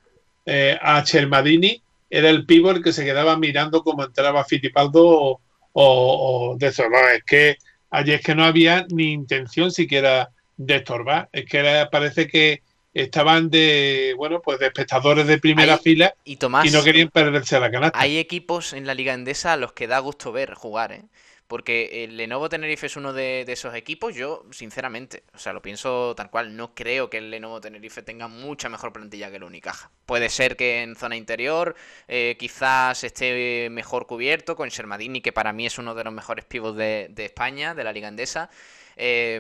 eh, 0.46 0.78
a 0.82 1.04
Chermadini, 1.04 1.82
era 2.10 2.30
el 2.30 2.46
pivo 2.46 2.72
el 2.72 2.84
que 2.84 2.94
se 2.94 3.06
quedaba 3.06 3.38
mirando 3.38 3.84
cómo 3.84 4.04
entraba 4.04 4.46
Fittipaldo 4.46 5.04
o, 5.06 5.42
o, 5.74 6.56
de 6.58 6.68
estorbar. 6.68 7.16
Es 7.16 7.24
que 7.24 7.58
allí 7.90 8.14
es 8.14 8.22
que 8.22 8.36
no 8.36 8.44
había 8.44 8.86
ni 8.90 9.12
intención 9.12 9.72
siquiera 9.72 10.30
de 10.66 10.76
estorbar. 10.76 11.30
Es 11.32 11.46
que 11.46 11.88
parece 11.92 12.28
que 12.28 12.62
estaban 12.94 13.50
de, 13.50 14.14
bueno, 14.18 14.42
pues 14.42 14.60
de 14.60 14.68
espectadores 14.68 15.26
de 15.28 15.40
primera 15.40 15.78
fila 15.78 16.14
y, 16.24 16.36
Tomás, 16.38 16.66
y 16.66 16.72
no 16.72 16.84
querían 16.84 17.10
perderse 17.10 17.60
la 17.60 17.72
canasta. 17.72 18.00
Hay 18.00 18.18
equipos 18.18 18.74
en 18.74 18.86
la 18.86 18.94
Liga 18.94 19.14
Endesa 19.14 19.54
a 19.54 19.58
los 19.58 19.74
que 19.74 19.88
da 19.88 20.00
gusto 20.00 20.32
ver 20.32 20.54
jugar, 20.54 20.92
¿eh? 20.92 21.04
Porque 21.46 22.06
el 22.06 22.18
Lenovo 22.18 22.50
Tenerife 22.50 22.88
es 22.88 22.96
uno 22.96 23.14
de, 23.14 23.46
esos 23.48 23.76
equipos. 23.76 24.16
Yo, 24.16 24.44
sinceramente, 24.50 25.24
o 25.36 25.38
sea, 25.38 25.54
lo 25.54 25.62
pienso 25.62 26.16
tal 26.16 26.32
cual. 26.32 26.56
No 26.56 26.74
creo 26.74 27.12
que 27.12 27.20
el 27.20 27.30
Lenovo 27.30 27.62
Tenerife 27.62 28.02
tenga 28.02 28.28
mucha 28.28 28.70
mejor 28.70 28.92
plantilla 28.92 29.30
que 29.30 29.36
el 29.36 29.44
Unicaja. 29.44 29.92
Puede 30.08 30.30
ser 30.30 30.56
que 30.56 30.82
en 30.82 30.96
zona 30.96 31.16
interior 31.16 31.76
eh, 32.08 32.38
quizás 32.40 33.04
esté 33.04 33.68
mejor 33.70 34.08
cubierto 34.08 34.56
con 34.56 34.70
Shermadini, 34.70 35.22
que 35.22 35.34
para 35.34 35.54
mí 35.54 35.68
es 35.68 35.78
uno 35.78 35.94
de 35.94 36.04
los 36.06 36.14
mejores 36.14 36.46
pivots 36.46 36.78
de, 36.78 37.10
de 37.12 37.26
España, 37.26 37.76
de 37.76 37.84
la 37.84 37.92
Liga 37.92 38.08
Endesa. 38.08 38.50
Eh, 38.96 39.40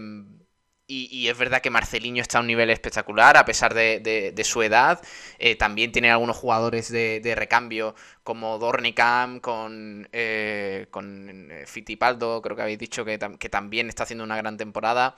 y, 0.85 1.29
es 1.29 1.37
verdad 1.37 1.61
que 1.61 1.69
Marcelinho 1.69 2.21
está 2.21 2.39
a 2.39 2.41
un 2.41 2.47
nivel 2.47 2.69
espectacular 2.69 3.37
a 3.37 3.45
pesar 3.45 3.73
de, 3.73 4.41
su 4.43 4.61
edad. 4.61 5.01
Eh, 5.39 5.55
también 5.55 5.91
tiene 5.91 6.11
algunos 6.11 6.37
jugadores 6.37 6.91
de, 6.91 7.33
recambio 7.35 7.95
como 8.23 8.59
Dornicam, 8.59 9.39
con, 9.39 10.07
eh, 10.11 10.87
con 10.91 11.51
eh, 11.51 11.65
Fittipaldo, 11.67 12.41
creo 12.41 12.55
que 12.55 12.61
habéis 12.63 12.79
dicho 12.79 13.05
que, 13.05 13.17
también 13.17 13.89
está 13.89 14.03
haciendo 14.03 14.23
una 14.23 14.37
gran 14.37 14.57
temporada. 14.57 15.17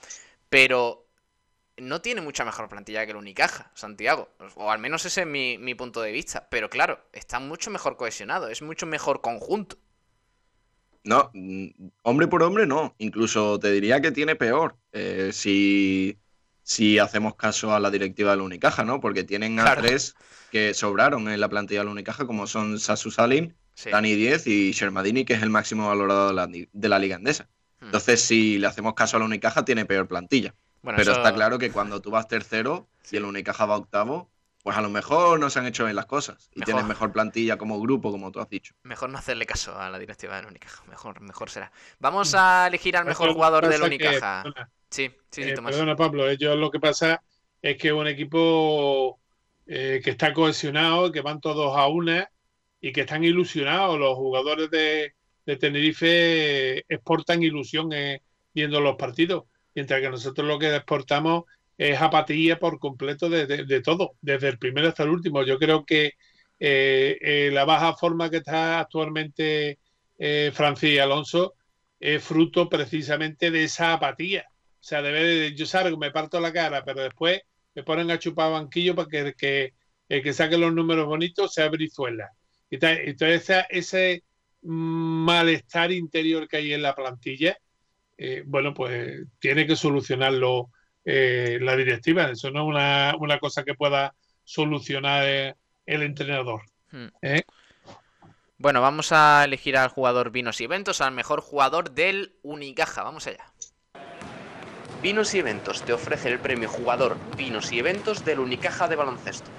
Pero 0.49 1.07
no 1.77 2.01
tiene 2.01 2.21
mucha 2.21 2.45
mejor 2.45 2.69
plantilla 2.69 3.05
que 3.05 3.11
el 3.11 3.17
Unicaja, 3.17 3.71
Santiago. 3.73 4.29
O 4.55 4.71
al 4.71 4.79
menos 4.79 5.05
ese 5.05 5.21
es 5.21 5.27
mi 5.27 5.75
punto 5.75 6.01
de 6.01 6.11
vista. 6.11 6.47
Pero 6.49 6.69
claro, 6.69 6.99
está 7.13 7.39
mucho 7.39 7.71
mejor 7.71 7.97
cohesionado, 7.97 8.49
es 8.49 8.61
mucho 8.61 8.85
mejor 8.85 9.21
conjunto. 9.21 9.77
No, 11.05 11.29
mm, 11.33 11.67
hombre 12.01 12.27
por 12.27 12.43
hombre 12.43 12.65
no. 12.65 12.95
Incluso 12.97 13.59
te 13.59 13.71
diría 13.71 14.01
que 14.01 14.11
tiene 14.11 14.35
peor 14.35 14.75
eh, 14.91 15.29
si, 15.31 16.17
si 16.63 16.99
hacemos 16.99 17.35
caso 17.35 17.73
a 17.73 17.79
la 17.79 17.91
directiva 17.91 18.31
de 18.31 18.37
la 18.37 18.43
Unicaja, 18.43 18.83
¿no? 18.83 18.99
Porque 18.99 19.23
tienen 19.23 19.59
a 19.59 19.75
tres 19.75 20.15
que 20.51 20.73
sobraron 20.73 21.29
en 21.29 21.39
la 21.39 21.47
plantilla 21.47 21.81
de 21.81 21.85
la 21.85 21.91
Unicaja, 21.91 22.25
como 22.25 22.47
son 22.47 22.79
Sasu 22.79 23.11
Salin, 23.11 23.55
Dani 23.89 24.15
Diez 24.15 24.47
y 24.47 24.71
Shermadini, 24.71 25.25
que 25.25 25.33
es 25.33 25.43
el 25.43 25.51
máximo 25.51 25.87
valorado 25.87 26.29
de 26.29 26.89
la, 26.89 26.99
Liga 26.99 27.17
Andesa. 27.17 27.49
Hmm. 27.79 27.85
Entonces, 27.85 28.21
si 28.21 28.57
le 28.57 28.65
hacemos 28.65 28.95
caso 28.95 29.17
a 29.17 29.19
la 29.19 29.25
Unicaja, 29.25 29.63
tiene 29.63 29.85
peor 29.85 30.07
plantilla. 30.07 30.55
Pero 30.81 31.11
está 31.11 31.33
claro 31.33 31.59
que 31.59 31.71
cuando 31.71 32.01
tú 32.01 32.09
vas 32.09 32.27
tercero 32.27 32.87
y 33.11 33.17
el 33.17 33.25
Unicaja 33.25 33.65
va 33.65 33.77
octavo, 33.77 34.31
pues 34.65 34.75
a 34.75 34.81
lo 34.81 34.89
mejor 34.89 35.39
no 35.39 35.51
se 35.51 35.59
han 35.59 35.67
hecho 35.67 35.83
bien 35.83 35.95
las 35.95 36.07
cosas 36.07 36.49
y 36.55 36.61
tienen 36.61 36.87
mejor 36.87 37.11
plantilla 37.11 37.55
como 37.55 37.79
grupo, 37.79 38.09
como 38.09 38.31
tú 38.31 38.39
has 38.39 38.49
dicho. 38.49 38.73
Mejor 38.81 39.11
no 39.11 39.19
hacerle 39.19 39.45
caso 39.45 39.79
a 39.79 39.91
la 39.91 39.99
directiva 39.99 40.37
del 40.37 40.47
Unicaja, 40.47 40.83
mejor, 40.85 41.21
mejor 41.21 41.51
será. 41.51 41.71
Vamos 41.99 42.33
a 42.33 42.65
elegir 42.65 42.97
al 42.97 43.05
mejor 43.05 43.31
jugador 43.31 43.67
del 43.67 43.83
Unicaja. 43.83 44.43
sí, 44.89 45.11
sí, 45.29 45.43
sí, 45.43 45.49
eh, 45.49 45.55
Perdona, 45.55 45.95
Pablo, 45.95 46.27
ellos 46.27 46.57
lo 46.57 46.71
que 46.71 46.79
pasa 46.79 47.21
es 47.61 47.77
que 47.77 47.89
es 47.89 47.93
un 47.93 48.07
equipo 48.07 49.19
eh, 49.67 50.01
que 50.03 50.09
está 50.09 50.33
cohesionado, 50.33 51.11
que 51.11 51.21
van 51.21 51.41
todos 51.41 51.77
a 51.77 51.85
una 51.85 52.27
y 52.81 52.91
que 52.91 53.01
están 53.01 53.23
ilusionados. 53.23 53.99
Los 53.99 54.15
jugadores 54.15 54.71
de, 54.71 55.13
Tenerife 55.59 56.79
exportan 56.91 57.43
ilusión 57.43 57.93
eh, 57.93 58.23
viendo 58.51 58.81
los 58.81 58.95
partidos, 58.95 59.43
mientras 59.75 60.01
que 60.01 60.09
nosotros 60.09 60.47
lo 60.47 60.57
que 60.57 60.75
exportamos 60.75 61.43
es 61.77 62.01
apatía 62.01 62.57
por 62.57 62.79
completo 62.79 63.29
de, 63.29 63.81
todo, 63.81 64.15
desde 64.21 64.49
el 64.49 64.57
primero 64.57 64.87
hasta 64.87 65.03
el 65.03 65.09
último. 65.09 65.43
Yo 65.43 65.57
creo 65.59 65.85
que 65.85 66.13
eh, 66.59 67.17
eh, 67.21 67.49
la 67.51 67.65
baja 67.65 67.95
forma 67.95 68.29
que 68.29 68.37
está 68.37 68.79
actualmente 68.79 69.79
eh, 70.17 70.51
Francis 70.53 70.99
Alonso 70.99 71.55
es 71.99 72.23
fruto 72.23 72.69
precisamente 72.69 73.51
de 73.51 73.65
esa 73.65 73.93
apatía. 73.93 74.45
O 74.49 74.87
sea, 74.87 75.01
de 75.01 75.53
yo 75.55 75.65
salgo, 75.65 75.97
me 75.97 76.11
parto 76.11 76.39
la 76.39 76.53
cara, 76.53 76.83
pero 76.85 77.01
después 77.01 77.41
me 77.73 77.83
ponen 77.83 78.11
a 78.11 78.19
chupar 78.19 78.51
banquillo 78.51 78.95
para 78.95 79.09
que, 79.09 79.73
el 80.07 80.23
que 80.23 80.33
saque 80.33 80.57
los 80.57 80.73
números 80.73 81.07
bonitos 81.07 81.53
sea 81.53 81.69
Brizuela. 81.69 82.29
Entonces, 82.69 83.65
ese 83.69 84.23
malestar 84.61 85.91
interior 85.91 86.47
que 86.47 86.57
hay 86.57 86.73
en 86.73 86.81
la 86.83 86.95
plantilla, 86.95 87.57
bueno, 88.45 88.73
pues 88.73 89.23
tiene 89.39 89.65
que 89.65 89.75
solucionarlo 89.75 90.69
eh, 91.05 91.59
la 91.61 91.75
directiva. 91.75 92.29
Eso 92.29 92.51
no 92.51 92.63
es 92.63 92.67
una, 92.67 93.15
una 93.19 93.39
cosa 93.39 93.63
que 93.63 93.75
pueda 93.75 94.13
solucionar 94.43 95.23
eh, 95.25 95.55
el 95.85 96.01
entrenador. 96.01 96.61
Hmm. 96.91 97.07
¿eh? 97.21 97.43
Bueno, 98.57 98.81
vamos 98.81 99.11
a 99.11 99.43
elegir 99.43 99.77
al 99.77 99.89
jugador 99.89 100.31
Vinos 100.31 100.59
y 100.61 100.63
Eventos, 100.63 101.01
al 101.01 101.13
mejor 101.13 101.41
jugador 101.41 101.91
del 101.91 102.33
Unicaja. 102.41 103.03
Vamos 103.03 103.27
allá. 103.27 103.45
Vinos 105.01 105.35
y 105.35 105.39
Eventos 105.39 105.83
te 105.83 105.93
ofrece 105.93 106.29
el 106.29 106.39
premio 106.39 106.69
jugador 106.69 107.17
Vinos 107.37 107.71
y 107.71 107.79
Eventos 107.79 108.25
del 108.25 108.39
Unicaja 108.39 108.87
de 108.87 108.95
baloncesto. 108.95 109.51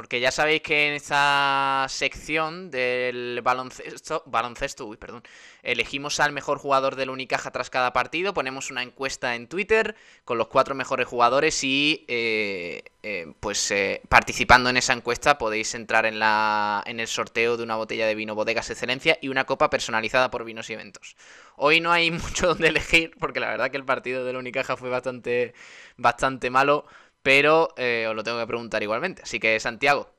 Porque 0.00 0.18
ya 0.18 0.30
sabéis 0.30 0.62
que 0.62 0.88
en 0.88 0.94
esta 0.94 1.84
sección 1.90 2.70
del 2.70 3.42
baloncesto, 3.42 4.22
baloncesto, 4.24 4.86
uy, 4.86 4.96
perdón, 4.96 5.22
elegimos 5.62 6.20
al 6.20 6.32
mejor 6.32 6.56
jugador 6.56 6.96
del 6.96 7.10
Unicaja 7.10 7.50
tras 7.50 7.68
cada 7.68 7.92
partido, 7.92 8.32
ponemos 8.32 8.70
una 8.70 8.82
encuesta 8.82 9.34
en 9.34 9.46
Twitter 9.46 9.94
con 10.24 10.38
los 10.38 10.46
cuatro 10.46 10.74
mejores 10.74 11.06
jugadores 11.06 11.62
y 11.64 12.06
eh, 12.08 12.82
eh, 13.02 13.34
pues 13.40 13.70
eh, 13.72 14.00
participando 14.08 14.70
en 14.70 14.78
esa 14.78 14.94
encuesta 14.94 15.36
podéis 15.36 15.74
entrar 15.74 16.06
en, 16.06 16.18
la, 16.18 16.82
en 16.86 16.98
el 16.98 17.06
sorteo 17.06 17.58
de 17.58 17.64
una 17.64 17.76
botella 17.76 18.06
de 18.06 18.14
vino 18.14 18.34
Bodegas 18.34 18.70
Excelencia 18.70 19.18
y 19.20 19.28
una 19.28 19.44
copa 19.44 19.68
personalizada 19.68 20.30
por 20.30 20.46
vinos 20.46 20.70
y 20.70 20.72
eventos. 20.72 21.14
Hoy 21.56 21.80
no 21.82 21.92
hay 21.92 22.10
mucho 22.10 22.46
donde 22.46 22.68
elegir 22.68 23.12
porque 23.20 23.40
la 23.40 23.48
verdad 23.48 23.70
que 23.70 23.76
el 23.76 23.84
partido 23.84 24.24
del 24.24 24.36
Unicaja 24.36 24.78
fue 24.78 24.88
bastante, 24.88 25.52
bastante 25.98 26.48
malo 26.48 26.86
pero 27.22 27.68
eh, 27.76 28.06
os 28.08 28.14
lo 28.14 28.22
tengo 28.22 28.38
que 28.38 28.46
preguntar 28.46 28.82
igualmente. 28.82 29.22
Así 29.22 29.38
que, 29.38 29.58
Santiago. 29.60 30.10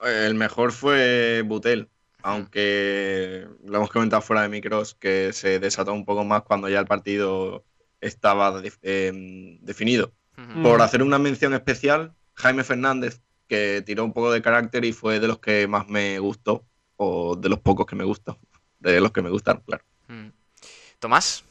El 0.00 0.34
mejor 0.34 0.72
fue 0.72 1.42
Butel, 1.44 1.88
aunque 2.22 3.46
lo 3.64 3.76
hemos 3.76 3.90
comentado 3.90 4.22
fuera 4.22 4.42
de 4.42 4.48
micros, 4.48 4.94
que 4.94 5.32
se 5.32 5.58
desató 5.60 5.92
un 5.92 6.04
poco 6.04 6.24
más 6.24 6.42
cuando 6.42 6.68
ya 6.68 6.80
el 6.80 6.86
partido 6.86 7.64
estaba 8.00 8.60
em, 8.82 9.58
definido. 9.60 10.12
Por 10.62 10.82
hacer 10.82 11.02
una 11.02 11.18
mención 11.18 11.54
especial, 11.54 12.14
Jaime 12.34 12.64
Fernández, 12.64 13.20
que 13.46 13.82
tiró 13.86 14.04
un 14.04 14.12
poco 14.12 14.32
de 14.32 14.42
carácter 14.42 14.84
y 14.84 14.92
fue 14.92 15.20
de 15.20 15.28
los 15.28 15.38
que 15.38 15.68
más 15.68 15.86
me 15.88 16.18
gustó, 16.18 16.64
o 16.96 17.36
de 17.36 17.48
los 17.48 17.60
pocos 17.60 17.86
que 17.86 17.94
me 17.94 18.04
gustó, 18.04 18.38
de 18.80 19.00
los 19.00 19.12
que 19.12 19.22
me 19.22 19.30
gustan, 19.30 19.62
claro. 19.64 19.84
Tomás. 20.98 21.44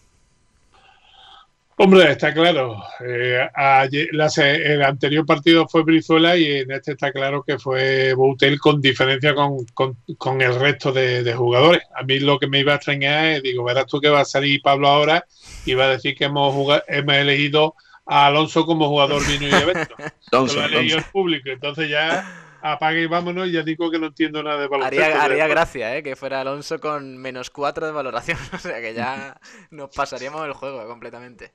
Hombre, 1.78 2.12
está 2.12 2.34
claro. 2.34 2.84
Eh, 3.04 3.48
el 3.58 4.84
anterior 4.84 5.26
partido 5.26 5.68
fue 5.68 5.84
Brizuela 5.84 6.38
y 6.38 6.46
en 6.46 6.72
este 6.72 6.92
está 6.92 7.12
claro 7.12 7.44
que 7.44 7.58
fue 7.58 8.14
Boutel 8.14 8.60
con 8.60 8.82
diferencia 8.82 9.34
con, 9.34 10.42
el 10.42 10.60
resto 10.60 10.92
de, 10.92 11.34
jugadores. 11.34 11.82
A 11.96 12.04
mí 12.04 12.20
lo 12.20 12.38
que 12.38 12.48
me 12.48 12.60
iba 12.60 12.74
a 12.74 12.76
extrañar 12.76 13.26
es, 13.26 13.44
digo, 13.44 13.64
verás 13.64 13.88
tú 13.88 14.00
que 14.00 14.10
va 14.10 14.22
a 14.22 14.26
salir 14.26 14.62
Pablo 14.62 14.90
ahora 14.90 15.26
y 15.66 15.74
va 15.74 15.86
a 15.86 15.90
decir 15.90 16.16
que 16.16 16.26
hemos, 16.26 16.82
hemos 16.88 17.16
elegido 17.16 17.76
a 18.06 18.28
Alonso 18.28 18.66
como 18.66 18.88
jugador 18.88 19.26
vino 19.26 19.48
y 19.48 19.62
evento. 19.62 19.96
lo 20.32 20.62
ha 20.62 20.66
elegido 20.66 20.98
el 21.00 21.06
público. 21.06 21.50
Entonces 21.50 21.90
ya 21.90 22.51
apague 22.62 23.02
y 23.02 23.08
vámonos. 23.08 23.48
Y 23.48 23.54
ya 23.54 23.64
digo 23.64 23.90
que 23.92 24.00
no 24.00 24.08
entiendo 24.08 24.42
nada 24.44 24.60
de 24.60 24.68
valoración. 24.68 25.04
Haría, 25.04 25.24
haría 25.24 25.48
gracia, 25.48 25.98
¿eh? 25.98 26.04
Que 26.04 26.16
fuera 26.16 26.42
Alonso 26.42 26.80
con 26.80 27.18
menos 27.18 27.50
4 27.50 27.86
de 27.86 27.92
valoración. 27.92 28.38
o 28.54 28.58
sea 28.58 28.82
que 28.82 28.94
ya 28.94 29.40
nos 29.70 29.90
pasaríamos 29.96 30.46
el 30.46 30.54
juego 30.54 30.88
completamente. 30.88 31.52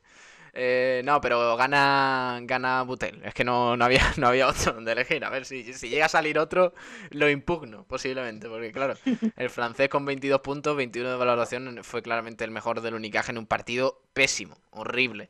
Eh, 0.59 1.03
no, 1.05 1.21
pero 1.21 1.55
gana, 1.57 2.39
gana 2.43 2.83
Butel. 2.83 3.21
Es 3.25 3.35
que 3.35 3.45
no, 3.45 3.77
no, 3.77 3.85
había, 3.85 4.01
no 4.17 4.29
había 4.29 4.49
otro 4.49 4.73
donde 4.73 4.93
elegir. 4.93 5.23
A 5.25 5.29
ver, 5.29 5.45
si, 5.45 5.75
si 5.75 5.91
llega 5.91 6.07
a 6.07 6.09
salir 6.09 6.39
otro, 6.39 6.73
lo 7.11 7.29
impugno, 7.29 7.85
posiblemente. 7.85 8.49
Porque, 8.49 8.73
claro, 8.73 8.95
el 9.37 9.51
francés 9.51 9.91
con 9.91 10.07
22 10.07 10.41
puntos, 10.41 10.75
21 10.75 11.11
de 11.11 11.17
valoración, 11.17 11.81
fue 11.85 12.01
claramente 12.01 12.43
el 12.45 12.51
mejor 12.51 12.81
del 12.81 12.95
Unicaje 12.95 13.33
en 13.33 13.39
un 13.39 13.47
partido 13.47 14.01
pésimo, 14.15 14.57
horrible. 14.71 15.29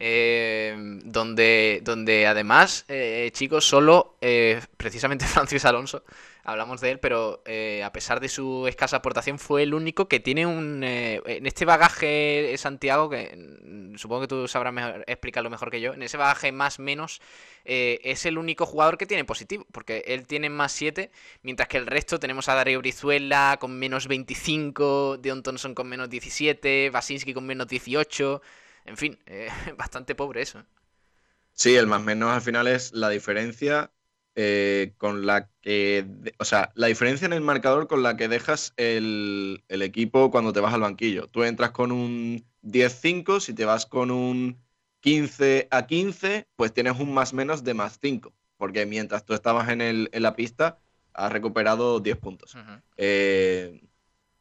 Eh, 0.00 0.74
donde, 1.04 1.80
donde 1.82 2.26
además, 2.26 2.84
eh, 2.88 3.30
chicos, 3.32 3.64
solo 3.64 4.16
eh, 4.20 4.60
precisamente 4.76 5.24
Francis 5.26 5.64
Alonso, 5.64 6.04
hablamos 6.44 6.80
de 6.80 6.92
él, 6.92 7.00
pero 7.00 7.42
eh, 7.44 7.82
a 7.82 7.92
pesar 7.92 8.20
de 8.20 8.28
su 8.28 8.66
escasa 8.68 8.98
aportación, 8.98 9.38
fue 9.40 9.64
el 9.64 9.74
único 9.74 10.06
que 10.08 10.20
tiene 10.20 10.46
un. 10.46 10.82
eh, 10.84 11.20
en 11.26 11.46
este 11.46 11.64
bagaje, 11.64 12.52
eh, 12.54 12.58
Santiago, 12.58 13.10
que 13.10 13.34
mm, 13.36 13.96
supongo 13.96 14.22
que 14.22 14.28
tú 14.28 14.46
sabrás 14.48 14.72
mejor- 14.72 15.04
explicarlo 15.08 15.50
mejor 15.50 15.70
que 15.70 15.80
yo, 15.80 15.94
en 15.94 16.02
ese 16.02 16.16
bagaje 16.16 16.52
más 16.52 16.78
menos, 16.78 17.20
es 17.64 18.24
el 18.24 18.38
único 18.38 18.64
jugador 18.64 18.96
que 18.96 19.04
tiene 19.06 19.24
positivo, 19.26 19.66
porque 19.72 20.02
él 20.06 20.26
tiene 20.26 20.48
más 20.48 20.72
7, 20.72 21.10
mientras 21.42 21.68
que 21.68 21.76
el 21.76 21.86
resto 21.86 22.18
tenemos 22.18 22.48
a 22.48 22.54
Darío 22.54 22.78
Brizuela 22.78 23.58
con 23.60 23.78
menos 23.78 24.06
25, 24.08 25.18
Deon 25.18 25.42
Thompson 25.42 25.74
con 25.74 25.86
menos 25.88 26.08
17, 26.08 26.88
Basinski 26.90 27.34
con 27.34 27.44
menos 27.46 27.68
18. 27.68 28.40
En 28.84 28.96
fin, 28.96 29.18
eh, 29.26 29.48
bastante 29.76 30.14
pobre 30.14 30.42
eso. 30.42 30.64
Sí, 31.52 31.74
el 31.74 31.86
más 31.86 32.02
menos 32.02 32.30
al 32.30 32.40
final 32.40 32.68
es 32.68 32.92
la 32.92 33.08
diferencia 33.08 33.90
eh, 34.36 34.94
con 34.96 35.26
la 35.26 35.50
que, 35.60 36.06
o 36.38 36.44
sea, 36.44 36.70
la 36.76 36.86
diferencia 36.86 37.26
en 37.26 37.32
el 37.32 37.40
marcador 37.40 37.88
con 37.88 38.02
la 38.04 38.16
que 38.16 38.28
dejas 38.28 38.72
el, 38.76 39.64
el 39.68 39.82
equipo 39.82 40.30
cuando 40.30 40.52
te 40.52 40.60
vas 40.60 40.72
al 40.74 40.82
banquillo. 40.82 41.26
Tú 41.28 41.42
entras 41.42 41.72
con 41.72 41.90
un 41.90 42.46
10-5, 42.62 43.40
si 43.40 43.54
te 43.54 43.64
vas 43.64 43.86
con 43.86 44.12
un 44.12 44.62
15 45.00 45.66
a 45.72 45.86
15, 45.86 46.46
pues 46.54 46.72
tienes 46.72 46.98
un 46.98 47.12
más 47.12 47.32
menos 47.32 47.64
de 47.64 47.74
más 47.74 47.98
5, 48.00 48.32
porque 48.56 48.86
mientras 48.86 49.24
tú 49.24 49.34
estabas 49.34 49.68
en, 49.70 49.80
el, 49.80 50.08
en 50.12 50.22
la 50.22 50.36
pista, 50.36 50.78
has 51.12 51.32
recuperado 51.32 51.98
10 51.98 52.16
puntos. 52.18 52.56
Eh, 52.96 53.80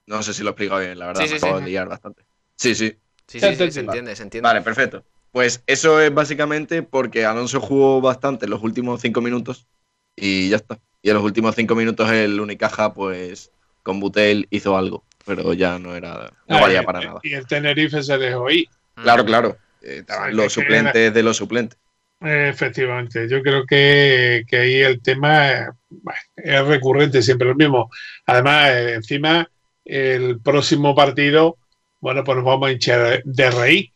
no 0.05 0.21
sé 0.21 0.33
si 0.33 0.43
lo 0.43 0.49
he 0.49 0.51
explicado 0.51 0.81
bien, 0.81 0.99
la 0.99 1.07
verdad, 1.07 1.23
Sí, 1.23 1.29
sí, 1.29 1.35
acabo 1.37 1.57
sí. 1.57 1.63
de 1.63 1.69
liar 1.71 1.89
bastante. 1.89 2.23
Sí, 2.55 2.75
sí. 2.75 2.95
Sí, 3.27 3.39
sí, 3.39 3.55
sí, 3.55 3.71
se 3.71 3.79
entiende, 3.81 4.15
se 4.15 4.23
entiende. 4.23 4.47
Vale, 4.47 4.61
perfecto. 4.61 5.03
Pues 5.31 5.61
eso 5.67 5.99
es 6.01 6.13
básicamente 6.13 6.81
porque 6.81 7.25
Alonso 7.25 7.59
jugó 7.59 8.01
bastante 8.01 8.45
en 8.45 8.51
los 8.51 8.63
últimos 8.63 9.01
cinco 9.01 9.21
minutos 9.21 9.67
y 10.15 10.49
ya 10.49 10.55
está. 10.55 10.79
Y 11.01 11.09
en 11.09 11.15
los 11.15 11.23
últimos 11.23 11.55
cinco 11.55 11.75
minutos 11.75 12.09
el 12.11 12.39
Unicaja, 12.39 12.93
pues 12.93 13.51
con 13.83 13.99
Butel 13.99 14.47
hizo 14.49 14.77
algo, 14.77 15.03
pero 15.25 15.53
ya 15.53 15.77
no 15.77 15.95
era, 15.95 16.31
no 16.47 16.59
valía 16.59 16.83
para 16.83 17.01
nada. 17.01 17.19
Y 17.23 17.33
el 17.33 17.45
Tenerife 17.45 18.01
se 18.01 18.17
dejó 18.17 18.49
ir. 18.49 18.67
Claro, 18.95 19.25
claro. 19.25 19.57
eh, 19.81 19.97
estaban 19.99 20.35
los 20.35 20.53
suplentes 20.53 21.13
de 21.13 21.23
los 21.23 21.37
suplentes. 21.37 21.77
Efectivamente, 22.19 23.29
yo 23.29 23.43
creo 23.43 23.65
que, 23.65 24.43
que 24.47 24.57
ahí 24.57 24.81
el 24.81 25.01
tema 25.01 25.77
bueno, 25.89 26.19
es 26.35 26.65
recurrente, 26.65 27.21
siempre 27.21 27.47
lo 27.47 27.55
mismo. 27.55 27.91
Además, 28.25 28.69
eh, 28.71 28.93
encima, 28.95 29.47
el 29.85 30.39
próximo 30.39 30.95
partido, 30.95 31.57
bueno, 31.99 32.23
pues 32.23 32.35
nos 32.37 32.45
vamos 32.45 32.69
a 32.69 32.71
hinchar 32.71 33.21
de 33.23 33.51
reír, 33.51 33.91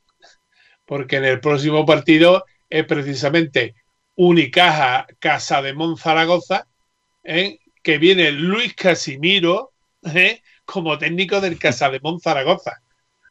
porque 0.85 1.17
en 1.17 1.25
el 1.25 1.39
próximo 1.39 1.85
partido 1.85 2.45
es 2.69 2.85
precisamente 2.85 3.75
Unicaja 4.15 5.07
Casa 5.19 5.61
de 5.61 5.73
Zaragoza, 5.97 6.67
¿eh? 7.23 7.59
que 7.83 7.97
viene 7.97 8.31
Luis 8.31 8.75
Casimiro 8.75 9.71
¿eh? 10.03 10.41
como 10.65 10.97
técnico 10.97 11.41
del 11.41 11.59
Casa 11.59 11.89
de 11.89 12.01
Zaragoza. 12.21 12.81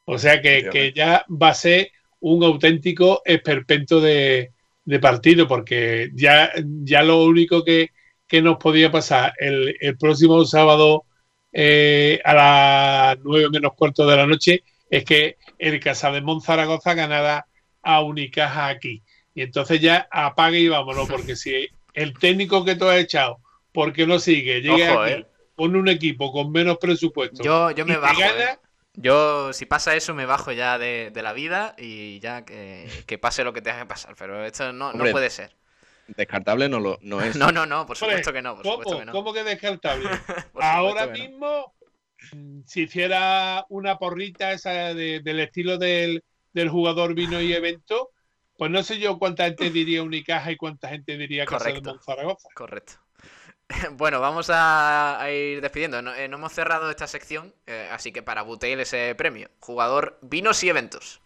O 0.05 0.19
sea 0.19 0.41
que, 0.41 0.69
que 0.73 0.93
ya 0.93 1.25
va 1.31 1.51
a 1.51 1.55
ser 1.55 1.91
un 2.21 2.43
auténtico 2.43 3.23
esperpento 3.25 4.01
de, 4.01 4.53
de 4.85 4.99
partido, 4.99 5.47
porque 5.47 6.11
ya, 6.15 6.53
ya 6.83 7.03
lo 7.03 7.25
único 7.25 7.65
que, 7.65 7.91
que 8.27 8.43
nos 8.43 8.57
podía 8.57 8.91
pasar 8.91 9.33
el, 9.39 9.77
el 9.81 9.97
próximo 9.97 10.45
sábado 10.45 11.05
eh, 11.53 12.21
a 12.25 12.35
las 12.35 13.19
nueve 13.23 13.49
menos 13.51 13.73
cuarto 13.75 14.07
de 14.07 14.17
la 14.17 14.27
noche 14.27 14.63
es 14.89 15.05
que 15.05 15.37
el 15.59 15.81
Casa 15.81 16.11
de 16.11 16.23
Zaragoza 16.45 16.95
ganara 16.95 17.47
a 17.83 18.03
Unicaja 18.03 18.69
aquí. 18.69 19.03
Y 19.35 19.43
entonces 19.43 19.81
ya 19.81 20.09
apague 20.11 20.59
y 20.59 20.69
vámonos, 20.69 21.09
porque 21.09 21.37
si 21.37 21.69
el 21.95 22.19
técnico 22.19 22.65
que 22.65 22.75
tú 22.77 22.89
has 22.89 22.99
echado, 22.99 23.39
porque 23.73 24.07
no 24.07 24.19
sigue, 24.19 24.61
llega 24.61 24.93
Ojo, 24.93 25.03
aquí 25.03 25.13
eh. 25.13 25.27
con 25.55 25.77
un 25.77 25.89
equipo 25.89 26.33
con 26.33 26.51
menos 26.51 26.79
presupuesto 26.79 27.43
Yo, 27.43 27.71
yo 27.71 27.85
y 27.85 27.89
me 27.89 27.97
bajo. 27.97 28.19
gana, 28.19 28.45
eh. 28.45 28.59
Yo, 28.95 29.53
si 29.53 29.67
pasa 29.67 29.95
eso, 29.95 30.15
me 30.15 30.27
bajo 30.27 30.51
ya 30.51 30.77
de, 30.77 31.11
de 31.13 31.23
la 31.23 31.33
vida 31.33 31.77
y 31.79 32.19
ya 32.19 32.45
que, 32.45 32.89
que 33.07 33.19
pase 33.19 33.45
lo 33.45 33.53
que 33.53 33.63
tenga 33.63 33.79
que 33.81 33.87
pasar. 33.87 34.17
Pero 34.19 34.45
esto 34.45 34.73
no, 34.73 34.93
no 34.93 35.05
puede 35.13 35.31
ser. 35.31 35.55
Descartable 36.17 36.69
no, 36.69 36.81
lo, 36.81 36.99
no 37.03 37.21
es. 37.21 37.37
No, 37.37 37.53
no, 37.53 37.67
no, 37.67 37.87
por 37.87 37.97
supuesto 37.97 38.33
que 38.33 38.43
no. 38.43 38.55
Por 38.57 38.63
¿cómo, 38.65 38.77
supuesto 38.77 38.99
que 39.01 39.07
no. 39.07 39.13
¿Cómo 39.13 39.33
que 39.33 39.45
descartable? 39.45 40.09
Ahora 40.61 41.13
que 41.13 41.19
no. 41.19 41.29
mismo, 41.29 41.75
mm, 42.33 42.61
si 42.67 42.83
hiciera 42.83 43.65
una 43.69 43.99
porrita 43.99 44.53
esa 44.53 44.95
de- 44.95 45.21
del 45.21 45.41
estilo 45.41 45.79
del, 45.79 46.23
del 46.53 46.69
jugador 46.69 47.15
vino 47.15 47.41
y 47.41 47.53
evento, 47.53 48.11
pues 48.57 48.71
no 48.71 48.83
sé 48.83 48.99
yo 48.99 49.19
cuánta 49.19 49.45
gente 49.45 49.71
diría 49.71 50.03
Unicaja 50.03 50.51
y 50.53 50.57
cuánta 50.57 50.89
gente 50.89 51.17
diría 51.17 51.47
Casa 51.47 51.65
de 51.65 51.71
Correcto. 51.71 51.91
Monzaragoza. 51.95 52.49
Correcto. 52.55 52.93
Bueno, 53.93 54.19
vamos 54.21 54.51
a, 54.51 55.23
a 55.23 55.31
ir 55.31 55.61
despidiendo. 55.61 56.03
No, 56.03 56.13
eh, 56.13 56.27
no 56.27 56.39
hemos 56.39 56.53
cerrado 56.53 56.91
esta 56.91 57.07
sección, 57.07 57.55
eh, 57.69 57.89
así 57.93 58.11
que 58.11 58.21
para 58.21 58.43
Buteil 58.43 58.81
ese 58.81 59.15
premio. 59.15 59.49
Jugador 59.61 60.19
Vinos 60.23 60.65
y 60.65 60.69
Eventos. 60.71 61.21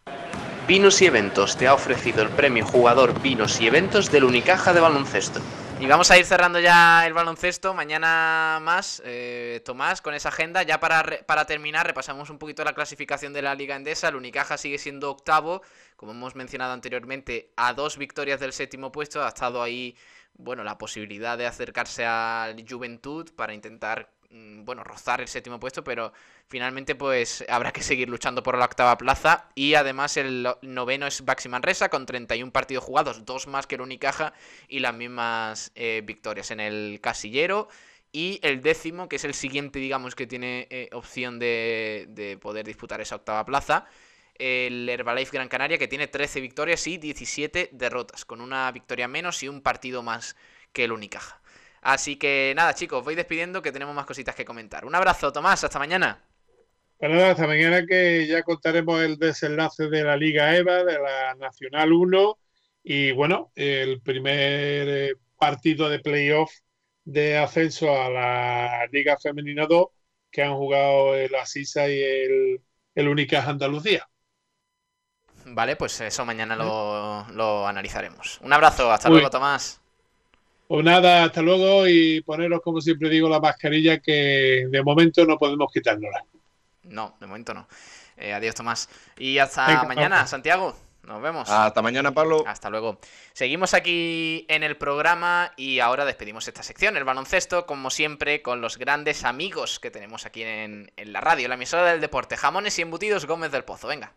Vinos 0.67 1.03
y 1.03 1.07
Eventos 1.07 1.59
te 1.59 1.67
ha 1.67 1.75
ofrecido 1.75 2.23
el 2.23 2.31
premio 2.31 2.65
Jugador 2.65 3.21
Vinos 3.21 3.61
y 3.61 3.67
Eventos 3.67 4.11
del 4.11 4.25
Unicaja 4.25 4.73
de 4.73 4.81
baloncesto. 4.81 5.41
Y 5.79 5.87
vamos 5.87 6.11
a 6.11 6.17
ir 6.17 6.25
cerrando 6.25 6.59
ya 6.59 7.07
el 7.07 7.13
baloncesto. 7.13 7.75
Mañana 7.75 8.61
más, 8.63 9.03
eh, 9.05 9.61
Tomás, 9.63 10.01
con 10.01 10.15
esa 10.15 10.31
agenda. 10.31 10.63
Ya 10.63 10.81
para, 10.81 11.05
para 11.27 11.45
terminar, 11.45 11.87
repasamos 11.87 12.31
un 12.31 12.39
poquito 12.39 12.65
la 12.65 12.73
clasificación 12.73 13.35
de 13.35 13.43
la 13.43 13.55
Liga 13.55 13.77
Endesa. 13.77 14.09
El 14.09 14.17
Unicaja 14.17 14.57
sigue 14.57 14.79
siendo 14.79 15.11
octavo, 15.11 15.61
como 15.97 16.13
hemos 16.13 16.35
mencionado 16.35 16.73
anteriormente, 16.73 17.51
a 17.57 17.75
dos 17.75 17.99
victorias 17.99 18.41
del 18.41 18.55
séptimo 18.55 18.91
puesto. 18.91 19.23
Ha 19.23 19.29
estado 19.29 19.63
ahí 19.63 19.95
bueno, 20.37 20.65
la 20.65 20.79
posibilidad 20.79 21.37
de 21.37 21.47
acercarse 21.47 22.07
al 22.07 22.57
Juventud 22.67 23.31
para 23.37 23.53
intentar, 23.53 24.09
bueno, 24.65 24.83
rozar 24.85 25.21
el 25.21 25.29
séptimo 25.29 25.61
puesto, 25.61 25.85
pero 25.85 26.13
finalmente 26.49 26.95
pues 26.95 27.45
habrá 27.49 27.73
que 27.73 27.83
seguir 27.83 28.09
luchando 28.09 28.43
por 28.43 28.59
la 28.59 28.65
octava 28.65 28.97
plaza 28.99 29.49
y 29.55 29.75
además 29.75 30.17
el 30.17 30.49
noveno 30.63 31.07
es 31.07 31.25
Baxi 31.25 31.49
Manresa 31.49 31.89
con 31.89 32.07
31 32.07 32.53
partidos 32.53 32.85
jugados, 32.85 33.25
dos 33.25 33.47
más 33.47 33.67
que 33.67 33.77
el 33.77 33.83
Unicaja 33.83 34.33
y 34.69 34.81
las 34.81 34.95
mismas 34.95 35.73
eh, 35.75 36.03
victorias 36.05 36.51
en 36.51 36.61
el 36.61 37.01
casillero. 37.01 37.69
Y 38.13 38.39
el 38.43 38.61
décimo, 38.61 39.09
que 39.09 39.17
es 39.17 39.25
el 39.25 39.35
siguiente, 39.35 39.81
digamos, 39.81 40.15
que 40.15 40.29
tiene 40.29 40.69
eh, 40.71 40.89
opción 40.93 41.41
de, 41.41 42.07
de 42.11 42.39
poder 42.39 42.65
disputar 42.65 43.01
esa 43.01 43.17
octava 43.17 43.45
plaza, 43.45 43.87
el 44.37 44.89
Herbalife 44.89 45.33
Gran 45.37 45.49
Canaria, 45.49 45.79
que 45.79 45.89
tiene 45.89 46.07
13 46.07 46.41
victorias 46.41 46.87
y 46.87 46.99
17 46.99 47.71
derrotas, 47.73 48.25
con 48.25 48.41
una 48.41 48.71
victoria 48.71 49.09
menos 49.09 49.43
y 49.43 49.49
un 49.49 49.63
partido 49.63 50.03
más 50.03 50.37
que 50.73 50.85
el 50.85 50.93
Unicaja. 50.93 51.41
Así 51.85 52.17
que 52.17 52.53
nada, 52.57 52.75
chicos, 52.75 53.05
voy 53.05 53.15
despidiendo 53.15 53.63
que 53.63 53.71
tenemos 53.71 53.95
más 53.95 54.07
cositas 54.07 54.35
que 54.35 54.45
comentar. 54.45 54.85
Un 54.87 54.95
abrazo, 54.95 55.33
Tomás, 55.33 55.63
hasta 55.65 55.79
mañana. 55.79 56.19
Pues 56.97 57.11
nada, 57.13 57.31
hasta 57.33 57.47
mañana 57.47 57.85
que 57.87 58.27
ya 58.27 58.43
contaremos 58.43 59.01
el 59.03 59.19
desenlace 59.19 59.89
de 59.89 60.05
la 60.05 60.17
Liga 60.17 60.57
EVA, 60.57 60.85
de 60.85 60.99
la 60.99 61.35
Nacional 61.35 61.93
1 61.93 62.39
y 62.83 63.13
bueno, 63.13 63.53
el 63.55 64.01
primer 64.01 64.89
eh, 64.89 65.13
partido 65.37 65.89
de 65.91 65.99
playoff 66.01 66.51
de 67.05 67.37
ascenso 67.39 67.91
a 67.91 68.09
la 68.11 68.87
Liga 68.91 69.19
Femenina 69.23 69.67
2 69.67 69.89
que 70.31 70.43
han 70.43 70.57
jugado 70.57 71.15
el 71.15 71.35
Asisa 71.35 71.89
y 71.89 72.03
el, 72.03 72.63
el 72.95 73.09
Unicaja 73.09 73.51
Andalucía. 73.51 74.09
Vale, 75.47 75.77
pues 75.77 76.01
eso 76.01 76.25
mañana 76.25 76.57
lo, 76.57 77.27
lo 77.33 77.67
analizaremos. 77.67 78.41
Un 78.43 78.53
abrazo, 78.53 78.91
hasta 78.91 79.09
Muy 79.09 79.17
luego, 79.17 79.31
Tomás. 79.31 79.81
Pues 80.67 80.85
nada, 80.85 81.25
hasta 81.25 81.43
luego 81.43 81.87
y 81.87 82.23
poneros, 82.23 82.61
como 82.63 82.81
siempre 82.81 83.11
digo, 83.11 83.29
la 83.29 83.41
mascarilla 83.41 83.99
que 83.99 84.67
de 84.69 84.83
momento 84.83 85.25
no 85.27 85.37
podemos 85.37 85.71
quitárnosla. 85.73 86.25
No, 86.85 87.17
de 87.21 87.27
momento 87.27 87.53
no. 87.55 87.69
Eh, 88.17 88.33
adiós, 88.33 88.55
Tomás. 88.55 88.89
Y 89.19 89.39
hasta 89.39 89.67
Venga, 89.67 89.85
mañana, 89.85 90.17
vamos. 90.17 90.31
Santiago. 90.31 90.77
Nos 91.03 91.21
vemos. 91.21 91.51
Hasta 91.51 91.83
mañana, 91.83 92.13
Pablo. 92.13 92.45
Hasta 92.47 92.71
luego. 92.71 92.99
Seguimos 93.35 93.75
aquí 93.75 94.47
en 94.49 94.63
el 94.63 94.79
programa 94.79 95.53
y 95.55 95.81
ahora 95.81 96.07
despedimos 96.07 96.49
esta 96.49 96.63
sección, 96.63 96.97
el 96.97 97.05
baloncesto, 97.05 97.67
como 97.67 97.91
siempre, 97.91 98.41
con 98.41 98.63
los 98.63 98.79
grandes 98.79 99.25
amigos 99.25 99.81
que 99.81 99.91
tenemos 99.91 100.25
aquí 100.25 100.43
en, 100.43 100.91
en 100.97 101.13
la 101.13 101.21
radio, 101.21 101.47
la 101.49 101.57
emisora 101.57 101.85
del 101.85 102.01
deporte. 102.01 102.39
Jamones 102.39 102.79
y 102.79 102.83
embutidos 102.83 103.27
Gómez 103.27 103.53
del 103.53 103.65
Pozo, 103.65 103.89
venga. 103.89 104.15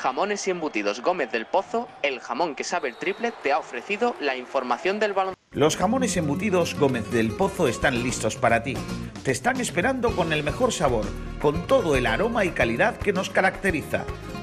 Jamones 0.00 0.46
y 0.46 0.50
embutidos 0.50 1.02
Gómez 1.02 1.30
del 1.30 1.44
Pozo, 1.44 1.86
el 2.02 2.20
jamón 2.20 2.54
que 2.54 2.64
sabe 2.64 2.88
el 2.88 2.96
triple, 2.96 3.34
te 3.42 3.52
ha 3.52 3.58
ofrecido 3.58 4.16
la 4.18 4.34
información 4.34 4.98
del 4.98 5.12
baloncesto. 5.12 5.44
Los 5.50 5.76
jamones 5.76 6.16
embutidos 6.16 6.74
Gómez 6.74 7.10
del 7.10 7.32
Pozo 7.32 7.68
están 7.68 8.02
listos 8.02 8.36
para 8.36 8.62
ti. 8.62 8.74
Te 9.24 9.32
están 9.32 9.60
esperando 9.60 10.16
con 10.16 10.32
el 10.32 10.42
mejor 10.42 10.72
sabor, 10.72 11.04
con 11.42 11.66
todo 11.66 11.96
el 11.96 12.06
aroma 12.06 12.46
y 12.46 12.52
calidad 12.52 12.96
que 12.96 13.12
nos 13.12 13.28
caracteriza. 13.28 14.06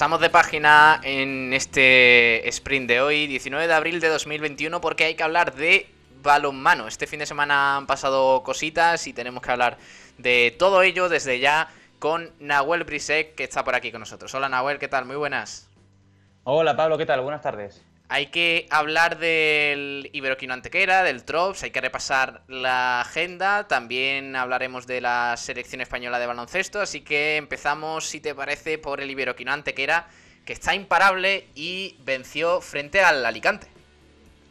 Pasamos 0.00 0.20
de 0.22 0.30
página 0.30 0.98
en 1.04 1.52
este 1.52 2.48
sprint 2.48 2.88
de 2.88 3.02
hoy, 3.02 3.26
19 3.26 3.66
de 3.66 3.74
abril 3.74 4.00
de 4.00 4.08
2021, 4.08 4.80
porque 4.80 5.04
hay 5.04 5.14
que 5.14 5.22
hablar 5.22 5.54
de 5.54 5.90
balonmano. 6.22 6.88
Este 6.88 7.06
fin 7.06 7.18
de 7.18 7.26
semana 7.26 7.76
han 7.76 7.86
pasado 7.86 8.42
cositas 8.42 9.06
y 9.06 9.12
tenemos 9.12 9.42
que 9.42 9.50
hablar 9.50 9.76
de 10.16 10.56
todo 10.58 10.80
ello 10.80 11.10
desde 11.10 11.38
ya 11.38 11.68
con 11.98 12.30
Nahuel 12.40 12.84
Brisek, 12.84 13.34
que 13.34 13.44
está 13.44 13.62
por 13.62 13.74
aquí 13.74 13.92
con 13.92 14.00
nosotros. 14.00 14.34
Hola 14.34 14.48
Nahuel, 14.48 14.78
¿qué 14.78 14.88
tal? 14.88 15.04
Muy 15.04 15.16
buenas. 15.16 15.68
Hola 16.44 16.74
Pablo, 16.74 16.96
¿qué 16.96 17.04
tal? 17.04 17.20
Buenas 17.20 17.42
tardes. 17.42 17.84
Hay 18.12 18.26
que 18.26 18.66
hablar 18.70 19.20
del 19.20 20.10
Iberoquino 20.12 20.52
Antequera, 20.52 21.04
del 21.04 21.22
TROPS, 21.22 21.62
hay 21.62 21.70
que 21.70 21.80
repasar 21.80 22.42
la 22.48 23.02
agenda, 23.02 23.68
también 23.68 24.34
hablaremos 24.34 24.88
de 24.88 25.00
la 25.00 25.36
selección 25.36 25.80
española 25.80 26.18
de 26.18 26.26
baloncesto, 26.26 26.80
así 26.80 27.02
que 27.02 27.36
empezamos, 27.36 28.06
si 28.06 28.18
te 28.18 28.34
parece, 28.34 28.78
por 28.78 29.00
el 29.00 29.12
Iberoquino 29.12 29.52
Antequera, 29.52 30.08
que 30.44 30.52
está 30.52 30.74
imparable 30.74 31.46
y 31.54 31.98
venció 32.04 32.60
frente 32.60 33.00
al 33.00 33.24
Alicante. 33.24 33.68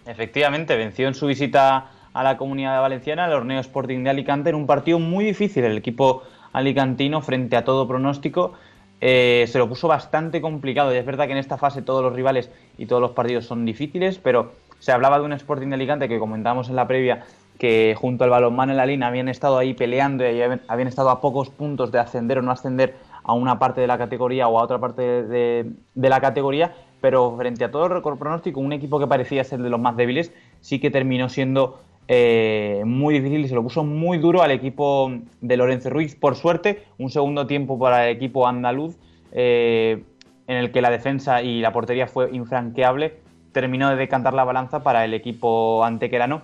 Efectivamente, 0.06 0.78
venció 0.78 1.10
en 1.10 1.14
su 1.14 1.28
visita 1.28 1.92
a 2.14 2.24
la 2.24 2.38
comunidad 2.38 2.80
valenciana, 2.80 3.26
al 3.26 3.34
Orneo 3.34 3.60
Sporting 3.60 4.06
de 4.06 4.10
Alicante, 4.12 4.52
en 4.52 4.56
un 4.56 4.68
partido 4.68 5.00
muy 5.00 5.26
difícil. 5.26 5.66
El 5.66 5.78
equipo 5.78 6.24
alicantino, 6.54 7.22
frente 7.22 7.58
a 7.58 7.66
todo 7.66 7.86
pronóstico, 7.90 8.54
eh, 9.02 9.46
se 9.48 9.58
lo 9.58 9.70
puso 9.70 9.88
bastante 9.88 10.42
complicado. 10.42 10.94
Y 10.94 10.98
es 10.98 11.06
verdad 11.06 11.26
que 11.26 11.34
en 11.34 11.38
esta 11.38 11.58
fase 11.58 11.82
todos 11.82 12.04
los 12.04 12.14
rivales 12.14 12.50
y 12.78 12.86
todos 12.86 13.02
los 13.02 13.12
partidos 13.12 13.46
son 13.46 13.66
difíciles, 13.66 14.20
pero 14.20 14.52
se 14.80 14.92
hablaba 14.92 15.20
de 15.20 15.26
un 15.26 15.34
Sporting 15.34 15.68
de 15.68 15.76
Alicante 15.76 16.08
que 16.08 16.20
comentábamos 16.20 16.70
en 16.70 16.76
la 16.76 16.88
previa 16.88 17.26
que 17.60 17.94
junto 18.00 18.24
al 18.24 18.30
balonmano 18.30 18.72
en 18.72 18.78
la 18.78 18.86
línea 18.86 19.10
habían 19.10 19.28
estado 19.28 19.58
ahí 19.58 19.74
peleando 19.74 20.28
y 20.28 20.42
habían 20.42 20.88
estado 20.88 21.10
a 21.10 21.20
pocos 21.20 21.50
puntos 21.50 21.92
de 21.92 22.00
ascender 22.00 22.40
o 22.40 22.42
no 22.42 22.52
ascender 22.52 22.96
a 23.24 23.34
una 23.34 23.60
parte 23.60 23.82
de 23.82 23.88
la 23.88 23.98
categoría 23.98 24.48
o 24.48 24.58
a 24.58 24.64
otra 24.64 24.80
parte 24.80 25.02
de, 25.24 25.70
la 25.94 26.22
categoría, 26.22 26.74
pero 27.02 27.36
frente 27.38 27.66
a 27.66 27.72
todo 27.72 27.86
el 27.86 28.18
pronóstico, 28.18 28.62
un 28.62 28.72
equipo 28.72 28.98
que 28.98 29.08
parecía 29.08 29.44
ser 29.44 29.60
de 29.60 29.70
los 29.70 29.80
más 29.80 29.98
débiles 29.98 30.32
sí 30.62 30.80
que 30.80 30.90
terminó 30.90 31.28
siendo 31.28 31.82
eh, 32.12 32.82
muy 32.86 33.14
difícil 33.14 33.46
y 33.46 33.48
se 33.48 33.54
lo 33.54 33.62
puso 33.62 33.84
muy 33.84 34.18
duro 34.18 34.42
al 34.42 34.50
equipo 34.50 35.12
de 35.42 35.58
Lorenzo 35.58 35.92
Ruiz. 35.92 36.16
Por 36.16 36.36
suerte, 36.36 36.82
un 36.98 37.12
segundo 37.12 37.46
tiempo 37.46 37.78
para 37.78 38.10
el 38.10 38.16
equipo 38.16 38.48
andaluz, 38.48 38.98
eh, 39.32 40.02
en 40.48 40.58
el 40.58 40.72
que 40.72 40.82
la 40.82 40.90
defensa 40.90 41.44
y 41.44 41.62
la 41.62 41.72
portería 41.72 42.08
fue 42.08 42.32
infranqueable, 42.32 43.18
terminó 43.52 43.92
de 43.92 43.96
decantar 43.96 44.34
la 44.34 44.44
balanza 44.44 44.82
para 44.82 45.06
el 45.06 45.14
equipo 45.14 45.84
antequerano. 45.84 46.42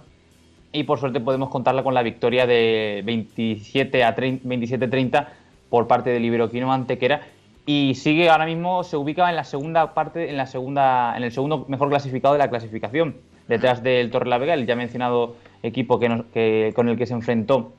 Y 0.71 0.83
por 0.83 0.99
suerte 0.99 1.19
podemos 1.19 1.49
contarla 1.49 1.81
con 1.81 1.95
la 1.95 2.03
victoria 2.03 2.45
de 2.45 3.01
27 3.03 4.03
a 4.03 4.15
27-30 4.15 5.27
por 5.71 5.87
parte 5.87 6.11
del 6.11 6.25
Iberoquino 6.25 6.71
Antequera. 6.71 7.21
Y 7.65 7.95
sigue 7.95 8.29
ahora 8.29 8.45
mismo, 8.45 8.83
se 8.83 8.97
ubica 8.97 9.27
en 9.31 9.35
la 9.35 9.43
segunda 9.43 9.95
parte, 9.95 10.29
en 10.29 10.37
la 10.37 10.45
segunda, 10.45 11.17
en 11.17 11.23
el 11.23 11.31
segundo 11.31 11.65
mejor 11.67 11.89
clasificado 11.89 12.35
de 12.35 12.39
la 12.39 12.51
clasificación, 12.51 13.15
detrás 13.47 13.81
del 13.81 14.11
Torre 14.11 14.37
Vega, 14.37 14.53
el 14.53 14.67
ya 14.67 14.75
mencionado 14.75 15.35
equipo 15.65 15.99
que, 15.99 16.71
con 16.75 16.89
el 16.89 16.97
que 16.97 17.05
se 17.05 17.13
enfrentó 17.13 17.73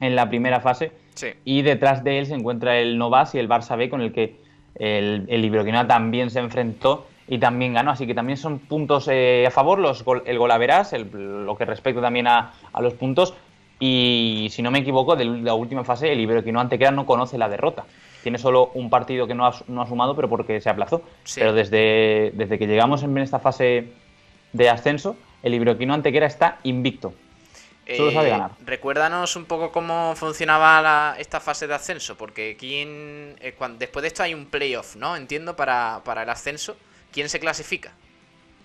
en 0.00 0.16
la 0.16 0.28
primera 0.28 0.60
fase. 0.60 0.92
Y 1.44 1.62
detrás 1.62 2.02
de 2.02 2.18
él 2.18 2.26
se 2.26 2.34
encuentra 2.34 2.78
el 2.78 2.98
Novas 2.98 3.34
y 3.34 3.38
el 3.38 3.48
Barça 3.48 3.76
B, 3.76 3.90
con 3.90 4.00
el 4.00 4.12
que 4.12 4.36
el, 4.74 5.26
el 5.28 5.86
también 5.86 6.30
se 6.30 6.40
enfrentó 6.40 7.06
y 7.28 7.38
también 7.38 7.74
ganó. 7.74 7.92
Así 7.92 8.06
que 8.06 8.14
también 8.14 8.36
son 8.36 8.58
puntos 8.58 9.08
eh, 9.08 9.44
a 9.46 9.50
favor, 9.50 9.78
los, 9.78 10.04
el 10.26 10.38
gol 10.38 10.50
a 10.50 10.58
verás, 10.58 10.92
lo 10.92 11.56
que 11.56 11.64
respecta 11.64 12.00
también 12.00 12.26
a, 12.26 12.52
los 12.80 12.94
puntos. 12.94 13.34
Y 13.78 14.48
si 14.50 14.62
no 14.62 14.70
me 14.70 14.80
equivoco, 14.80 15.16
de 15.16 15.24
la 15.24 15.54
última 15.54 15.84
fase, 15.84 16.12
el 16.12 16.20
Iberoquino 16.20 16.60
Antequera 16.60 16.90
no 16.90 17.06
conoce 17.06 17.38
la 17.38 17.48
derrota. 17.48 17.84
Tiene 18.22 18.36
solo 18.36 18.70
un 18.74 18.90
partido 18.90 19.26
que 19.26 19.34
no 19.34 19.46
ha, 19.46 19.54
no 19.68 19.80
ha 19.80 19.86
sumado, 19.86 20.14
pero 20.14 20.28
porque 20.28 20.60
se 20.60 20.68
aplazó. 20.68 21.02
Pero 21.34 21.54
desde, 21.54 22.32
desde 22.34 22.58
que 22.58 22.66
llegamos 22.66 23.02
en 23.02 23.16
esta 23.18 23.38
fase 23.38 23.92
de 24.52 24.68
ascenso, 24.68 25.16
el 25.42 25.54
Iberoquino 25.54 25.94
Antequera 25.94 26.26
está 26.26 26.58
invicto. 26.64 27.12
Solo 27.96 28.12
sabe 28.12 28.30
eh, 28.30 28.40
recuérdanos 28.64 29.34
un 29.36 29.46
poco 29.46 29.72
cómo 29.72 30.14
funcionaba 30.14 31.16
esta 31.18 31.40
fase 31.40 31.66
de 31.66 31.74
ascenso, 31.74 32.16
porque 32.16 32.56
quién, 32.58 33.36
eh, 33.40 33.54
después 33.78 34.02
de 34.02 34.08
esto 34.08 34.22
hay 34.22 34.34
un 34.34 34.46
playoff, 34.46 34.96
¿no? 34.96 35.16
Entiendo, 35.16 35.56
para, 35.56 36.02
el 36.22 36.30
ascenso. 36.30 36.76
¿Quién 37.12 37.28
se 37.28 37.40
clasifica? 37.40 37.92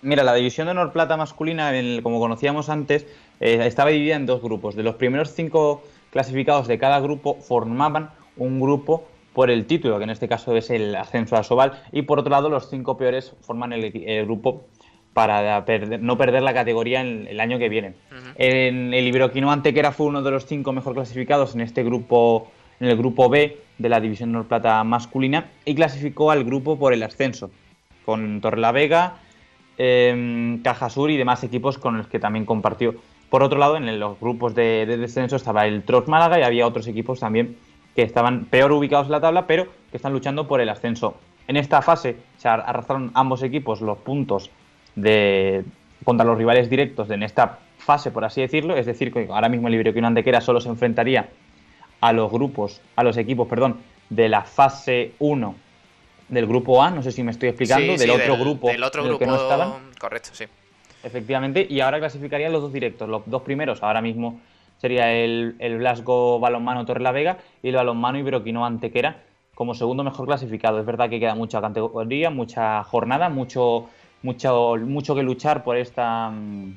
Mira, 0.02 0.22
la 0.22 0.34
división 0.34 0.66
de 0.66 0.72
honor 0.72 0.92
plata 0.92 1.16
masculina, 1.16 1.72
como 2.02 2.20
conocíamos 2.20 2.68
antes, 2.68 3.06
eh, 3.40 3.58
estaba 3.66 3.90
dividida 3.90 4.14
en 4.14 4.26
dos 4.26 4.40
grupos. 4.40 4.76
De 4.76 4.84
los 4.84 4.94
primeros 4.94 5.32
cinco 5.34 5.82
clasificados 6.10 6.68
de 6.68 6.78
cada 6.78 7.00
grupo 7.00 7.34
formaban 7.40 8.10
un 8.36 8.60
grupo 8.60 9.08
por 9.32 9.50
el 9.50 9.66
título, 9.66 9.98
que 9.98 10.04
en 10.04 10.10
este 10.10 10.28
caso 10.28 10.54
es 10.56 10.70
el 10.70 10.94
ascenso 10.94 11.36
a 11.36 11.42
Sobal, 11.42 11.82
y 11.90 12.02
por 12.02 12.20
otro 12.20 12.30
lado 12.30 12.48
los 12.48 12.70
cinco 12.70 12.96
peores 12.96 13.34
forman 13.40 13.72
el, 13.72 13.84
el 14.06 14.24
grupo 14.24 14.66
para 15.16 15.64
no 15.98 16.18
perder 16.18 16.42
la 16.42 16.52
categoría 16.52 17.00
en 17.00 17.26
el 17.26 17.40
año 17.40 17.58
que 17.58 17.70
viene. 17.70 17.94
En 18.34 18.92
el 18.92 19.06
Iberoquino 19.06 19.50
Antequera 19.50 19.90
fue 19.90 20.08
uno 20.08 20.20
de 20.20 20.30
los 20.30 20.44
cinco 20.44 20.74
mejor 20.74 20.92
clasificados 20.92 21.54
en 21.54 21.62
este 21.62 21.82
grupo, 21.82 22.52
en 22.80 22.88
el 22.88 22.98
grupo 22.98 23.30
B 23.30 23.56
de 23.78 23.88
la 23.88 23.98
División 23.98 24.30
Norplata 24.30 24.84
masculina 24.84 25.46
y 25.64 25.74
clasificó 25.74 26.30
al 26.30 26.44
grupo 26.44 26.78
por 26.78 26.92
el 26.92 27.02
ascenso, 27.02 27.50
con 28.04 28.42
Torrelavega, 28.42 29.14
eh, 29.78 30.58
Caja 30.62 30.90
Sur 30.90 31.10
y 31.10 31.16
demás 31.16 31.42
equipos 31.44 31.78
con 31.78 31.96
los 31.96 32.08
que 32.08 32.18
también 32.18 32.44
compartió. 32.44 32.96
Por 33.30 33.42
otro 33.42 33.58
lado, 33.58 33.78
en 33.78 33.98
los 33.98 34.20
grupos 34.20 34.54
de, 34.54 34.84
descenso 34.84 35.36
estaba 35.36 35.66
el 35.66 35.82
Trost 35.84 36.08
Málaga 36.08 36.38
y 36.38 36.42
había 36.42 36.66
otros 36.66 36.88
equipos 36.88 37.20
también 37.20 37.56
que 37.94 38.02
estaban 38.02 38.44
peor 38.44 38.70
ubicados 38.70 39.06
en 39.06 39.12
la 39.12 39.22
tabla, 39.22 39.46
pero 39.46 39.64
que 39.90 39.96
están 39.96 40.12
luchando 40.12 40.46
por 40.46 40.60
el 40.60 40.68
ascenso. 40.68 41.16
En 41.48 41.56
esta 41.56 41.80
fase 41.80 42.18
se 42.36 42.48
arrastraron 42.50 43.12
ambos 43.14 43.42
equipos 43.42 43.80
los 43.80 43.96
puntos 43.96 44.50
de, 44.96 45.64
contra 46.04 46.26
los 46.26 46.36
rivales 46.36 46.68
directos 46.68 47.08
en 47.10 47.22
esta 47.22 47.60
fase, 47.78 48.10
por 48.10 48.24
así 48.24 48.40
decirlo. 48.40 48.76
Es 48.76 48.86
decir, 48.86 49.12
que 49.12 49.28
ahora 49.30 49.48
mismo 49.48 49.68
el 49.68 49.74
Iberoquino 49.74 50.08
Antequera 50.08 50.40
solo 50.40 50.60
se 50.60 50.68
enfrentaría 50.68 51.28
a 52.00 52.12
los 52.12 52.30
grupos, 52.30 52.80
a 52.96 53.04
los 53.04 53.16
equipos, 53.16 53.46
perdón, 53.46 53.76
de 54.10 54.28
la 54.28 54.42
fase 54.42 55.12
1 55.18 55.54
del 56.28 56.46
grupo 56.46 56.82
A, 56.82 56.90
no 56.90 57.02
sé 57.02 57.12
si 57.12 57.22
me 57.22 57.30
estoy 57.30 57.50
explicando, 57.50 57.96
del 57.96 58.10
otro 58.10 58.36
grupo 58.36 58.68
del 58.68 58.82
otro 58.82 59.04
grupo, 59.04 59.18
que 59.20 59.26
no 59.26 59.36
estaban. 59.36 59.92
Correcto, 59.98 60.30
sí. 60.32 60.44
Efectivamente, 61.04 61.64
y 61.68 61.80
ahora 61.80 61.98
clasificarían 61.98 62.52
los 62.52 62.62
dos 62.62 62.72
directos, 62.72 63.08
los 63.08 63.22
dos 63.26 63.42
primeros, 63.42 63.82
ahora 63.82 64.02
mismo 64.02 64.40
sería 64.78 65.12
el, 65.12 65.54
el 65.60 65.78
Glasgow 65.78 66.40
Balonmano 66.40 66.84
Vega 66.84 67.38
y 67.62 67.68
el 67.68 67.76
Balonmano 67.76 68.18
Iberoquino 68.18 68.66
Antequera 68.66 69.22
como 69.54 69.74
segundo 69.74 70.04
mejor 70.04 70.26
clasificado. 70.26 70.78
Es 70.80 70.86
verdad 70.86 71.08
que 71.08 71.18
queda 71.18 71.34
mucha 71.34 71.60
categoría, 71.60 72.28
mucha 72.30 72.82
jornada, 72.84 73.30
mucho 73.30 73.88
mucho, 74.22 74.76
mucho 74.76 75.14
que 75.14 75.22
luchar 75.22 75.64
por, 75.64 75.76
esta, 75.76 76.30
mm, 76.30 76.76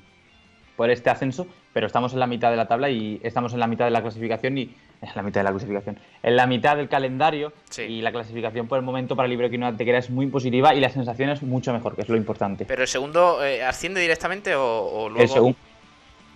por 0.76 0.90
este 0.90 1.10
ascenso, 1.10 1.48
pero 1.74 1.88
estamos 1.88 2.14
en 2.14 2.20
la 2.20 2.28
mitad 2.28 2.52
de 2.52 2.58
la 2.58 2.68
tabla 2.68 2.90
y 2.90 3.20
estamos 3.24 3.54
en 3.54 3.60
la 3.60 3.68
mitad 3.68 3.86
de 3.86 3.92
la 3.92 4.02
clasificación 4.02 4.58
y 4.58 4.76
en 5.02 5.10
la 5.16 5.22
mitad 5.22 5.42
de 5.42 5.46
la 5.46 5.52
clasificación, 5.52 6.00
en 6.24 6.36
la 6.36 6.48
mitad 6.48 6.76
del 6.76 6.90
calendario 6.90 7.54
y 7.78 8.02
la 8.02 8.12
clasificación 8.12 8.68
por 8.68 8.78
el 8.78 8.84
momento 8.84 9.16
para 9.16 9.28
el 9.28 9.34
Iberoquino 9.34 9.68
Antequera 9.68 9.98
es 9.98 10.10
muy 10.10 10.28
positiva 10.28 10.74
y 10.76 10.80
la 10.80 10.90
sensación 10.90 11.30
es 11.30 11.42
mucho 11.42 11.72
mejor, 11.74 11.96
que 11.96 12.02
es 12.02 12.10
lo 12.10 12.18
importante. 12.18 12.66
¿Pero 12.66 12.82
el 12.82 12.88
segundo 12.88 13.44
eh, 13.44 13.64
asciende 13.64 14.02
directamente 14.02 14.56
o, 14.56 15.10
luego...? 15.10 15.22
El 15.22 15.30
segundo, 15.30 15.58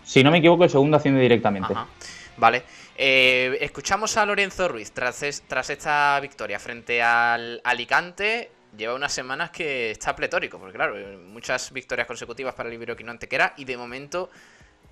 si 0.04 0.24
no 0.24 0.32
me 0.32 0.38
equivoco, 0.38 0.64
el 0.64 0.70
segundo 0.70 0.98
asciende 0.98 1.22
directamente. 1.22 1.74
Vale. 2.38 2.64
Eh, 2.96 3.58
escuchamos 3.62 4.18
a 4.18 4.26
Lorenzo 4.26 4.68
Ruiz 4.68 4.92
tras, 4.92 5.44
tras 5.48 5.70
esta 5.70 6.20
victoria 6.20 6.60
frente 6.60 7.02
al 7.02 7.60
Alicante 7.64 8.52
lleva 8.78 8.96
unas 8.96 9.14
semanas 9.14 9.52
que 9.52 9.92
está 9.92 10.16
pletórico, 10.16 10.58
porque 10.60 10.76
claro, 10.76 10.96
muchas 11.20 11.72
victorias 11.72 12.08
consecutivas 12.08 12.54
para 12.56 12.70
el 12.70 12.76
Iberoquino 12.76 13.12
Antequera 13.12 13.54
y 13.58 13.66
de 13.66 13.78
momento 13.78 14.30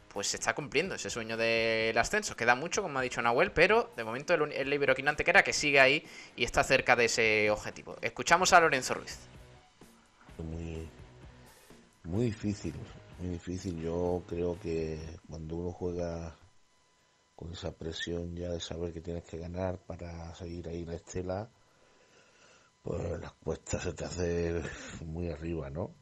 pues 0.08 0.28
se 0.28 0.38
está 0.38 0.54
cumpliendo 0.54 0.96
ese 0.96 1.10
sueño 1.10 1.38
del 1.38 1.98
ascenso. 1.98 2.36
Queda 2.36 2.54
mucho, 2.56 2.82
como 2.82 3.00
ha 3.00 3.02
dicho 3.02 3.22
Nahuel, 3.22 3.52
pero 3.52 3.92
de 3.96 4.04
momento 4.04 4.34
el, 4.34 4.52
el 4.52 4.74
Iberoquino 4.74 5.10
Antequera 5.10 5.44
que 5.44 5.54
sigue 5.54 5.80
ahí 5.80 6.06
y 6.36 6.44
está 6.44 6.64
cerca 6.64 6.96
de 6.96 7.06
ese 7.06 7.50
objetivo. 7.50 7.96
Escuchamos 8.02 8.52
a 8.54 8.60
Lorenzo 8.60 8.94
Ruiz. 8.96 9.20
Muy, 10.38 10.90
muy 12.04 12.26
difícil, 12.26 12.74
muy 13.20 13.30
difícil. 13.30 13.82
Yo 13.82 14.24
creo 14.28 14.60
que 14.60 15.00
cuando 15.30 15.56
uno 15.56 15.72
juega 15.72 16.36
con 17.36 17.54
esa 17.54 17.72
presión 17.72 18.36
ya 18.36 18.50
de 18.50 18.60
saber 18.60 18.94
que 18.94 19.02
tienes 19.02 19.24
que 19.24 19.38
ganar 19.38 19.78
para 19.78 20.36
seguir 20.36 20.68
ahí 20.68 20.86
la 20.86 20.96
estela, 20.96 21.50
pues 22.82 23.20
las 23.20 23.34
cuestas 23.34 23.84
se 23.84 23.94
te 23.94 24.06
hace 24.06 24.62
muy 25.06 25.30
arriba, 25.30 25.70
¿no? 25.70 25.96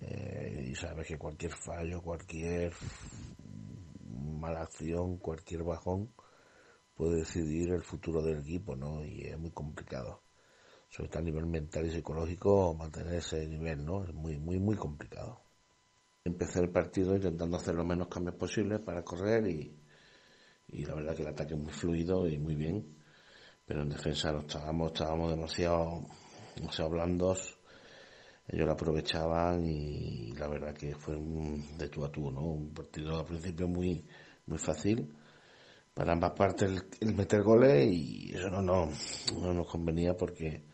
Eh, 0.00 0.68
y 0.70 0.74
sabes 0.74 1.06
que 1.06 1.18
cualquier 1.18 1.52
fallo, 1.52 2.02
cualquier 2.02 2.72
mala 4.40 4.62
acción, 4.62 5.18
cualquier 5.18 5.62
bajón 5.62 6.12
puede 6.94 7.16
decidir 7.18 7.70
el 7.72 7.82
futuro 7.82 8.22
del 8.22 8.40
equipo, 8.40 8.76
¿no? 8.76 9.04
Y 9.04 9.22
es 9.22 9.38
muy 9.38 9.50
complicado. 9.50 10.22
Sobre 10.88 11.08
todo 11.08 11.18
a 11.20 11.22
nivel 11.22 11.46
mental 11.46 11.86
y 11.86 11.90
psicológico, 11.90 12.74
mantener 12.74 13.14
ese 13.14 13.46
nivel, 13.46 13.84
¿no? 13.84 14.04
Es 14.04 14.14
muy, 14.14 14.38
muy, 14.38 14.58
muy 14.58 14.76
complicado. 14.76 15.42
Empecé 16.24 16.60
el 16.60 16.70
partido 16.70 17.14
intentando 17.16 17.56
hacer 17.56 17.74
los 17.74 17.86
menos 17.86 18.08
cambios 18.08 18.36
posibles 18.36 18.80
para 18.80 19.02
correr 19.04 19.46
y, 19.48 19.78
y 20.68 20.84
la 20.84 20.94
verdad 20.94 21.14
que 21.14 21.22
el 21.22 21.28
ataque 21.28 21.54
es 21.54 21.60
muy 21.60 21.72
fluido 21.72 22.28
y 22.28 22.38
muy 22.38 22.54
bien 22.54 22.95
pero 23.66 23.82
en 23.82 23.88
defensa 23.90 24.32
no 24.32 24.40
estábamos, 24.40 24.92
estábamos 24.92 25.30
demasiado, 25.32 26.06
demasiado 26.54 26.90
blandos, 26.90 27.58
ellos 28.48 28.66
lo 28.66 28.72
aprovechaban 28.72 29.66
y 29.66 30.32
la 30.34 30.46
verdad 30.48 30.74
que 30.74 30.94
fue 30.94 31.16
un 31.16 31.76
de 31.76 31.88
tú 31.88 32.04
a 32.04 32.12
tú, 32.12 32.30
¿no? 32.30 32.40
Un 32.42 32.72
partido 32.72 33.18
al 33.18 33.26
principio 33.26 33.66
muy, 33.68 34.04
muy 34.46 34.58
fácil 34.58 35.12
para 35.94 36.12
ambas 36.12 36.32
partes 36.32 36.70
el, 37.00 37.14
meter 37.14 37.42
goles 37.42 37.90
y 37.90 38.34
eso 38.34 38.50
no, 38.50 38.62
no, 38.62 38.90
no 39.40 39.54
nos 39.54 39.66
convenía 39.66 40.16
porque 40.16 40.64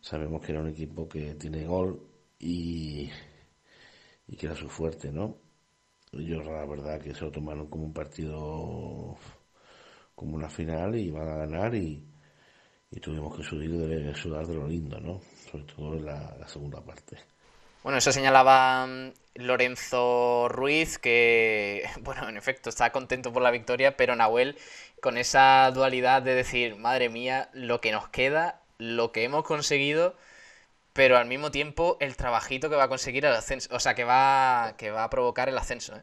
sabemos 0.00 0.42
que 0.42 0.52
era 0.52 0.60
un 0.60 0.68
equipo 0.68 1.08
que 1.08 1.34
tiene 1.36 1.66
gol 1.66 2.06
y, 2.38 3.10
y 4.28 4.36
que 4.36 4.46
era 4.46 4.54
su 4.54 4.68
fuerte, 4.68 5.10
¿no? 5.10 5.38
Ellos 6.12 6.44
la 6.44 6.66
verdad 6.66 7.00
que 7.00 7.14
se 7.14 7.24
lo 7.24 7.32
tomaron 7.32 7.68
como 7.68 7.84
un 7.84 7.94
partido 7.94 9.16
como 10.14 10.36
una 10.36 10.50
final 10.50 10.96
y 10.96 11.10
van 11.10 11.28
a 11.28 11.36
ganar 11.36 11.74
y, 11.74 12.11
y 12.92 13.00
tuvimos 13.00 13.36
que 13.36 13.42
subir 13.42 13.70
de, 13.70 14.14
sudar 14.14 14.46
de 14.46 14.54
lo 14.54 14.68
lindo, 14.68 15.00
¿no? 15.00 15.20
Sobre 15.50 15.64
todo 15.64 15.94
en 15.94 16.04
la, 16.04 16.46
segunda 16.46 16.80
parte. 16.80 17.16
Bueno, 17.82 17.98
eso 17.98 18.12
señalaba 18.12 18.86
mm, 18.86 19.12
Lorenzo 19.36 20.48
Ruiz, 20.48 20.98
que, 20.98 21.84
bueno, 22.02 22.28
en 22.28 22.36
efecto, 22.36 22.68
está 22.68 22.92
contento 22.92 23.32
por 23.32 23.42
la 23.42 23.50
victoria, 23.50 23.96
pero 23.96 24.14
Nahuel, 24.14 24.56
con 25.00 25.16
esa 25.16 25.70
dualidad 25.72 26.22
de 26.22 26.34
decir, 26.34 26.76
madre 26.76 27.08
mía, 27.08 27.48
lo 27.54 27.80
que 27.80 27.92
nos 27.92 28.08
queda, 28.08 28.60
lo 28.78 29.10
que 29.10 29.24
hemos 29.24 29.44
conseguido, 29.44 30.14
pero 30.92 31.16
al 31.16 31.26
mismo 31.26 31.50
tiempo 31.50 31.96
el 32.00 32.16
trabajito 32.16 32.68
que 32.68 32.76
va 32.76 32.84
a 32.84 32.88
conseguir 32.88 33.24
el 33.24 33.32
ascenso, 33.32 33.74
o 33.74 33.80
sea, 33.80 33.94
que 33.94 34.04
va, 34.04 34.74
que 34.76 34.90
va 34.90 35.04
a 35.04 35.10
provocar 35.10 35.48
el 35.48 35.56
ascenso. 35.56 35.96
¿eh? 35.96 36.02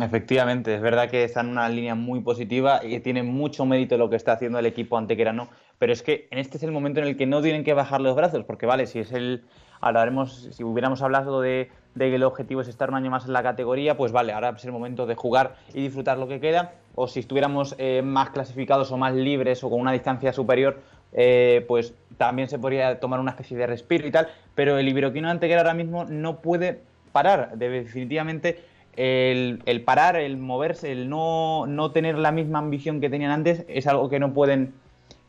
Efectivamente, 0.00 0.74
es 0.74 0.80
verdad 0.80 1.10
que 1.10 1.22
está 1.24 1.40
en 1.40 1.48
una 1.48 1.68
línea 1.68 1.94
muy 1.94 2.20
positiva 2.20 2.80
y 2.82 2.90
que 2.90 3.00
tiene 3.00 3.22
mucho 3.22 3.66
mérito 3.66 3.98
lo 3.98 4.08
que 4.08 4.16
está 4.16 4.32
haciendo 4.32 4.58
el 4.58 4.64
equipo 4.64 4.96
antequerano, 4.96 5.50
pero 5.82 5.92
es 5.92 6.04
que 6.04 6.28
en 6.30 6.38
este 6.38 6.58
es 6.58 6.62
el 6.62 6.70
momento 6.70 7.00
en 7.00 7.08
el 7.08 7.16
que 7.16 7.26
no 7.26 7.42
tienen 7.42 7.64
que 7.64 7.74
bajar 7.74 8.00
los 8.00 8.14
brazos, 8.14 8.44
porque 8.44 8.66
vale, 8.66 8.86
si 8.86 9.00
es 9.00 9.10
el 9.10 9.42
hablaremos, 9.80 10.48
si 10.52 10.62
hubiéramos 10.62 11.02
hablado 11.02 11.40
de, 11.40 11.72
que 11.98 12.14
el 12.14 12.22
objetivo 12.22 12.60
es 12.60 12.68
estar 12.68 12.88
un 12.88 12.94
año 12.94 13.10
más 13.10 13.26
en 13.26 13.32
la 13.32 13.42
categoría, 13.42 13.96
pues 13.96 14.12
vale, 14.12 14.32
ahora 14.32 14.54
es 14.56 14.64
el 14.64 14.70
momento 14.70 15.06
de 15.06 15.16
jugar 15.16 15.56
y 15.74 15.82
disfrutar 15.82 16.18
lo 16.18 16.28
que 16.28 16.38
queda, 16.38 16.74
o 16.94 17.08
si 17.08 17.18
estuviéramos 17.18 17.74
eh, 17.78 18.00
más 18.00 18.30
clasificados 18.30 18.92
o 18.92 18.96
más 18.96 19.12
libres 19.12 19.64
o 19.64 19.70
con 19.70 19.80
una 19.80 19.90
distancia 19.90 20.32
superior, 20.32 20.78
eh, 21.14 21.64
pues 21.66 21.94
también 22.16 22.46
se 22.46 22.60
podría 22.60 23.00
tomar 23.00 23.18
una 23.18 23.32
especie 23.32 23.56
de 23.56 23.66
respiro 23.66 24.06
y 24.06 24.12
tal, 24.12 24.28
pero 24.54 24.78
el 24.78 24.86
Iberoquino 24.86 25.28
Antequera 25.28 25.62
ahora 25.62 25.74
mismo 25.74 26.04
no 26.04 26.42
puede 26.42 26.78
parar, 27.10 27.58
definitivamente 27.58 28.62
el, 28.94 29.82
parar, 29.84 30.14
el 30.14 30.36
moverse, 30.36 30.92
el 30.92 31.08
no, 31.08 31.66
no, 31.66 31.90
tener 31.90 32.18
la 32.18 32.30
misma 32.30 32.60
ambición 32.60 33.00
que 33.00 33.10
tenían 33.10 33.32
antes 33.32 33.64
es 33.66 33.88
algo 33.88 34.08
que 34.08 34.20
no 34.20 34.32
pueden, 34.32 34.74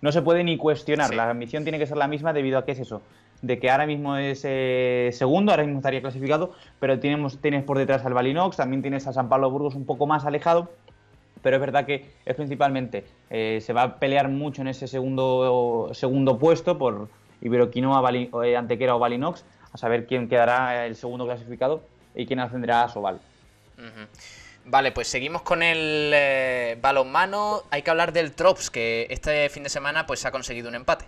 no 0.03 0.11
se 0.11 0.21
puede 0.21 0.43
ni 0.43 0.57
cuestionar. 0.57 1.15
La 1.15 1.29
ambición 1.29 1.63
tiene 1.63 1.79
que 1.79 1.87
ser 1.87 1.95
la 1.95 2.09
misma 2.09 2.33
debido 2.33 2.57
a 2.57 2.65
que 2.65 2.73
es 2.73 2.79
eso, 2.79 3.01
de 3.41 3.57
que 3.57 3.71
ahora 3.71 3.87
mismo 3.87 4.17
es 4.17 4.41
eh, 4.43 5.11
segundo, 5.13 5.53
ahora 5.53 5.63
mismo 5.63 5.79
estaría 5.79 6.01
clasificado, 6.01 6.51
pero 6.81 6.99
tenemos, 6.99 7.39
tienes 7.39 7.63
por 7.63 7.77
detrás 7.77 8.05
al 8.05 8.13
Balinox, 8.13 8.57
también 8.57 8.81
tienes 8.81 9.07
a 9.07 9.13
San 9.13 9.29
Pablo 9.29 9.49
Burgos 9.49 9.75
un 9.75 9.85
poco 9.85 10.05
más 10.05 10.25
alejado, 10.25 10.69
pero 11.41 11.55
es 11.55 11.61
verdad 11.61 11.85
que 11.85 12.11
es 12.25 12.35
principalmente, 12.35 13.05
eh, 13.29 13.59
se 13.61 13.71
va 13.71 13.83
a 13.83 13.99
pelear 13.99 14.27
mucho 14.27 14.61
en 14.61 14.67
ese 14.67 14.87
segundo, 14.87 15.91
segundo 15.93 16.37
puesto 16.37 16.77
por 16.77 17.07
Iberoquinoa, 17.39 18.03
eh, 18.43 18.57
Antequera 18.57 18.97
o 18.97 18.99
Balinox, 18.99 19.45
a 19.71 19.77
saber 19.77 20.05
quién 20.05 20.27
quedará 20.27 20.85
el 20.85 20.97
segundo 20.97 21.25
clasificado 21.25 21.81
y 22.13 22.25
quién 22.25 22.41
ascenderá 22.41 22.83
a 22.83 22.89
Sobal. 22.89 23.21
Vale, 24.65 24.91
pues 24.91 25.07
seguimos 25.07 25.41
con 25.41 25.61
el 25.61 26.11
eh, 26.13 26.77
balonmano. 26.81 27.63
Hay 27.69 27.81
que 27.81 27.91
hablar 27.91 28.13
del 28.13 28.31
Trops, 28.31 28.69
que 28.69 29.07
este 29.09 29.49
fin 29.49 29.63
de 29.63 29.69
semana 29.69 30.05
pues 30.05 30.25
ha 30.25 30.31
conseguido 30.31 30.69
un 30.69 30.75
empate. 30.75 31.05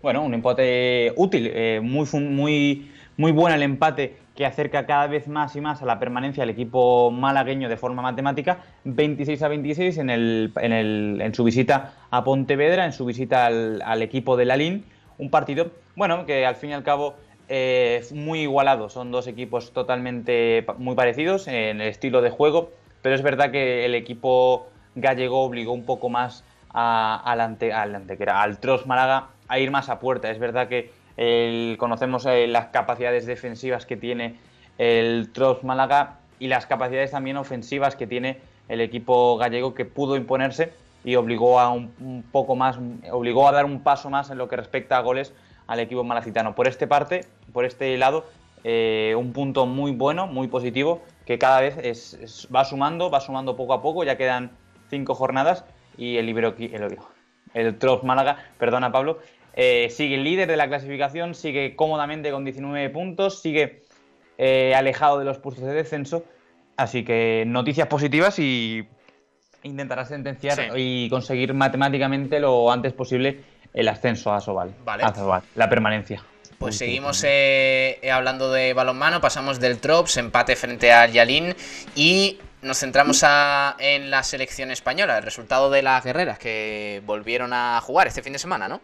Bueno, 0.00 0.22
un 0.22 0.32
empate 0.32 1.12
útil, 1.16 1.50
eh, 1.52 1.80
muy, 1.82 2.06
muy, 2.12 2.90
muy 3.16 3.32
bueno 3.32 3.54
el 3.54 3.62
empate 3.62 4.16
que 4.34 4.44
acerca 4.44 4.84
cada 4.86 5.06
vez 5.06 5.28
más 5.28 5.54
y 5.56 5.60
más 5.60 5.82
a 5.82 5.86
la 5.86 5.98
permanencia 5.98 6.42
del 6.42 6.50
equipo 6.50 7.10
malagueño 7.10 7.68
de 7.68 7.76
forma 7.76 8.02
matemática, 8.02 8.58
26 8.84 9.42
a 9.42 9.48
26 9.48 9.98
en, 9.98 10.10
el, 10.10 10.52
en, 10.56 10.72
el, 10.72 11.20
en 11.20 11.34
su 11.34 11.44
visita 11.44 11.92
a 12.10 12.24
Pontevedra, 12.24 12.84
en 12.84 12.92
su 12.92 13.04
visita 13.04 13.46
al, 13.46 13.80
al 13.82 14.02
equipo 14.02 14.36
de 14.36 14.46
Lalín. 14.46 14.84
Un 15.18 15.30
partido, 15.30 15.70
bueno, 15.96 16.26
que 16.26 16.44
al 16.44 16.56
fin 16.56 16.70
y 16.70 16.72
al 16.72 16.82
cabo 16.82 17.14
eh, 17.48 18.04
muy 18.12 18.40
igualado. 18.40 18.88
Son 18.88 19.10
dos 19.10 19.26
equipos 19.26 19.72
totalmente 19.72 20.64
muy 20.78 20.94
parecidos 20.94 21.48
en 21.48 21.80
el 21.80 21.88
estilo 21.88 22.22
de 22.22 22.30
juego, 22.30 22.70
pero 23.02 23.14
es 23.14 23.22
verdad 23.22 23.50
que 23.50 23.84
el 23.84 23.94
equipo 23.94 24.66
gallego 24.94 25.42
obligó 25.42 25.72
un 25.72 25.84
poco 25.84 26.08
más 26.08 26.44
al, 26.70 27.40
ante, 27.40 27.72
al, 27.72 27.94
al 28.28 28.58
Tros 28.58 28.86
Málaga 28.86 29.28
a 29.48 29.58
ir 29.58 29.70
más 29.70 29.88
a 29.88 30.00
puerta. 30.00 30.30
Es 30.30 30.38
verdad 30.38 30.68
que 30.68 30.90
conocemos 31.78 32.26
eh, 32.26 32.46
las 32.46 32.66
capacidades 32.66 33.26
defensivas 33.26 33.86
que 33.86 33.96
tiene 33.96 34.36
el 34.78 35.30
Tros 35.32 35.62
Málaga 35.62 36.18
y 36.38 36.48
las 36.48 36.66
capacidades 36.66 37.12
también 37.12 37.36
ofensivas 37.36 37.94
que 37.94 38.06
tiene 38.06 38.40
el 38.68 38.80
equipo 38.80 39.36
gallego 39.36 39.74
que 39.74 39.84
pudo 39.84 40.16
imponerse 40.16 40.72
y 41.04 41.16
obligó 41.16 41.60
a 41.60 41.70
un 41.70 42.24
poco 42.32 42.56
más, 42.56 42.78
obligó 43.12 43.46
a 43.46 43.52
dar 43.52 43.66
un 43.66 43.82
paso 43.82 44.08
más 44.10 44.30
en 44.30 44.38
lo 44.38 44.48
que 44.48 44.56
respecta 44.56 44.96
a 44.96 45.00
goles 45.00 45.32
al 45.66 45.80
equipo 45.80 46.04
malacitano. 46.04 46.54
Por 46.54 46.68
este 46.68 46.86
parte, 46.86 47.22
por 47.52 47.64
este 47.64 47.96
lado, 47.96 48.26
eh, 48.64 49.14
un 49.16 49.32
punto 49.32 49.66
muy 49.66 49.92
bueno, 49.92 50.26
muy 50.26 50.48
positivo, 50.48 51.02
que 51.26 51.38
cada 51.38 51.60
vez 51.60 51.76
es, 51.78 52.48
va 52.54 52.64
sumando, 52.64 53.10
va 53.10 53.20
sumando 53.20 53.56
poco 53.56 53.74
a 53.74 53.82
poco, 53.82 54.04
ya 54.04 54.16
quedan 54.16 54.52
cinco 54.90 55.14
jornadas 55.14 55.64
y 55.96 56.16
el 56.16 56.28
Ibero, 56.28 56.54
el, 56.58 56.98
el 57.54 57.78
Trops 57.78 58.04
Málaga, 58.04 58.38
perdona 58.58 58.92
Pablo, 58.92 59.18
eh, 59.54 59.88
sigue 59.90 60.16
líder 60.16 60.48
de 60.48 60.56
la 60.56 60.68
clasificación, 60.68 61.34
sigue 61.34 61.76
cómodamente 61.76 62.30
con 62.30 62.44
19 62.44 62.90
puntos, 62.90 63.40
sigue 63.40 63.84
eh, 64.38 64.74
alejado 64.74 65.18
de 65.18 65.24
los 65.24 65.38
puestos 65.38 65.64
de 65.64 65.72
descenso, 65.72 66.24
así 66.76 67.04
que 67.04 67.44
noticias 67.46 67.86
positivas 67.86 68.38
y 68.38 68.88
intentará 69.62 70.04
sentenciar 70.04 70.72
y 70.76 71.08
conseguir 71.08 71.54
matemáticamente 71.54 72.40
lo 72.40 72.70
antes 72.70 72.92
posible 72.92 73.40
el 73.74 73.88
ascenso 73.88 74.32
a 74.32 74.40
Sobal. 74.40 74.74
Vale. 74.84 75.04
la 75.56 75.68
permanencia. 75.68 76.22
Pues 76.58 76.78
seguimos 76.78 77.22
eh, 77.24 77.98
eh, 78.00 78.10
hablando 78.10 78.50
de 78.50 78.72
balonmano, 78.72 79.20
pasamos 79.20 79.60
del 79.60 79.80
Trops, 79.80 80.16
empate 80.16 80.56
frente 80.56 80.92
al 80.92 81.12
Yalín 81.12 81.54
y 81.94 82.38
nos 82.62 82.78
centramos 82.78 83.22
en 83.78 84.10
la 84.10 84.22
selección 84.22 84.70
española, 84.70 85.18
el 85.18 85.24
resultado 85.24 85.68
de 85.68 85.82
las 85.82 86.02
guerreras 86.02 86.38
que 86.38 87.02
volvieron 87.04 87.52
a 87.52 87.80
jugar 87.82 88.06
este 88.06 88.22
fin 88.22 88.32
de 88.32 88.38
semana, 88.38 88.68
¿no? 88.68 88.80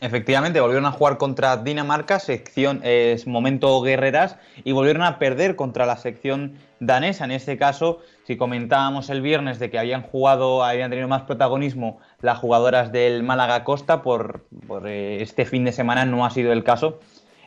Efectivamente, 0.00 0.60
volvieron 0.60 0.86
a 0.86 0.92
jugar 0.92 1.16
contra 1.16 1.56
Dinamarca, 1.56 2.18
sección 2.18 2.80
es 2.82 3.26
momento 3.26 3.80
guerreras, 3.80 4.36
y 4.62 4.72
volvieron 4.72 5.02
a 5.02 5.18
perder 5.18 5.56
contra 5.56 5.86
la 5.86 5.96
sección 5.96 6.58
danesa. 6.80 7.24
En 7.24 7.30
este 7.30 7.56
caso, 7.56 8.00
si 8.26 8.36
comentábamos 8.36 9.08
el 9.08 9.22
viernes 9.22 9.58
de 9.58 9.70
que 9.70 9.78
habían 9.78 10.02
jugado, 10.02 10.62
habían 10.62 10.90
tenido 10.90 11.08
más 11.08 11.22
protagonismo 11.22 12.00
las 12.24 12.38
jugadoras 12.38 12.90
del 12.90 13.22
Málaga 13.22 13.64
Costa, 13.64 14.02
por, 14.02 14.46
eh, 14.86 15.18
este 15.20 15.44
fin 15.44 15.64
de 15.64 15.72
semana 15.72 16.04
no 16.04 16.24
ha 16.24 16.30
sido 16.30 16.52
el 16.52 16.64
caso. 16.64 16.98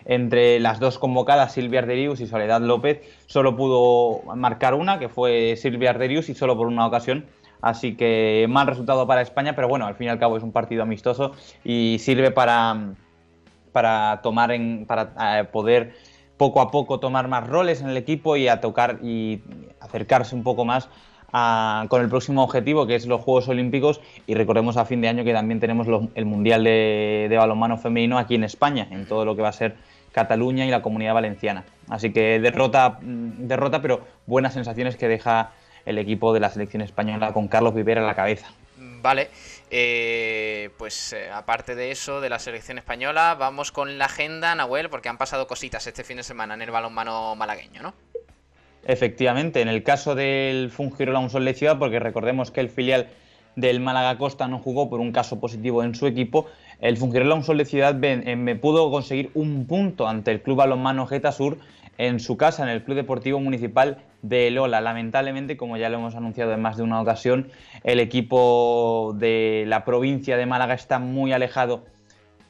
Entre 0.05 0.59
las 0.59 0.79
dos 0.79 0.99
convocadas, 0.99 1.51
Silvia 1.51 1.79
Arderius 1.79 2.21
y 2.21 2.27
Soledad 2.27 2.61
López, 2.61 3.01
solo 3.25 3.57
pudo 3.57 4.21
marcar 4.35 4.73
una, 4.73 4.99
que 4.99 5.09
fue 5.09 5.55
Silvia 5.57 5.89
Arderius, 5.89 6.29
y 6.29 6.35
solo 6.35 6.55
por 6.55 6.67
una 6.67 6.85
ocasión 6.85 7.25
Así 7.61 7.95
que 7.95 8.45
mal 8.47 8.67
resultado 8.67 9.07
para 9.07 9.21
España, 9.21 9.55
pero 9.55 9.67
bueno, 9.67 9.87
al 9.87 9.95
fin 9.95 10.07
y 10.07 10.09
al 10.09 10.19
cabo 10.19 10.37
es 10.37 10.43
un 10.43 10.51
partido 10.51 10.83
amistoso 10.83 11.31
y 11.63 11.97
sirve 11.99 12.29
para, 12.29 12.93
para 13.71 14.19
tomar 14.21 14.51
en, 14.51 14.85
para 14.85 15.39
eh, 15.39 15.43
poder 15.45 15.95
poco 16.37 16.61
a 16.61 16.69
poco 16.69 16.99
tomar 16.99 17.27
más 17.27 17.47
roles 17.47 17.81
en 17.81 17.89
el 17.89 17.97
equipo 17.97 18.37
y 18.37 18.47
a 18.47 18.61
tocar 18.61 18.99
y 19.01 19.41
acercarse 19.79 20.35
un 20.35 20.43
poco 20.43 20.65
más 20.65 20.87
con 21.31 22.01
el 22.01 22.09
próximo 22.09 22.43
objetivo 22.43 22.87
que 22.87 22.95
es 22.95 23.05
los 23.05 23.21
Juegos 23.21 23.47
Olímpicos 23.47 24.01
y 24.25 24.33
recordemos 24.33 24.77
a 24.77 24.85
fin 24.85 25.01
de 25.01 25.09
año 25.09 25.23
que 25.23 25.33
también 25.33 25.59
tenemos 25.59 25.87
el 26.15 26.25
Mundial 26.25 26.63
de, 26.63 27.35
Balonmano 27.37 27.77
Femenino 27.77 28.17
aquí 28.17 28.35
en 28.35 28.43
España, 28.43 28.87
en 28.91 29.05
todo 29.05 29.25
lo 29.25 29.35
que 29.35 29.41
va 29.41 29.49
a 29.49 29.53
ser 29.53 29.75
Cataluña 30.11 30.65
y 30.65 30.71
la 30.71 30.81
Comunidad 30.81 31.13
Valenciana. 31.13 31.63
Así 31.89 32.11
que 32.11 32.39
derrota, 32.39 32.99
mm, 33.01 33.47
derrota 33.47 33.81
pero 33.81 34.01
buenas 34.25 34.53
sensaciones 34.53 34.95
que 34.95 35.07
deja 35.07 35.51
el 35.85 35.97
equipo 35.97 36.33
de 36.33 36.39
la 36.39 36.49
selección 36.49 36.81
española 36.81 37.33
con 37.33 37.47
Carlos 37.47 37.73
Vivera 37.73 38.03
a 38.03 38.07
la 38.07 38.15
cabeza. 38.15 38.47
Vale, 38.79 39.29
eh, 39.69 40.69
pues 40.77 41.13
eh, 41.13 41.29
aparte 41.31 41.75
de 41.75 41.91
eso, 41.91 42.19
de 42.19 42.29
la 42.29 42.39
selección 42.39 42.77
española, 42.77 43.35
vamos 43.35 43.71
con 43.71 43.97
la 43.97 44.05
agenda, 44.05 44.53
Nahuel, 44.55 44.89
porque 44.89 45.09
han 45.09 45.17
pasado 45.17 45.47
cositas 45.47 45.85
este 45.87 46.03
fin 46.03 46.17
de 46.17 46.23
semana 46.23 46.53
en 46.55 46.61
el 46.61 46.71
balonmano 46.71 47.35
malagueño, 47.35 47.81
¿no? 47.81 47.93
Efectivamente, 48.85 49.61
en 49.61 49.67
el 49.67 49.83
caso 49.83 50.15
del 50.15 50.69
Fungirola 50.69 51.19
Unson 51.19 51.53
Ciudad, 51.53 51.77
porque 51.77 51.99
recordemos 51.99 52.51
que 52.51 52.61
el 52.61 52.69
filial 52.69 53.07
del 53.55 53.79
Málaga 53.79 54.17
Costa 54.17 54.47
no 54.47 54.59
jugó 54.59 54.89
por 54.89 54.99
un 54.99 55.11
caso 55.11 55.39
positivo 55.39 55.83
en 55.83 55.95
su 55.95 56.05
equipo, 56.07 56.47
el 56.79 56.97
Fungirola 56.97 57.35
Unsol 57.35 57.57
de 57.57 57.65
Ciudad 57.65 57.97
eh, 58.03 58.35
me 58.35 58.55
pudo 58.55 58.91
conseguir 58.91 59.31
un 59.33 59.65
punto 59.65 60.07
ante 60.07 60.31
el 60.31 60.41
Club 60.41 60.57
Balonmano 60.57 61.07
Geta 61.07 61.31
Sur 61.31 61.57
en 61.97 62.19
su 62.19 62.37
casa, 62.37 62.61
en 62.63 62.69
el 62.69 62.83
Club 62.83 62.97
Deportivo 62.97 63.39
Municipal 63.39 63.97
de 64.21 64.51
Lola. 64.51 64.79
Lamentablemente, 64.79 65.57
como 65.57 65.77
ya 65.77 65.89
lo 65.89 65.97
hemos 65.97 66.15
anunciado 66.15 66.53
en 66.53 66.61
más 66.61 66.77
de 66.77 66.83
una 66.83 67.01
ocasión, 67.01 67.49
el 67.83 67.99
equipo 67.99 69.15
de 69.17 69.63
la 69.67 69.83
provincia 69.83 70.37
de 70.37 70.45
Málaga 70.45 70.75
está 70.75 70.99
muy 70.99 71.33
alejado 71.33 71.85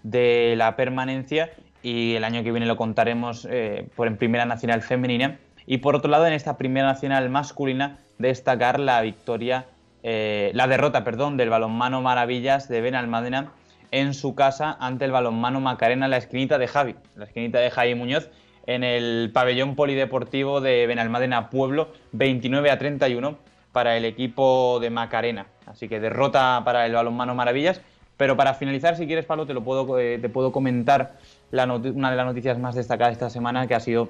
de 0.04 0.56
la 0.58 0.76
permanencia 0.76 1.52
y 1.82 2.16
el 2.16 2.26
año 2.26 2.44
que 2.44 2.52
viene 2.52 2.66
lo 2.66 2.76
contaremos 2.76 3.48
eh, 3.50 3.88
por 3.96 4.08
en 4.08 4.18
Primera 4.18 4.46
Nacional 4.46 4.82
Femenina. 4.82 5.40
Y 5.68 5.80
por 5.80 5.96
otro 5.96 6.10
lado, 6.10 6.26
en 6.26 6.34
esta 6.34 6.58
Primera 6.58 6.88
Nacional 6.88 7.30
Masculina, 7.30 8.00
destacar 8.18 8.80
la 8.80 9.02
victoria, 9.02 9.66
eh, 10.02 10.50
la 10.54 10.66
derrota, 10.66 11.04
perdón, 11.04 11.36
del 11.36 11.50
balonmano 11.50 12.02
Maravillas 12.02 12.70
de 12.70 12.80
Benalmádena 12.80 13.52
en 13.92 14.14
su 14.14 14.34
casa 14.34 14.78
ante 14.80 15.06
el 15.06 15.12
balonmano 15.12 15.60
Macarena, 15.60 16.08
la 16.08 16.18
esquinita 16.18 16.58
de 16.58 16.68
Javi, 16.68 16.96
la 17.18 17.26
esquinita 17.26 17.60
de 17.60 17.70
Javi 17.70 17.96
Muñoz, 17.96 18.30
en 18.66 18.86
el 18.86 19.30
pabellón 19.34 19.76
polideportivo 19.76 20.62
de 20.62 20.88
Benalmádena 20.88 21.50
Pueblo, 21.50 21.90
29 22.14 22.72
a 22.72 22.78
31 22.78 23.38
para 23.74 23.98
el 23.98 24.06
equipo 24.06 24.80
de 24.80 24.90
Macarena. 24.90 25.48
Así 25.66 25.90
que 25.90 26.00
derrota 26.00 26.62
para 26.64 26.86
el 26.86 26.94
balonmano 26.94 27.36
Maravillas. 27.36 27.82
Pero 28.16 28.36
para 28.36 28.54
finalizar, 28.56 28.96
si 28.96 29.06
quieres, 29.06 29.26
Pablo, 29.26 29.46
te, 29.46 29.54
lo 29.54 29.64
puedo, 29.64 30.00
eh, 30.00 30.18
te 30.18 30.30
puedo 30.30 30.52
comentar 30.52 31.18
una 31.52 32.10
de 32.10 32.16
las 32.16 32.26
noticias 32.26 32.58
más 32.58 32.74
destacadas 32.74 33.14
esta 33.14 33.30
semana, 33.30 33.68
que 33.68 33.76
ha 33.76 33.80
sido 33.80 34.10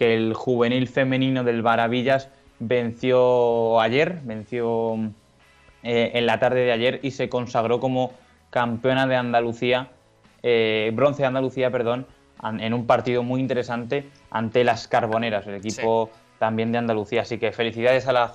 que 0.00 0.14
el 0.14 0.32
juvenil 0.32 0.88
femenino 0.88 1.44
del 1.44 1.62
Maravillas 1.62 2.30
venció 2.58 3.78
ayer, 3.82 4.20
venció 4.24 4.94
eh, 5.82 6.12
en 6.14 6.24
la 6.24 6.38
tarde 6.38 6.60
de 6.60 6.72
ayer 6.72 7.00
y 7.02 7.10
se 7.10 7.28
consagró 7.28 7.80
como 7.80 8.14
campeona 8.48 9.06
de 9.06 9.16
Andalucía, 9.16 9.90
eh, 10.42 10.90
bronce 10.94 11.20
de 11.20 11.26
Andalucía, 11.26 11.70
perdón, 11.70 12.06
en 12.42 12.72
un 12.72 12.86
partido 12.86 13.22
muy 13.22 13.42
interesante 13.42 14.08
ante 14.30 14.64
las 14.64 14.88
Carboneras, 14.88 15.46
el 15.46 15.56
equipo 15.56 16.08
también 16.38 16.72
de 16.72 16.78
Andalucía. 16.78 17.20
Así 17.20 17.36
que 17.36 17.52
felicidades 17.52 18.08
a, 18.08 18.12
las 18.14 18.30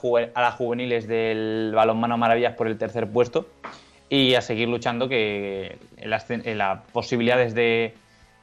juveniles 0.54 1.08
del 1.08 1.72
Balonmano 1.74 2.16
Maravillas 2.16 2.54
por 2.54 2.68
el 2.68 2.78
tercer 2.78 3.10
puesto 3.10 3.48
y 4.08 4.36
a 4.36 4.42
seguir 4.42 4.68
luchando 4.68 5.10
que 5.10 5.80
las, 5.98 6.28
las 6.30 6.82
posibilidades 6.92 7.56
de, 7.56 7.96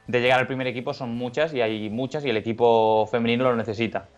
de 0.07 0.21
llegar 0.21 0.41
al 0.41 0.47
primer 0.47 0.67
equipo 0.67 0.95
son 0.95 1.11
muchas 1.15 1.55
y 1.55 1.61
hay 1.61 1.91
muchas 1.91 2.25
y 2.25 2.31
el 2.31 2.37
equipo 2.37 3.07
femenino 3.11 3.45
lo 3.45 3.57
necesita. 3.57 4.09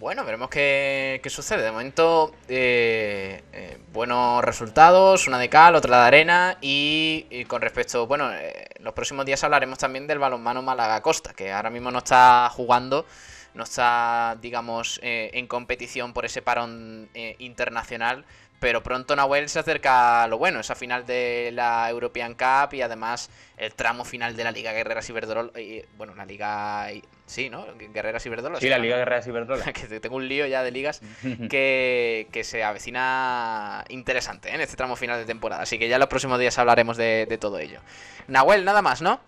Bueno, 0.00 0.24
veremos 0.24 0.48
qué, 0.48 1.20
sucede. 1.26 1.64
De 1.64 1.72
momento, 1.72 2.32
eh, 2.48 3.42
eh, 3.52 3.78
buenos 3.92 4.44
resultados, 4.44 5.26
una 5.26 5.40
de 5.40 5.48
cal, 5.48 5.74
otra 5.74 6.02
de 6.02 6.06
arena. 6.06 6.56
Y, 6.60 7.44
con 7.48 7.60
respecto, 7.60 8.06
bueno, 8.06 8.32
eh, 8.32 8.68
los 8.78 8.94
próximos 8.94 9.26
días 9.26 9.42
hablaremos 9.42 9.76
también 9.76 10.06
del 10.06 10.20
balonmano 10.20 10.62
Málaga 10.62 11.02
Costa, 11.02 11.34
que 11.34 11.50
ahora 11.50 11.70
mismo 11.70 11.90
no 11.90 11.98
está 11.98 12.48
jugando, 12.48 13.06
no 13.54 13.64
está, 13.64 14.36
digamos, 14.40 15.00
en 15.02 15.48
competición 15.48 16.12
por 16.12 16.24
ese 16.24 16.42
parón 16.42 17.08
internacional. 17.38 18.24
Pero 18.60 18.82
pronto 18.82 19.14
Nahuel 19.14 19.48
se 19.48 19.60
acerca 19.60 20.24
a 20.24 20.26
lo 20.26 20.36
bueno, 20.38 20.58
esa 20.60 20.74
final 20.74 21.06
de 21.06 21.50
la 21.52 21.88
European 21.90 22.34
Cup 22.34 22.74
y 22.74 22.82
además 22.82 23.30
el 23.56 23.72
tramo 23.74 24.04
final 24.04 24.34
de 24.34 24.44
la 24.44 24.50
Liga 24.50 24.72
Guerreras 24.72 25.08
Iberdrola. 25.08 25.52
Bueno, 25.96 26.14
la 26.16 26.26
Liga. 26.26 26.88
Sí, 27.26 27.50
¿no? 27.50 27.66
Guerreras 27.76 28.26
Iberdrola. 28.26 28.58
Sí, 28.58 28.68
la 28.68 28.78
Liga 28.78 28.96
Guerreras 28.96 29.26
Iberdrola. 29.28 29.64
que 29.72 30.00
tengo 30.00 30.16
un 30.16 30.26
lío 30.26 30.46
ya 30.46 30.62
de 30.62 30.72
ligas 30.72 31.00
que, 31.50 32.40
se 32.42 32.64
avecina 32.64 33.84
interesante 33.90 34.48
¿eh? 34.48 34.54
en 34.54 34.60
este 34.60 34.76
tramo 34.76 34.96
final 34.96 35.18
de 35.18 35.24
temporada. 35.24 35.62
Así 35.62 35.78
que 35.78 35.88
ya 35.88 35.96
en 35.96 36.00
los 36.00 36.08
próximos 36.08 36.38
días 36.40 36.58
hablaremos 36.58 36.96
de, 36.96 37.26
de 37.26 37.38
todo 37.38 37.58
ello. 37.58 37.80
Nahuel, 38.26 38.64
nada 38.64 38.82
más, 38.82 39.02
¿no? 39.02 39.20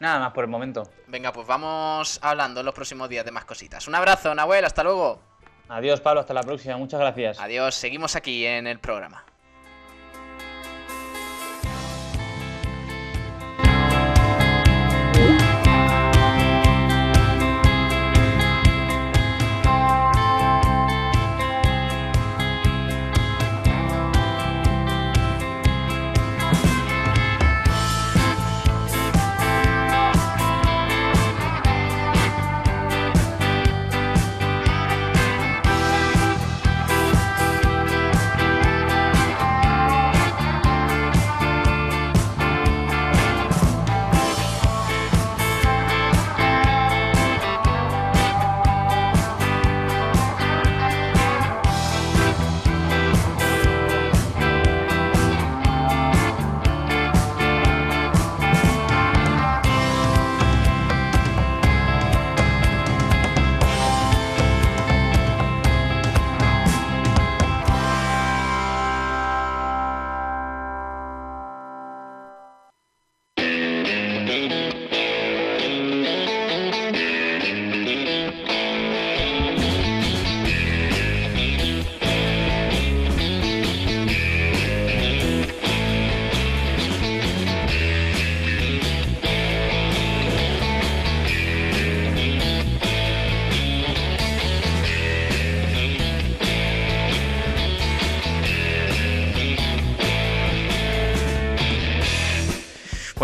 Nada 0.00 0.18
más 0.18 0.32
por 0.32 0.44
el 0.44 0.50
momento. 0.50 0.90
Venga, 1.06 1.32
pues 1.32 1.46
vamos 1.46 2.18
hablando 2.22 2.60
en 2.60 2.66
los 2.66 2.74
próximos 2.74 3.08
días 3.08 3.24
de 3.24 3.30
más 3.30 3.46
cositas. 3.46 3.88
Un 3.88 3.94
abrazo, 3.94 4.34
Nahuel, 4.34 4.64
hasta 4.64 4.82
luego. 4.82 5.33
Adiós, 5.74 6.00
Pablo, 6.00 6.20
hasta 6.20 6.32
la 6.32 6.42
próxima. 6.42 6.76
Muchas 6.76 7.00
gracias. 7.00 7.40
Adiós, 7.40 7.74
seguimos 7.74 8.14
aquí 8.14 8.46
en 8.46 8.68
el 8.68 8.78
programa. 8.78 9.24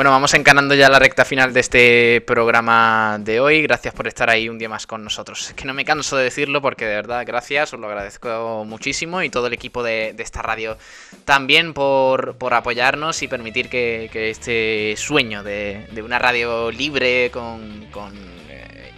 Bueno, 0.01 0.12
vamos 0.12 0.32
encanando 0.32 0.74
ya 0.74 0.88
la 0.88 0.98
recta 0.98 1.26
final 1.26 1.53
de 1.53 1.61
este 1.61 2.22
programa 2.22 3.18
de 3.20 3.38
hoy. 3.38 3.61
Gracias 3.61 3.92
por 3.92 4.09
estar 4.09 4.30
ahí 4.30 4.48
un 4.48 4.57
día 4.57 4.70
más 4.70 4.86
con 4.86 5.05
nosotros. 5.05 5.51
Es 5.51 5.53
que 5.53 5.66
no 5.66 5.74
me 5.74 5.84
canso 5.84 6.16
de 6.16 6.24
decirlo 6.24 6.62
porque 6.62 6.86
de 6.86 6.94
verdad, 6.94 7.22
gracias, 7.26 7.74
os 7.74 7.80
lo 7.80 7.86
agradezco 7.86 8.64
muchísimo 8.66 9.22
y 9.22 9.28
todo 9.28 9.48
el 9.48 9.53
equipo 9.53 9.82
de, 9.82 10.14
esta 10.16 10.40
radio 10.40 10.78
también 11.26 11.74
por, 11.74 12.34
apoyarnos 12.51 13.22
y 13.22 13.28
permitir 13.28 13.68
que, 13.68 14.09
este 14.30 14.94
sueño 14.96 15.42
de, 15.42 15.86
una 16.03 16.18
radio 16.18 16.70
libre 16.70 17.30
con, 17.30 17.86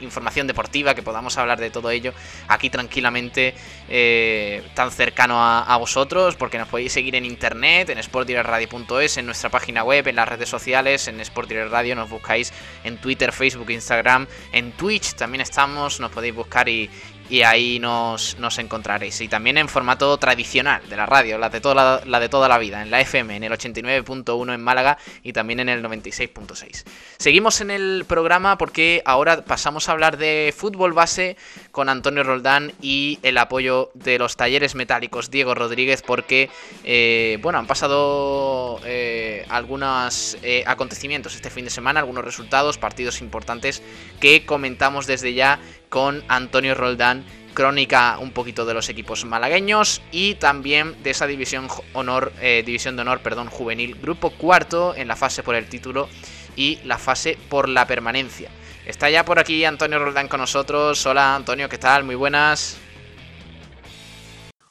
información 0.04 0.46
deportiva, 0.46 0.94
que 0.94 1.02
podamos 1.02 1.38
hablar 1.38 1.60
de 1.60 1.70
todo 1.70 1.90
ello 1.90 2.12
aquí 2.48 2.70
tranquilamente, 2.70 3.54
eh, 3.88 4.62
tan 4.74 4.90
cercano 4.90 5.36
a, 5.42 5.76
vosotros, 5.76 6.36
porque 6.36 6.58
nos 6.58 6.68
podéis 6.68 6.92
seguir 6.92 7.16
en 7.16 7.24
internet, 7.24 7.88
en 7.90 8.02
sportdirectradio.es, 8.02 9.16
en 9.16 9.26
nuestra 9.26 9.50
página 9.50 9.82
web, 9.82 10.06
en 10.06 10.16
las 10.16 10.28
redes 10.28 10.48
sociales, 10.48 11.08
en 11.08 11.20
Sport 11.20 11.50
Radio, 11.70 11.96
nos 11.96 12.08
buscáis 12.08 12.52
en 12.84 12.98
Twitter, 12.98 13.32
Facebook, 13.32 13.70
Instagram, 13.70 14.26
en 14.52 14.72
Twitch 14.72 15.14
también 15.14 15.40
estamos, 15.40 16.00
nos 16.00 16.10
podéis 16.10 16.34
buscar 16.34 16.68
y, 16.68 16.90
y 17.28 17.42
ahí 17.42 17.78
nos, 17.78 18.36
encontraréis. 18.58 19.20
Y 19.20 19.28
también 19.28 19.58
en 19.58 19.68
formato 19.68 20.16
tradicional 20.18 20.82
de 20.88 20.96
la 20.96 21.06
radio, 21.06 21.38
la 21.38 21.48
de, 21.48 21.60
toda 21.60 22.02
la, 22.04 22.20
de 22.20 22.28
toda 22.28 22.48
la 22.48 22.58
vida, 22.58 22.82
en 22.82 22.90
la 22.90 23.00
FM, 23.00 23.36
en 23.36 23.44
el 23.44 23.52
89.1 23.52 24.54
en 24.54 24.62
Málaga 24.62 24.98
y 25.22 25.32
también 25.32 25.60
en 25.60 25.68
el 25.68 25.82
96.6. 25.82 26.84
Seguimos 27.18 27.60
en 27.60 27.70
el 27.70 28.04
programa 28.06 28.58
porque 28.58 29.02
ahora 29.04 29.44
pasamos 29.44 29.88
a 29.88 29.92
hablar 29.92 30.16
de 30.16 30.52
fútbol 30.56 30.92
base 30.92 31.36
con 31.70 31.88
Antonio 31.88 32.22
Roldán 32.22 32.72
y 32.80 33.18
el 33.22 33.38
apoyo 33.38 33.90
de 33.94 34.18
los 34.18 34.36
talleres 34.36 34.74
metálicos 34.74 35.30
Diego 35.30 35.54
Rodríguez 35.54 36.02
porque, 36.02 36.50
eh, 36.84 37.38
bueno, 37.42 37.58
han 37.58 37.66
pasado 37.66 38.80
eh, 38.84 39.46
algunos 39.48 40.36
eh, 40.42 40.64
acontecimientos 40.66 41.34
este 41.34 41.50
fin 41.50 41.64
de 41.64 41.70
semana, 41.70 42.00
algunos 42.00 42.24
resultados, 42.24 42.78
partidos 42.78 43.20
importantes 43.20 43.82
que 44.20 44.44
comentamos 44.44 45.06
desde 45.06 45.34
ya 45.34 45.58
con 45.92 46.24
Antonio 46.28 46.74
Roldán, 46.74 47.22
crónica 47.52 48.16
un 48.18 48.32
poquito 48.32 48.64
de 48.64 48.72
los 48.72 48.88
equipos 48.88 49.26
malagueños 49.26 50.00
y 50.10 50.36
también 50.36 50.96
de 51.02 51.10
esa 51.10 51.26
división 51.26 51.68
honor, 51.92 52.32
eh, 52.40 52.62
división 52.64 52.96
de 52.96 53.02
honor, 53.02 53.20
perdón, 53.20 53.48
juvenil, 53.48 53.96
grupo 54.00 54.30
cuarto 54.30 54.94
en 54.96 55.06
la 55.06 55.16
fase 55.16 55.42
por 55.42 55.54
el 55.54 55.68
título 55.68 56.08
y 56.56 56.78
la 56.84 56.96
fase 56.96 57.36
por 57.50 57.68
la 57.68 57.86
permanencia. 57.86 58.50
Está 58.86 59.10
ya 59.10 59.26
por 59.26 59.38
aquí 59.38 59.66
Antonio 59.66 59.98
Roldán 59.98 60.28
con 60.28 60.40
nosotros. 60.40 61.04
Hola 61.04 61.34
Antonio, 61.36 61.68
¿qué 61.68 61.76
tal? 61.76 62.04
Muy 62.04 62.14
buenas. 62.14 62.78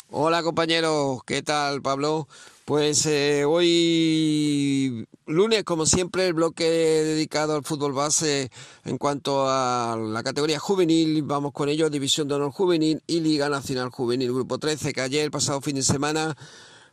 Hola 0.09 0.41
compañeros, 0.41 1.19
¿qué 1.23 1.43
tal 1.43 1.83
Pablo? 1.83 2.27
Pues 2.71 3.05
eh, 3.05 3.43
hoy 3.43 5.05
lunes, 5.25 5.65
como 5.65 5.85
siempre, 5.85 6.25
el 6.25 6.33
bloque 6.33 6.63
dedicado 6.63 7.53
al 7.53 7.65
fútbol 7.65 7.91
base 7.91 8.49
en 8.85 8.97
cuanto 8.97 9.49
a 9.49 9.97
la 9.97 10.23
categoría 10.23 10.57
juvenil. 10.57 11.21
Vamos 11.23 11.51
con 11.51 11.67
ello, 11.67 11.89
División 11.89 12.29
de 12.29 12.35
Honor 12.35 12.51
Juvenil 12.53 13.03
y 13.07 13.19
Liga 13.19 13.49
Nacional 13.49 13.89
Juvenil, 13.89 14.31
Grupo 14.31 14.57
13, 14.57 14.93
que 14.93 15.01
ayer, 15.01 15.25
el 15.25 15.31
pasado 15.31 15.59
fin 15.59 15.75
de 15.75 15.83
semana, 15.83 16.37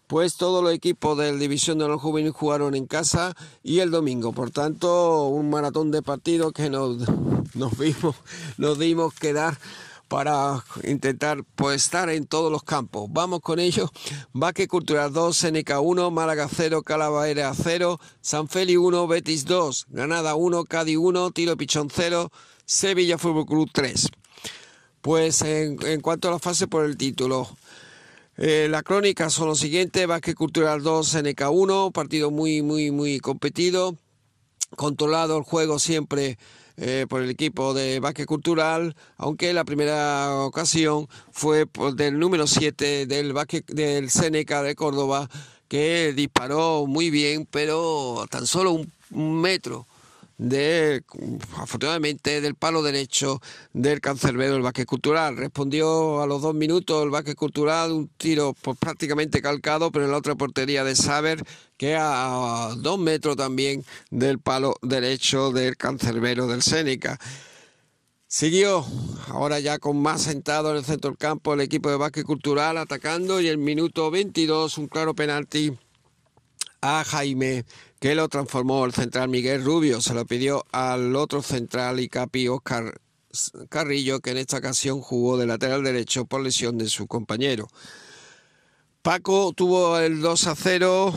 pues 0.09 0.37
todos 0.37 0.65
los 0.65 0.73
equipos 0.73 1.17
del 1.17 1.39
División 1.39 1.79
de 1.79 1.85
Honor 1.85 2.01
Juvenil 2.01 2.33
jugaron 2.33 2.75
en 2.75 2.89
casa 2.89 3.37
y 3.63 3.79
el 3.79 3.93
domingo. 3.93 4.33
Por 4.33 4.51
tanto, 4.51 5.29
un 5.29 5.49
maratón 5.49 5.93
de 5.93 6.03
partidos 6.03 6.53
que 6.55 6.71
nos, 6.71 6.99
nos 7.55 7.79
vimos, 7.79 8.17
nos 8.57 8.81
dimos 8.81 9.15
quedar 9.15 9.57
para 10.09 10.65
intentar 10.85 11.45
pues, 11.55 11.85
estar 11.85 12.09
en 12.09 12.27
todos 12.27 12.51
los 12.51 12.63
campos. 12.63 13.09
Vamos 13.11 13.41
con 13.41 13.61
ello. 13.61 13.91
Baque 14.33 14.67
Cultural 14.67 15.13
2, 15.13 15.37
Seneca 15.37 15.81
1, 15.81 16.11
Málaga 16.11 16.49
0, 16.53 16.83
Calavera 16.83 17.53
0, 17.55 18.01
San 18.21 18.49
Feli 18.49 18.77
1, 18.77 19.07
Betis 19.07 19.45
2, 19.45 19.87
Granada 19.91 20.35
1, 20.35 20.65
Cádiz 20.65 20.97
1, 20.97 21.31
Tiro 21.31 21.57
Pichón 21.57 21.89
0, 21.95 22.33
Sevilla 22.65 23.19
Fútbol 23.19 23.47
Club 23.47 23.71
3. 23.73 24.09
Pues 25.03 25.43
en, 25.43 26.01
cuanto 26.01 26.29
a 26.29 26.33
la 26.33 26.39
fase 26.39 26.67
por 26.67 26.85
el 26.85 26.97
título. 26.97 27.49
Eh, 28.39 28.69
la 28.71 28.83
crónica 28.83 29.31
son 29.31 29.49
los 29.49 29.59
siguientes, 29.59 30.07
Baque 30.07 30.35
Cultural 30.35 30.83
2, 30.83 31.09
Seneca 31.09 31.51
1, 31.51 31.91
partido 31.91 32.31
muy, 32.31 32.63
muy, 32.63 32.91
muy 32.93 33.19
competido, 33.19 33.97
controlado 34.77 35.37
el 35.37 35.43
juego 35.43 35.79
siempre 35.79 36.39
eh, 36.79 37.07
por 37.09 37.23
el 37.23 37.31
equipo 37.31 37.75
de 37.75 38.01
básquet 38.01 38.27
cultural, 38.27 38.95
aunque 39.17 39.53
la 39.53 39.65
primera 39.65 40.45
ocasión 40.45 41.09
fue 41.33 41.67
por 41.67 41.95
del 41.95 42.19
número 42.19 42.47
7 42.47 43.07
del, 43.07 43.35
del 43.67 44.11
Seneca 44.11 44.63
de 44.63 44.75
Córdoba, 44.75 45.29
que 45.67 46.13
disparó 46.15 46.87
muy 46.87 47.11
bien, 47.11 47.47
pero 47.51 48.25
tan 48.31 48.47
solo 48.47 48.73
un 49.11 49.41
metro 49.41 49.87
de, 50.39 51.03
afortunadamente, 51.57 52.41
del 52.41 52.55
palo 52.55 52.83
derecho 52.83 53.41
del 53.73 54.01
cancerbero 54.01 54.55
del 54.55 54.63
básquet 54.63 54.87
cultural. 54.87 55.37
Respondió 55.37 56.23
a 56.23 56.27
los 56.27 56.41
dos 56.41 56.55
minutos 56.55 57.03
el 57.05 57.11
básquet 57.11 57.37
cultural, 57.37 57.93
un 57.93 58.09
tiro 58.17 58.55
pues, 58.63 58.79
prácticamente 58.79 59.43
calcado, 59.43 59.91
pero 59.91 60.05
en 60.05 60.13
la 60.13 60.17
otra 60.17 60.37
portería 60.37 60.85
de 60.85 60.97
Saber, 60.97 61.45
que 61.77 61.97
a 61.99 62.75
dos 62.79 62.99
metros 62.99 63.37
también 63.37 63.85
del 64.11 64.39
palo 64.39 64.77
derecho 64.81 65.51
del 65.51 65.77
cancerbero 65.77 66.47
del 66.47 66.63
Seneca. 66.63 67.19
Siguió, 68.31 68.85
ahora 69.29 69.59
ya 69.59 69.79
con 69.79 70.01
más 70.01 70.23
sentado 70.23 70.71
en 70.71 70.77
el 70.77 70.85
centro 70.85 71.11
del 71.11 71.19
campo, 71.19 71.55
el 71.55 71.63
equipo 71.63 71.89
de 71.89 71.97
básquet 71.97 72.27
cultural 72.27 72.77
atacando 72.77 73.41
y 73.41 73.49
el 73.49 73.57
minuto 73.59 74.11
22 74.11 74.77
un 74.79 74.87
claro 74.87 75.15
penalti 75.15 75.77
a 76.83 77.05
Jaime 77.05 77.65
que 78.01 78.15
lo 78.15 78.29
transformó 78.29 78.85
el 78.85 78.93
central 78.93 79.29
Miguel 79.29 79.65
Rubio. 79.65 80.01
Se 80.01 80.15
lo 80.15 80.25
pidió 80.25 80.65
al 80.73 81.17
otro 81.17 81.43
central 81.43 82.01
y 82.01 82.09
capi 82.09 82.49
Oscar 82.49 83.01
Carrillo, 83.69 84.21
que 84.21 84.31
en 84.31 84.39
esta 84.39 84.59
ocasión 84.59 85.01
jugó 85.01 85.37
de 85.37 85.47
lateral 85.47 85.83
derecho 85.83 86.25
por 86.25 86.41
lesión 86.41 86.79
de 86.79 86.89
su 86.89 87.07
compañero. 87.07 87.69
Paco 89.03 89.53
tuvo 89.55 89.99
el 89.99 90.21
2 90.21 90.47
a 90.47 90.55
0 90.55 91.15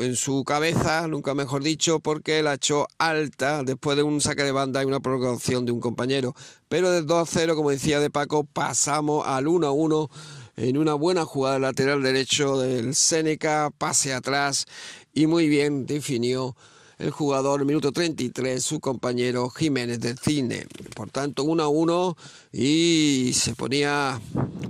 en 0.00 0.16
su 0.16 0.44
cabeza, 0.44 1.06
nunca 1.08 1.34
mejor 1.34 1.62
dicho, 1.62 2.00
porque 2.00 2.42
la 2.42 2.54
echó 2.54 2.86
alta 2.98 3.62
después 3.62 3.96
de 3.96 4.02
un 4.02 4.20
saque 4.20 4.42
de 4.42 4.52
banda 4.52 4.82
y 4.82 4.86
una 4.86 5.00
provocación 5.00 5.64
de 5.64 5.72
un 5.72 5.80
compañero. 5.80 6.34
Pero 6.68 6.90
del 6.90 7.06
2 7.06 7.28
a 7.28 7.30
0, 7.30 7.56
como 7.56 7.70
decía 7.70 8.00
de 8.00 8.10
Paco, 8.10 8.44
pasamos 8.44 9.26
al 9.26 9.48
1 9.48 9.66
a 9.66 9.72
1 9.72 10.10
en 10.56 10.76
una 10.76 10.94
buena 10.94 11.24
jugada 11.24 11.58
lateral 11.58 12.02
derecho 12.02 12.58
del 12.58 12.94
Seneca, 12.94 13.70
pase 13.76 14.12
atrás 14.12 14.66
y 15.14 15.26
muy 15.26 15.48
bien 15.48 15.86
definió 15.86 16.56
el 16.98 17.10
jugador, 17.10 17.64
minuto 17.64 17.90
33, 17.90 18.64
su 18.64 18.78
compañero 18.78 19.50
Jiménez 19.50 19.98
del 19.98 20.18
Cine. 20.18 20.66
Por 20.94 21.10
tanto, 21.10 21.42
1 21.42 21.62
a 21.62 21.68
1 21.68 22.16
y 22.52 23.32
se 23.34 23.54
ponía 23.54 24.20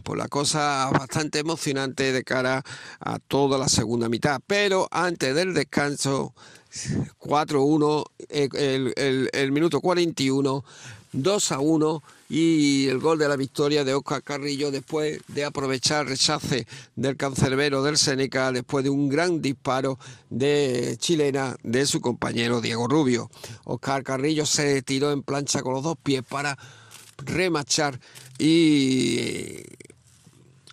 por 0.03 0.17
la 0.17 0.29
cosa 0.29 0.89
bastante 0.91 1.41
emocionante 1.41 2.13
de 2.13 2.25
cara 2.25 2.63
a 3.01 3.19
toda 3.19 3.59
la 3.59 3.69
segunda 3.69 4.09
mitad. 4.09 4.41
Pero 4.47 4.89
antes 4.91 5.35
del 5.35 5.53
descanso, 5.53 6.35
4-1, 7.21 8.05
eh, 8.31 8.49
el, 8.55 8.95
el, 8.97 9.31
el 9.33 9.53
minuto 9.53 9.81
41, 9.81 10.65
2 11.13 11.53
a 11.53 11.59
1 11.59 12.03
y 12.31 12.89
el 12.89 12.99
gol 12.99 13.19
de 13.19 13.29
la 13.29 13.37
victoria 13.37 13.85
de 13.85 13.93
Oscar 13.93 14.23
Carrillo 14.23 14.71
después 14.71 15.21
de 15.29 15.45
aprovechar 15.45 16.07
rechace 16.07 16.67
del 16.97 17.19
cancerbero 17.19 17.83
del 17.83 17.99
Seneca 17.99 18.51
después 18.51 18.83
de 18.83 18.91
un 18.91 19.11
gran 19.11 19.43
disparo 19.43 19.99
de 20.31 20.97
chilena 20.99 21.57
de 21.63 21.85
su 21.85 22.01
compañero 22.01 22.63
Diego 22.63 22.89
Rubio. 22.89 23.31
Oscar 23.65 24.03
Carrillo 24.03 24.47
se 24.47 24.81
tiró 24.81 25.13
en 25.13 25.23
plancha 25.23 25.63
con 25.63 25.75
los 25.75 25.83
dos 25.83 25.99
pies 26.03 26.23
para 26.27 26.57
remachar 27.19 28.01
y 28.39 29.59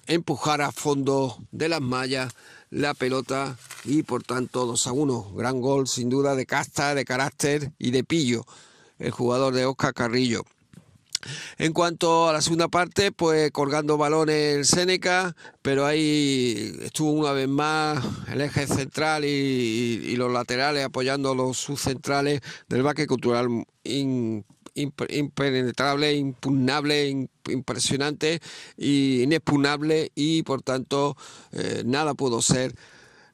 empujar 0.07 0.61
a 0.61 0.71
fondo 0.71 1.37
de 1.51 1.67
las 1.67 1.81
mallas 1.81 2.33
la 2.69 2.93
pelota 2.93 3.57
y 3.83 4.03
por 4.03 4.23
tanto 4.23 4.65
2 4.65 4.87
a 4.87 4.91
1. 4.93 5.33
Gran 5.33 5.59
gol 5.59 5.89
sin 5.89 6.09
duda 6.09 6.35
de 6.35 6.45
casta, 6.45 6.95
de 6.95 7.03
carácter 7.03 7.73
y 7.77 7.91
de 7.91 8.05
pillo 8.05 8.45
el 8.99 9.11
jugador 9.11 9.53
de 9.53 9.65
Oscar 9.65 9.93
Carrillo. 9.93 10.43
En 11.57 11.73
cuanto 11.73 12.29
a 12.29 12.33
la 12.33 12.41
segunda 12.41 12.69
parte, 12.69 13.11
pues 13.11 13.51
colgando 13.51 13.97
balones 13.97 14.55
el 14.55 14.65
Seneca, 14.65 15.35
pero 15.61 15.85
ahí 15.85 16.73
estuvo 16.81 17.11
una 17.11 17.33
vez 17.33 17.49
más 17.49 18.05
el 18.31 18.41
eje 18.41 18.67
central 18.67 19.25
y, 19.25 20.15
los 20.15 20.31
laterales 20.31 20.85
apoyando 20.85 21.35
los 21.35 21.57
subcentrales 21.57 22.41
del 22.67 22.83
baque 22.83 23.07
cultural 23.07 23.65
impenetrable, 24.75 26.13
impugnable, 26.13 27.27
impresionante 27.49 28.39
e 28.77 29.21
inexpugnable 29.23 30.11
y 30.15 30.43
por 30.43 30.61
tanto 30.61 31.17
eh, 31.51 31.83
nada 31.85 32.13
pudo 32.13 32.41
ser 32.41 32.73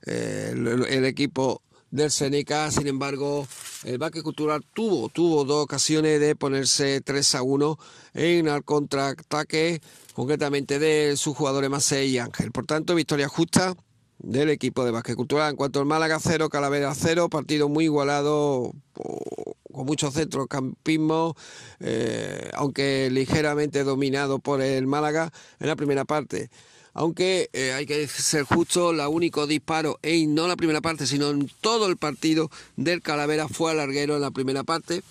eh, 0.05 0.53
el 0.89 1.05
equipo 1.05 1.61
del 1.95 2.11
Seneca. 2.11 2.69
Sin 2.71 2.87
embargo, 2.87 3.47
el 3.83 3.97
Baque 3.97 4.21
Cultural 4.21 4.63
tuvo, 4.73 5.09
tuvo 5.09 5.45
dos 5.45 5.63
ocasiones 5.63 6.19
de 6.19 6.35
ponerse 6.35 7.01
3 7.01 7.35
a 7.35 7.43
1 7.43 7.79
en 8.13 8.47
el 8.47 8.63
contraataque, 8.63 9.81
concretamente 10.13 10.77
de 10.77 11.15
sus 11.17 11.35
jugadores 11.35 11.69
Macei 11.69 12.09
y 12.09 12.17
Ángel. 12.19 12.51
Por 12.51 12.65
tanto, 12.65 12.95
victoria 12.95 13.27
justa 13.27 13.75
del 14.19 14.49
equipo 14.49 14.83
de 14.83 14.91
Baque 14.91 15.15
Cultural. 15.15 15.51
En 15.51 15.55
cuanto 15.55 15.79
al 15.79 15.85
Málaga 15.85 16.19
0, 16.19 16.49
Calavera 16.49 16.93
0, 16.93 17.29
partido 17.29 17.69
muy 17.69 17.85
igualado 17.85 18.73
con 18.93 19.85
mucho 19.85 20.11
centrocampismo, 20.11 21.35
eh, 21.79 22.49
aunque 22.53 23.09
ligeramente 23.11 23.83
dominado 23.83 24.39
por 24.39 24.61
el 24.61 24.87
Málaga 24.87 25.31
en 25.59 25.67
la 25.67 25.75
primera 25.75 26.05
parte 26.05 26.49
aunque 26.95 27.49
eh, 27.51 27.73
hay 27.73 27.85
que 27.85 28.07
ser 28.07 28.43
justo, 28.43 28.93
la 28.93 29.09
único 29.09 29.45
disparo 29.47 29.99
en 30.01 30.33
no 30.33 30.47
la 30.47 30.55
primera 30.55 30.79
parte, 30.79 31.05
sino 31.05 31.29
en 31.29 31.51
todo 31.59 31.87
el 31.87 31.97
partido 31.97 32.49
del 32.77 33.01
Calavera 33.01 33.49
fue 33.49 33.71
al 33.71 33.77
larguero 33.77 34.15
en 34.15 34.21
la 34.21 34.31
primera 34.31 34.63
parte 34.63 35.03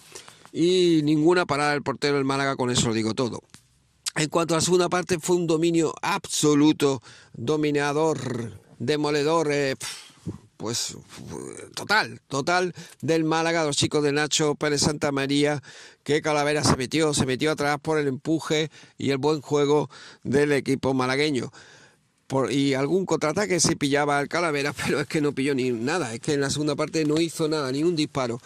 y 0.51 1.03
ninguna 1.05 1.45
parada 1.45 1.73
del 1.73 1.83
portero 1.83 2.17
del 2.17 2.25
Málaga, 2.25 2.57
con 2.57 2.71
eso 2.71 2.89
lo 2.89 2.95
digo 2.95 3.13
todo. 3.13 3.43
En 4.17 4.31
cuanto 4.31 4.55
a 4.55 4.59
la 4.59 4.61
segunda 4.63 4.89
parte, 4.89 5.19
fue 5.19 5.37
un 5.37 5.47
dominio 5.47 5.95
absoluto, 6.01 7.03
dominador, 7.35 8.53
demoledor, 8.79 9.49
eh, 9.53 9.75
pues 10.65 10.97
total, 11.75 12.23
total 12.27 12.73
del 13.03 13.23
Málaga, 13.23 13.65
los 13.65 13.77
chicos 13.77 14.03
de 14.03 14.13
Nacho 14.13 14.55
Pérez 14.55 14.81
Santa 14.81 15.13
María, 15.13 15.63
que 16.05 16.23
Calavera 16.23 16.65
se 16.65 16.75
metió, 16.79 17.13
se 17.13 17.27
metió 17.27 17.51
atrás 17.51 17.77
por 17.83 17.99
el 17.99 18.09
empuje 18.09 18.71
y 18.97 19.11
el 19.11 19.19
buen 19.19 19.43
juego 19.43 19.91
del 20.23 20.53
equipo 20.53 20.95
malagueño. 20.95 21.53
Y 22.49 22.73
algún 22.73 23.05
contraataque 23.05 23.61
se 23.61 23.77
pillaba 23.77 24.19
al 24.19 24.29
Calavera, 24.29 24.73
pero 24.87 25.01
es 25.01 25.07
que 25.07 25.21
no 25.21 25.35
pilló 25.35 25.55
ni 25.55 25.71
nada, 25.71 26.15
es 26.15 26.21
que 26.21 26.33
en 26.33 26.41
la 26.41 26.49
segunda 26.49 26.75
parte 26.77 27.05
no 27.05 27.21
hizo 27.21 27.47
nada, 27.47 27.71
ni 27.71 27.83
un 27.83 27.95
disparo. 27.95 28.41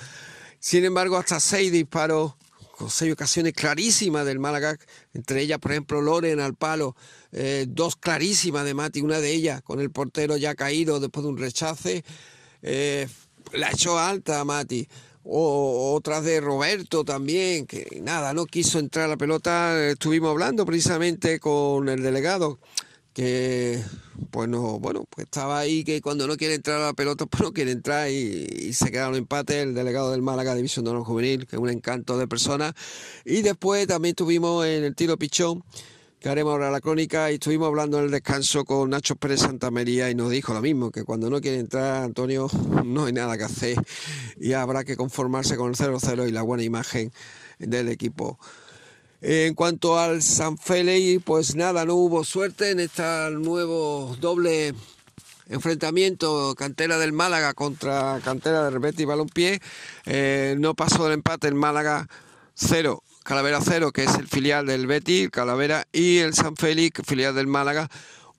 Sin 0.59 0.85
embargo, 0.85 1.19
hasta 1.19 1.39
seis 1.39 1.71
disparos 1.71 2.33
con 2.79 2.91
seis 2.91 3.13
ocasiones 3.13 3.55
clarísimas 3.55 4.25
del 4.25 4.39
Málaga, 4.39 4.79
entre 5.13 5.43
ellas, 5.43 5.59
por 5.59 5.73
ejemplo, 5.73 6.01
Loren 6.01 6.39
al 6.39 6.55
palo, 6.55 6.95
eh, 7.33 7.67
dos 7.69 7.97
clarísimas 7.97 8.65
de 8.65 8.73
Mati, 8.73 9.01
una 9.01 9.19
de 9.19 9.33
ellas 9.33 9.63
con 9.63 9.81
el 9.81 9.91
portero 9.91 10.37
ya 10.37 10.55
caído 10.55 11.01
después 11.01 11.25
de 11.25 11.29
un 11.29 11.39
rechace, 11.39 12.05
eh, 12.63 13.09
la 13.53 13.71
echó 13.73 13.99
alta 13.99 14.39
a 14.39 14.45
Mati. 14.45 14.89
O 15.31 15.93
otras 15.95 16.25
de 16.25 16.41
Roberto 16.41 17.05
también, 17.05 17.67
que 17.67 18.01
nada, 18.03 18.33
no 18.33 18.47
quiso 18.47 18.79
entrar 18.79 19.07
a 19.07 19.09
la 19.09 19.17
pelota. 19.19 19.89
Estuvimos 19.89 20.31
hablando 20.31 20.65
precisamente 20.65 21.39
con 21.39 21.91
el 21.91 22.03
delegado 22.03 22.61
que 23.19 23.83
pues 24.31 24.49
no, 24.49 24.79
bueno, 24.79 25.05
pues 25.11 25.25
estaba 25.25 25.59
ahí 25.59 25.83
que 25.83 26.01
cuando 26.01 26.29
no 26.29 26.37
quiere 26.37 26.55
entrar 26.55 26.81
a 26.81 26.87
la 26.87 26.93
pelota, 26.93 27.27
pues 27.31 27.43
no 27.43 27.53
quiere 27.53 27.73
entrar 27.73 28.09
y, 28.09 28.73
se 28.73 28.93
quedaron 28.93 29.17
empate 29.17 29.61
el 29.63 29.75
delegado 29.75 30.13
del 30.13 30.23
Málaga 30.23 30.55
División 30.55 30.85
de 30.85 30.93
Honor 30.93 31.03
Juvenil, 31.03 31.49
que 31.49 31.57
es 31.57 31.61
un 31.61 31.69
encanto 31.69 32.17
de 32.17 32.29
persona. 32.29 32.77
Y 33.25 33.43
después 33.43 33.89
también 33.89 34.13
estuvimos 34.13 34.65
en 34.67 34.85
el 34.85 34.95
tiro 34.95 35.17
pichón, 35.17 35.65
que 36.21 36.29
haremos 36.29 36.53
ahora 36.53 36.71
la 36.71 36.81
crónica, 36.81 37.33
y 37.33 37.35
estuvimos 37.35 37.67
hablando 37.67 37.99
en 37.99 38.05
el 38.05 38.11
descanso 38.13 38.65
con 38.65 38.91
Nacho 38.91 39.17
Pérez 39.17 39.41
Santamaría 39.41 40.09
y 40.11 40.15
nos 40.15 40.31
dijo 40.31 40.55
lo 40.55 40.61
mismo, 40.61 40.93
que 40.93 41.03
cuando 41.03 41.29
no 41.29 41.41
quiere 41.41 41.59
entrar 41.59 42.05
Antonio 42.05 42.47
no 42.85 43.07
hay 43.07 43.13
nada 43.13 43.37
que 43.37 43.45
hacer 43.45 43.77
y 44.39 44.53
habrá 44.53 44.85
que 44.85 44.97
conformarse 44.97 45.57
con 45.57 45.71
el 45.71 45.77
0-0 45.77 46.29
y 46.29 46.31
la 46.31 46.43
buena 46.43 46.63
imagen 46.63 47.13
del 47.59 47.89
equipo. 47.89 48.39
En 49.21 49.55
cuanto 49.55 49.99
al 49.99 50.23
San 50.23 50.59
Félix, 50.59 51.23
pues 51.25 51.57
nada, 51.57 51.85
no 51.85 51.95
hubo 51.97 52.23
suerte 52.23 52.71
en 52.71 52.79
este 52.79 53.03
nuevo 53.33 54.17
doble 54.21 54.75
enfrentamiento 55.49 56.55
cantera 56.57 56.99
del 56.99 57.13
Málaga 57.13 57.53
contra 57.53 58.21
cantera 58.23 58.71
del 58.71 58.79
Betis 58.79 59.07
Balompié. 59.07 59.61
Eh, 60.07 60.55
no 60.61 60.75
pasó 60.75 61.05
del 61.05 61.15
empate 61.15 61.49
el 61.49 61.55
Málaga 61.55 62.07
0, 62.55 63.03
Calavera 63.25 63.59
0, 63.61 63.91
que 63.91 64.05
es 64.05 64.15
el 64.15 64.29
filial 64.29 64.67
del 64.67 64.87
Betis, 64.87 65.31
Calavera, 65.31 65.89
y 65.93 66.19
el 66.19 66.35
San 66.35 66.55
Félix, 66.55 67.03
filial 67.05 67.35
del 67.35 67.49
Málaga, 67.49 67.91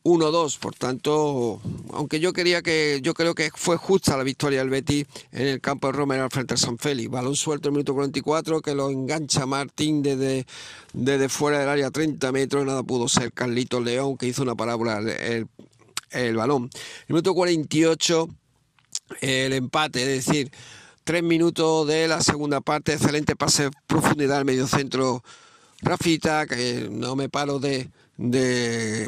1-2. 0.04 0.58
Por 0.60 0.76
tanto, 0.76 1.62
aunque 1.93 2.20
yo 2.20 2.34
quería 2.34 2.62
que, 2.62 3.00
yo 3.04 3.14
creo 3.14 3.36
que 3.36 3.52
fue 3.54 3.78
justa 3.78 4.18
la 4.18 4.24
victoria 4.24 4.60
del 4.60 4.70
Betis 4.70 5.06
en 5.32 5.47
el 5.47 5.62
campo 5.62 5.88
de 5.88 5.93
Romero 5.93 6.30
frente 6.30 6.54
al 6.54 6.60
San 6.60 6.78
Félix. 6.78 7.10
Balón 7.10 7.36
suelto 7.36 7.70
en 7.70 7.74
el 7.74 7.78
minuto 7.78 7.93
44 7.93 8.62
que 8.62 8.76
lo 8.76 8.89
engancha 8.89 9.45
Martín 9.45 10.02
desde, 10.02 10.45
desde 10.93 11.30
fuera 11.30 11.60
del 11.60 11.70
área 11.70 11.91
30 11.91 12.32
metros. 12.32 12.66
Nada 12.66 12.84
pudo 12.84 13.08
ser 13.08 13.34
Carlito 13.34 13.80
León 13.80 14.18
que 14.18 14.28
hizo 14.28 14.43
una 14.43 14.56
parábola 14.56 15.00
el, 15.00 15.47
el 16.12 16.36
balón. 16.36 16.70
El 17.08 17.14
minuto 17.14 17.34
48 17.34 18.30
el 19.22 19.54
empate, 19.54 20.02
es 20.02 20.26
decir, 20.26 20.52
tres 21.04 21.24
minutos 21.24 21.88
de 21.88 22.08
la 22.08 22.22
segunda 22.22 22.62
parte, 22.62 22.93
excelente 22.93 23.36
pase 23.36 23.70
profundidad 23.88 24.38
al 24.38 24.45
medio 24.45 24.68
centro. 24.68 25.24
Rafita, 25.82 26.45
que 26.45 26.89
no 26.91 27.16
me 27.16 27.30
paro 27.30 27.60
de, 27.60 27.89
de 28.20 29.08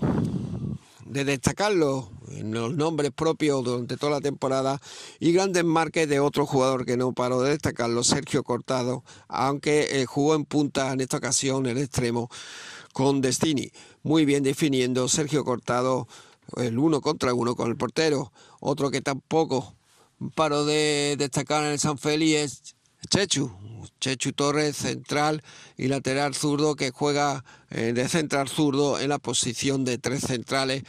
de 1.12 1.26
destacarlo 1.26 2.10
en 2.30 2.54
los 2.54 2.74
nombres 2.74 3.12
propios 3.12 3.66
durante 3.66 3.98
toda 3.98 4.14
la 4.14 4.22
temporada 4.22 4.80
y 5.20 5.34
grandes 5.34 5.66
marques 5.66 6.08
de 6.08 6.22
otro 6.22 6.46
jugador 6.46 6.86
que 6.86 6.96
no 6.96 7.12
paró 7.12 7.42
de 7.42 7.50
destacarlo, 7.50 8.02
Sergio 8.06 8.44
Cortado, 8.44 9.04
aunque 9.28 10.02
eh, 10.02 10.06
jugó 10.06 10.36
en 10.36 10.46
punta 10.46 10.94
en 10.94 11.02
esta 11.02 11.18
ocasión 11.18 11.66
el 11.66 11.78
extremo 11.78 12.30
con 12.94 13.20
Destini. 13.20 13.74
Muy 14.04 14.24
bien 14.24 14.42
definiendo 14.44 15.10
Sergio 15.10 15.44
Cortado 15.44 16.08
el 16.56 16.80
uno 16.80 17.02
contra 17.02 17.34
uno 17.34 17.56
con 17.56 17.70
el 17.70 17.76
portero. 17.76 18.32
Otro 18.62 18.90
que 18.90 19.02
tampoco 19.02 19.76
paró 20.34 20.64
de 20.64 21.16
destacar 21.18 21.66
en 21.66 21.74
el 21.74 21.80
San 21.80 21.98
Félix 21.98 22.76
Chechu, 23.12 23.52
Chechu 24.00 24.32
Torres, 24.32 24.78
central 24.78 25.44
y 25.76 25.90
lateral 25.90 26.34
zurdo 26.34 26.78
que 26.78 26.92
juega 26.92 27.44
eh, 27.70 27.92
de 27.94 28.08
central 28.08 28.48
zurdo 28.48 29.02
en 29.02 29.10
la 29.10 29.20
posición 29.20 29.84
de 29.84 29.98
tres 29.98 30.22
centrales, 30.22 30.84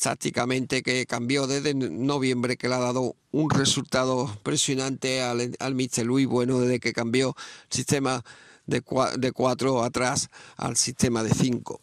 tácticamente 0.00 0.84
que 0.84 1.06
cambió 1.06 1.48
desde 1.48 1.74
noviembre, 1.74 2.56
que 2.56 2.68
le 2.68 2.76
ha 2.76 2.78
dado 2.78 3.16
un 3.32 3.50
resultado 3.50 4.30
impresionante 4.32 5.22
al, 5.22 5.56
al 5.58 5.74
Mister 5.74 6.06
Luis 6.06 6.28
Bueno 6.28 6.60
desde 6.60 6.78
que 6.78 6.92
cambió 6.92 7.34
el 7.70 7.76
sistema 7.76 8.24
de, 8.66 8.82
de 9.18 9.32
cuatro 9.32 9.82
atrás 9.82 10.28
al 10.56 10.76
sistema 10.76 11.24
de 11.24 11.34
cinco 11.34 11.80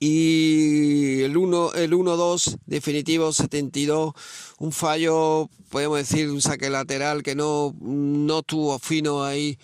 y 0.00 1.22
el 1.22 1.36
1 1.36 1.74
el 1.74 1.92
1-2 1.92 2.58
definitivo 2.66 3.32
72 3.32 4.14
un 4.58 4.72
fallo 4.72 5.50
podemos 5.70 5.98
decir 5.98 6.30
un 6.30 6.40
saque 6.40 6.70
lateral 6.70 7.22
que 7.22 7.34
no 7.34 7.74
no 7.80 8.42
tuvo 8.42 8.78
fino 8.78 9.24
ahí 9.24 9.58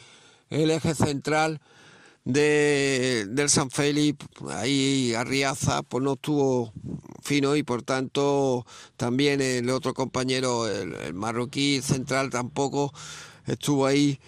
el 0.51 0.71
eje 0.71 0.95
central 0.95 1.61
de, 2.25 3.27
del 3.29 3.49
San 3.49 3.71
Félix 3.71 4.27
ahí 4.51 5.15
Arriaza 5.15 5.83
pues 5.83 6.03
no 6.03 6.15
estuvo 6.15 6.73
fino 7.23 7.55
y 7.55 7.63
por 7.63 7.83
tanto 7.83 8.67
también 8.97 9.41
el 9.41 9.71
otro 9.71 9.95
compañero 9.95 10.67
el, 10.67 10.95
el 10.95 11.15
marroquí 11.15 11.81
central 11.81 12.31
tampoco 12.31 12.93
estuvo 13.47 13.87
ahí 13.87 14.19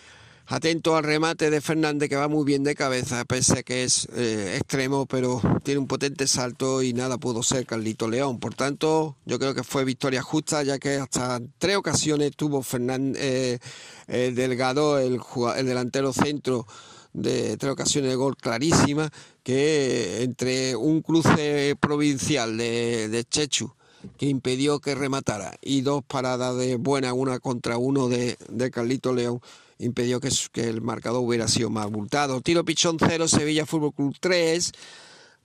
Atento 0.48 0.94
al 0.94 1.02
remate 1.02 1.50
de 1.50 1.60
Fernández 1.60 2.08
que 2.08 2.14
va 2.14 2.28
muy 2.28 2.44
bien 2.44 2.62
de 2.62 2.76
cabeza, 2.76 3.24
pese 3.24 3.58
a 3.58 3.62
que 3.64 3.82
es 3.82 4.06
eh, 4.14 4.54
extremo, 4.56 5.04
pero 5.06 5.42
tiene 5.64 5.80
un 5.80 5.88
potente 5.88 6.28
salto 6.28 6.84
y 6.84 6.92
nada 6.92 7.18
pudo 7.18 7.42
ser 7.42 7.66
Carlito 7.66 8.06
León. 8.06 8.38
Por 8.38 8.54
tanto, 8.54 9.16
yo 9.24 9.40
creo 9.40 9.54
que 9.54 9.64
fue 9.64 9.84
victoria 9.84 10.22
justa, 10.22 10.62
ya 10.62 10.78
que 10.78 10.98
hasta 10.98 11.40
tres 11.58 11.76
ocasiones 11.76 12.30
tuvo 12.36 12.62
Fernández, 12.62 13.20
eh, 13.20 13.58
el 14.06 14.36
Delgado, 14.36 15.00
el, 15.00 15.18
el 15.56 15.66
delantero 15.66 16.12
centro, 16.12 16.64
de 17.12 17.56
tres 17.56 17.72
ocasiones 17.72 18.10
de 18.10 18.16
gol 18.16 18.36
clarísima, 18.36 19.10
que 19.42 20.22
entre 20.22 20.76
un 20.76 21.02
cruce 21.02 21.74
provincial 21.80 22.56
de, 22.56 23.26
Chechu 23.28 23.74
que 24.16 24.26
impidió 24.26 24.78
que 24.78 24.94
rematara 24.94 25.56
y 25.60 25.80
dos 25.80 26.04
paradas 26.04 26.56
de 26.56 26.76
buena 26.76 27.12
una 27.14 27.40
contra 27.40 27.78
uno 27.78 28.08
de 28.08 28.36
Carlito 28.70 29.12
León 29.12 29.40
impidió 29.78 30.20
que, 30.20 30.30
el 30.54 30.80
marcador 30.80 31.22
hubiera 31.22 31.48
sido 31.48 31.70
más 31.70 31.84
abultado. 31.84 32.40
Tiro 32.40 32.64
pichón 32.64 32.96
0, 32.98 33.28
Sevilla 33.28 33.66
Fútbol 33.66 33.92
Club 33.94 34.16
3. 34.20 34.72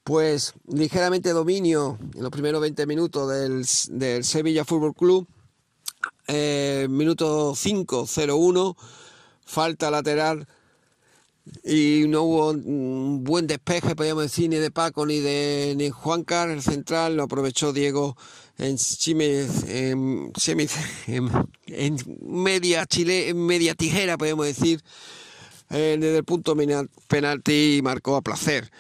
Pues 0.04 0.54
ligeramente 0.68 1.30
dominio 1.30 2.00
en 2.16 2.24
los 2.24 2.32
primeros 2.32 2.60
20 2.62 2.86
minutos 2.88 3.30
del, 3.30 4.24
Sevilla 4.24 4.66
Fútbol 4.66 4.96
Club. 4.96 5.28
Eh, 6.28 6.88
minuto 6.90 7.54
5, 7.56 8.08
0-1. 8.08 8.76
Falta 9.46 9.92
lateral 9.92 10.48
y 11.64 12.06
no 12.08 12.24
hubo 12.24 12.52
un 12.52 13.24
buen 13.24 13.48
despeje, 13.48 13.96
podríamos 13.96 14.24
decir, 14.24 14.50
ni 14.50 14.58
de 14.58 14.72
Paco 14.72 15.06
ni 15.06 15.20
de 15.20 15.74
ni 15.76 15.90
Juan 15.90 16.24
Carlos, 16.24 16.58
el 16.58 16.74
central, 16.74 17.16
lo 17.16 17.24
aprovechó 17.24 17.74
Diego 17.74 18.16
en, 18.58 18.78
en, 19.68 20.32
en, 21.68 21.96
media 22.22 22.86
chile, 22.86 23.30
en 23.30 23.46
media 23.46 23.76
tijera, 23.76 24.18
podemos 24.18 24.46
decir, 24.46 24.82
eh, 25.72 25.98
desde 26.00 26.18
el 26.18 26.24
punto 26.24 26.56
penalti 27.08 27.78
y 27.78 27.82
marcó 27.82 28.16
a 28.16 28.22
placer. 28.22 28.72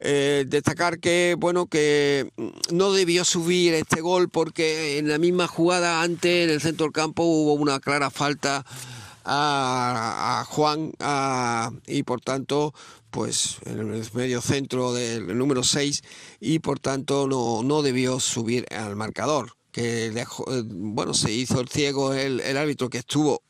Eh, 0.00 0.44
destacar 0.46 1.00
que 1.00 1.34
bueno 1.36 1.66
que 1.66 2.30
no 2.70 2.92
debió 2.92 3.24
subir 3.24 3.74
este 3.74 4.00
gol 4.00 4.28
porque 4.28 4.98
en 4.98 5.08
la 5.08 5.18
misma 5.18 5.48
jugada 5.48 6.02
antes 6.02 6.44
en 6.44 6.50
el 6.50 6.60
centro 6.60 6.86
del 6.86 6.92
campo 6.92 7.24
hubo 7.24 7.54
una 7.54 7.80
clara 7.80 8.08
falta 8.08 8.64
a, 9.28 10.44
Juan 10.48 10.92
y 11.86 12.02
por 12.02 12.20
tanto 12.20 12.74
pues 13.10 13.58
en 13.64 13.78
el 13.92 14.08
medio 14.12 14.40
centro 14.40 14.92
del 14.92 15.36
número 15.36 15.62
6 15.62 16.02
y 16.40 16.58
por 16.58 16.78
tanto 16.80 17.26
no, 17.26 17.62
no 17.62 17.82
debió 17.82 18.20
subir 18.20 18.66
al 18.74 18.96
marcador 18.96 19.52
que 19.70 20.10
dejó, 20.10 20.44
eh, 20.52 20.62
bueno 20.64 21.14
se 21.14 21.32
hizo 21.32 21.60
el 21.60 21.68
ciego 21.68 22.14
el, 22.14 22.40
el 22.40 22.56
árbitro 22.56 22.88
que 22.88 22.98
estuvo 22.98 23.42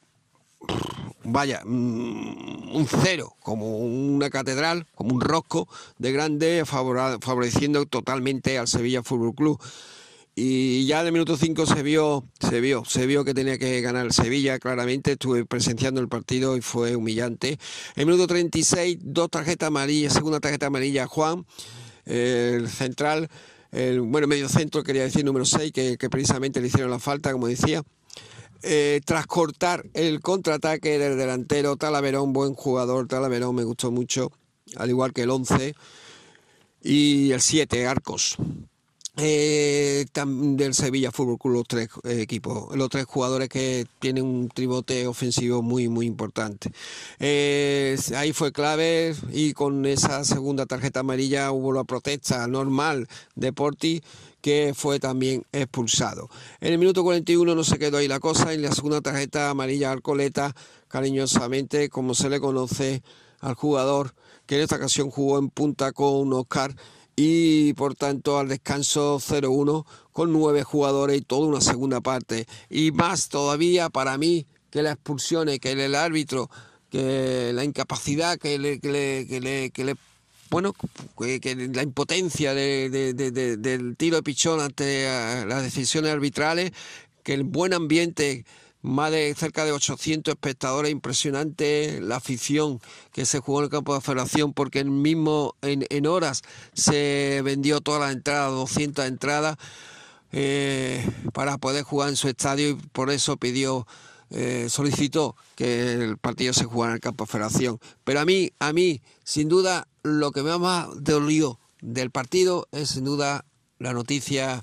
vaya, 1.25 1.63
mm, 1.65 2.75
un 2.75 2.87
cero, 2.87 3.35
como 3.43 3.79
una 3.79 4.31
catedral, 4.31 4.87
como 4.95 5.15
un 5.15 5.21
rosco 5.21 5.69
de 5.99 6.13
grande, 6.13 6.65
favoreciendo 6.65 7.87
totalmente 7.87 8.59
al 8.59 8.69
Sevilla 8.69 9.03
Fútbol 9.03 9.35
Club. 9.35 9.61
Y 10.41 10.87
ya 10.87 11.01
en 11.01 11.07
el 11.07 11.13
minuto 11.13 11.37
5 11.37 11.67
se 11.67 11.83
vio, 11.83 12.25
se 12.39 12.61
vio, 12.61 12.85
se 12.85 13.07
vio 13.07 13.25
que 13.25 13.35
tenía 13.35 13.59
que 13.59 13.81
ganar 13.81 14.13
Sevilla, 14.13 14.61
claramente, 14.61 15.13
estuve 15.13 15.45
presenciando 15.45 16.01
el 16.01 16.09
partido 16.09 16.57
y 16.57 16.61
fue 16.61 16.95
humillante. 16.95 17.59
En 17.97 18.03
el 18.03 18.07
minuto 18.07 18.29
36, 18.29 18.99
dos 19.01 19.31
tarjetas 19.31 19.67
amarillas, 19.67 20.13
segunda 20.13 20.39
tarjeta 20.39 20.67
amarilla 20.67 21.09
Juan, 21.09 21.45
el 22.05 22.69
central, 22.69 23.29
el 23.73 24.01
bueno, 24.01 24.29
medio 24.29 24.49
centro, 24.49 24.85
quería 24.85 25.03
decir 25.03 25.25
número 25.25 25.45
6, 25.45 25.73
que, 25.73 25.97
que 25.99 26.09
precisamente 26.09 26.61
le 26.61 26.69
hicieron 26.69 26.93
la 26.93 27.01
falta, 27.01 27.33
como 27.33 27.49
decía. 27.49 27.83
Eh, 28.63 29.01
tras 29.05 29.27
cortar 29.27 29.87
el 29.93 30.21
contraataque 30.21 31.01
del 31.01 31.19
delantero 31.19 31.77
Talaverón, 31.77 32.33
buen 32.33 32.55
jugador, 32.55 33.09
Talaverón 33.09 33.57
me 33.57 33.65
gustó 33.65 33.91
mucho, 33.91 34.31
al 34.77 34.89
igual 34.89 35.13
que 35.13 35.23
el 35.23 35.31
11 35.31 35.75
y 36.81 37.33
el 37.33 37.41
7, 37.41 37.89
Arcos. 37.89 38.37
Eh, 39.21 40.07
del 40.15 40.75
Sevilla 40.75 41.11
Fútbol 41.11 41.39
Club, 41.39 41.55
los 41.55 41.67
tres 41.67 41.89
eh, 42.05 42.21
equipos, 42.21 42.77
los 42.77 42.89
tres 42.89 43.05
jugadores 43.05 43.49
que 43.49 43.85
tienen 43.99 44.25
un 44.25 44.49
tribote 44.49 45.09
ofensivo 45.09 45.61
muy, 45.61 45.89
muy 45.89 46.07
importante. 46.07 46.71
Eh, 47.19 47.99
ahí 48.15 48.33
fue 48.33 48.53
clave 48.53 49.17
y 49.33 49.55
con 49.55 49.87
esa 49.87 50.25
segunda 50.25 50.67
tarjeta 50.67 51.01
amarilla 51.01 51.51
hubo 51.51 51.73
la 51.73 51.83
protesta 51.83 52.47
normal 52.47 53.09
de 53.35 53.53
Porti 53.53 54.03
que 54.41 54.73
fue 54.77 55.01
también 55.01 55.45
expulsado. 55.51 56.31
En 56.61 56.73
el 56.73 56.79
minuto 56.79 57.03
41 57.03 57.57
no 57.57 57.65
se 57.65 57.79
quedó 57.79 57.97
ahí 57.97 58.07
la 58.07 58.21
cosa, 58.21 58.53
en 58.53 58.63
la 58.63 58.73
segunda 58.73 59.01
tarjeta 59.01 59.51
amarilla 59.51 59.91
Arcoleta, 59.91 60.55
cariñosamente, 60.87 61.89
como 61.89 62.15
se 62.15 62.29
le 62.29 62.39
conoce 62.39 63.03
al 63.41 63.55
jugador, 63.55 64.15
que 64.47 64.57
en 64.57 64.63
esta 64.63 64.77
ocasión 64.77 65.11
jugó 65.11 65.41
en 65.41 65.51
punta 65.51 65.91
con 65.91 66.33
Oscar 66.33 66.77
y 67.21 67.73
por 67.73 67.97
tanto 67.97 68.39
al 68.39 68.47
descanso 68.47 69.19
0-1 69.19 69.85
con 70.13 70.33
nueve 70.33 70.63
jugadores 70.63 71.19
y 71.19 71.21
toda 71.21 71.49
una 71.49 71.61
segunda 71.61 72.01
parte. 72.01 72.47
Y 72.71 72.93
más 72.93 73.29
todavía 73.29 73.91
para 73.91 74.17
mí 74.17 74.47
que 74.71 74.83
las 74.83 74.95
expulsiones, 74.95 75.59
que 75.59 75.73
el 75.73 75.97
árbitro, 75.97 76.49
que 76.91 77.51
la 77.53 77.65
incapacidad 77.65 78.39
que 78.39 78.57
le, 78.57 78.79
bueno, 80.49 80.77
que, 81.19 81.71
la 81.75 81.83
impotencia 81.83 82.55
del 82.55 83.97
tiro 83.99 84.17
de 84.17 84.23
pichón 84.23 84.61
ante 84.61 85.07
eh, 85.07 85.45
las 85.45 85.65
decisiones 85.65 86.13
arbitrales, 86.13 86.71
que 87.25 87.35
el 87.35 87.43
buen 87.43 87.75
ambiente 87.75 88.45
más 88.83 89.11
de 89.11 89.35
cerca 89.35 89.65
de 89.65 89.73
800 89.73 90.33
espectadores, 90.33 90.93
impresionante 90.93 92.01
la 92.01 92.17
afición 92.17 92.81
que 93.13 93.27
se 93.27 93.41
jugó 93.41 93.61
en 93.61 93.65
el 93.65 93.71
campo 93.71 93.95
de 93.95 94.01
federación 94.01 94.53
porque 94.53 94.81
en 94.81 95.03
mismo 95.03 95.57
en, 95.63 96.07
horas 96.07 96.43
se 96.75 97.41
vendió 97.45 97.81
toda 97.81 98.01
la 98.01 98.13
entrada, 98.13 98.49
200 98.49 99.07
entradas 99.07 99.57
eh, 100.33 101.05
para 101.33 101.59
poder 101.59 101.83
jugar 101.83 102.09
en 102.11 102.17
su 102.17 102.29
estadio 102.29 102.71
y 102.71 102.75
por 102.75 103.11
eso 103.11 103.37
pidió 103.37 103.87
eh, 104.31 104.67
solicitó 104.69 105.37
que 105.55 105.95
el 105.95 106.19
partido 106.19 106.53
se 106.53 106.65
jugara 106.65 106.93
en 106.93 106.97
el 106.97 107.01
campo 107.01 107.25
de 107.25 107.33
federación. 107.33 107.81
Pero 108.05 108.21
a 108.21 108.25
mí, 108.27 108.53
a 108.59 108.73
mí, 108.73 109.01
sin 109.25 109.49
duda, 109.49 109.89
lo 110.03 110.33
que 110.33 110.43
más 110.43 110.89
dolió 111.01 111.59
del 111.81 112.11
partido 112.11 112.69
es 112.73 112.91
sin 112.91 113.05
duda 113.05 113.45
la 113.79 113.93
noticia 113.93 114.63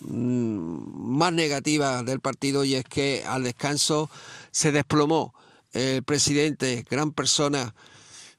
más 0.00 1.32
negativa 1.32 2.02
del 2.02 2.20
partido 2.20 2.64
y 2.64 2.74
es 2.74 2.84
que 2.84 3.24
al 3.26 3.44
descanso 3.44 4.10
se 4.50 4.72
desplomó 4.72 5.34
el 5.72 6.02
presidente, 6.02 6.84
gran 6.90 7.12
persona 7.12 7.74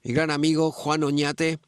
y 0.04 0.14
gran 0.14 0.32
amigo 0.32 0.72
Juan 0.72 1.04
Oñate, 1.04 1.60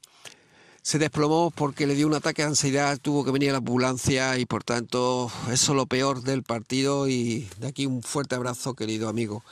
se 0.81 0.99
desplomó 0.99 1.49
porque 1.51 1.87
le 1.87 1.95
dio 1.95 2.07
un 2.07 2.13
ataque 2.13 2.41
de 2.41 2.49
ansiedad, 2.49 2.99
tuvo 3.01 3.23
que 3.23 3.31
venir 3.31 3.49
a 3.49 3.53
la 3.53 3.57
ambulancia 3.59 4.37
y 4.37 4.45
por 4.45 4.65
tanto 4.65 5.31
eso 5.49 5.71
es 5.71 5.75
lo 5.75 5.85
peor 5.85 6.23
del 6.23 6.43
partido 6.43 7.07
y 7.07 7.47
de 7.59 7.67
aquí 7.67 7.85
un 7.85 8.03
fuerte 8.03 8.35
abrazo 8.35 8.73
querido 8.75 9.07
amigo. 9.07 9.43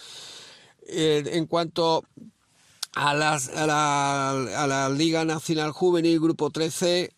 Eh, 0.88 1.24
en 1.34 1.46
cuanto 1.46 2.04
a, 2.94 3.14
las, 3.14 3.48
la, 3.54 4.32
a 4.32 4.68
la 4.68 4.90
Liga 4.90 5.24
Nacional 5.24 5.72
Juvenil 5.72 6.20
Grupo 6.20 6.50
13, 6.50 7.14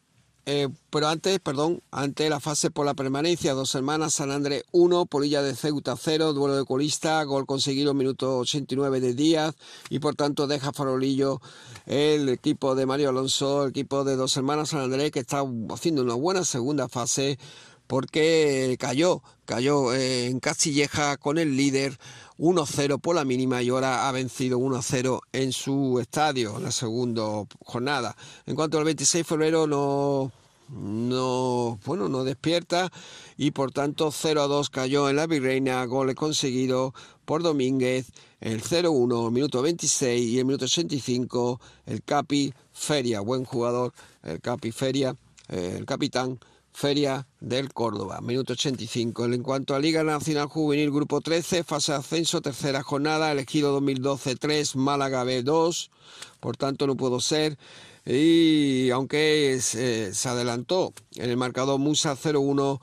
eh, 0.45 0.67
pero 0.89 1.07
antes, 1.07 1.39
perdón, 1.39 1.81
antes 1.91 2.29
la 2.29 2.41
fase 2.41 2.69
por 2.69 2.85
la 2.85 2.93
permanencia, 2.93 3.53
dos 3.53 3.73
hermanas, 3.75 4.15
San 4.15 4.29
Andrés 4.29 4.63
1, 4.73 5.05
Polilla 5.05 5.41
de 5.41 5.55
Ceuta 5.55 5.95
0, 5.97 6.33
duelo 6.33 6.57
de 6.57 6.65
colista, 6.65 7.23
gol 7.23 7.45
conseguido 7.45 7.93
minuto 7.93 8.39
89 8.39 8.99
de 8.99 9.13
Díaz 9.13 9.55
y 9.89 9.99
por 9.99 10.15
tanto 10.15 10.45
deja 10.45 10.73
farolillo 10.73 11.41
el 11.85 12.27
equipo 12.27 12.75
de 12.75 12.85
Mario 12.85 13.09
Alonso, 13.09 13.63
el 13.63 13.69
equipo 13.69 14.03
de 14.03 14.17
dos 14.17 14.35
hermanas 14.35 14.69
San 14.69 14.81
Andrés 14.81 15.11
que 15.11 15.19
está 15.19 15.43
haciendo 15.69 16.01
una 16.01 16.15
buena 16.15 16.43
segunda 16.43 16.89
fase 16.89 17.39
porque 17.87 18.75
cayó, 18.79 19.21
cayó 19.45 19.93
eh, 19.93 20.25
en 20.27 20.39
Castilleja 20.39 21.17
con 21.17 21.37
el 21.37 21.55
líder 21.55 21.97
1-0 22.37 22.99
por 22.99 23.15
la 23.15 23.25
mínima 23.25 23.61
y 23.61 23.69
ahora 23.69 24.07
ha 24.07 24.11
vencido 24.11 24.57
1-0 24.57 25.19
en 25.31 25.51
su 25.51 25.99
estadio 25.99 26.57
en 26.57 26.63
la 26.63 26.71
segunda 26.71 27.23
jornada. 27.63 28.15
En 28.45 28.55
cuanto 28.55 28.77
al 28.77 28.83
26 28.85 29.23
de 29.23 29.27
febrero 29.27 29.67
no 29.67 30.31
no 30.69 31.77
bueno 31.85 32.07
no 32.07 32.23
despierta 32.23 32.91
y 33.37 33.51
por 33.51 33.71
tanto 33.71 34.11
0 34.11 34.47
2 34.47 34.69
cayó 34.69 35.09
en 35.09 35.17
la 35.17 35.27
Virreina, 35.27 35.83
gol 35.85 36.15
conseguido 36.15 36.93
por 37.25 37.43
Domínguez, 37.43 38.11
el 38.39 38.61
0-1, 38.61 39.31
minuto 39.31 39.61
26 39.61 40.31
y 40.31 40.39
el 40.39 40.45
minuto 40.45 40.65
85 40.65 41.59
el 41.85 42.03
Capi 42.03 42.53
Feria, 42.71 43.21
buen 43.21 43.45
jugador, 43.45 43.93
el 44.23 44.41
Capi 44.41 44.71
Feria, 44.71 45.15
eh, 45.49 45.75
el 45.77 45.85
capitán 45.85 46.39
Feria 46.73 47.27
del 47.39 47.71
Córdoba, 47.71 48.19
minuto 48.21 48.53
85. 48.53 49.25
En 49.25 49.43
cuanto 49.43 49.75
a 49.75 49.79
Liga 49.79 50.03
Nacional 50.03 50.47
Juvenil, 50.47 50.91
grupo 50.91 51.21
13, 51.21 51.63
fase 51.63 51.91
de 51.91 51.99
ascenso, 51.99 52.41
tercera 52.41 52.81
jornada, 52.81 53.31
elegido 53.31 53.71
2012 53.73 54.35
3, 54.35 54.75
Málaga 54.75 55.23
B 55.23 55.43
2, 55.43 55.91
por 56.39 56.57
tanto 56.57 56.87
no 56.87 56.97
puedo 56.97 57.19
ser. 57.19 57.57
Y 58.05 58.89
aunque 58.89 59.59
se, 59.61 60.13
se 60.13 60.29
adelantó 60.29 60.93
en 61.15 61.29
el 61.29 61.37
marcador 61.37 61.79
Musa 61.79 62.17
0-1, 62.17 62.81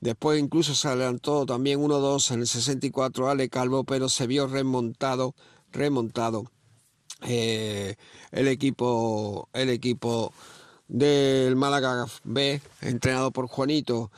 después 0.00 0.38
incluso 0.38 0.74
se 0.74 0.88
adelantó 0.88 1.46
también 1.46 1.80
1-2 1.80 2.32
en 2.32 2.40
el 2.40 2.46
64 2.46 3.28
Ale 3.30 3.48
Calvo, 3.48 3.84
pero 3.84 4.08
se 4.08 4.26
vio 4.26 4.46
remontado, 4.46 5.34
remontado 5.72 6.44
eh, 7.22 7.96
el 8.30 8.48
equipo, 8.48 9.48
el 9.52 9.70
equipo 9.70 10.32
del 10.92 11.56
Málaga 11.56 12.06
B, 12.22 12.60
entrenado 12.82 13.30
por 13.30 13.46
Juanito, 13.46 14.10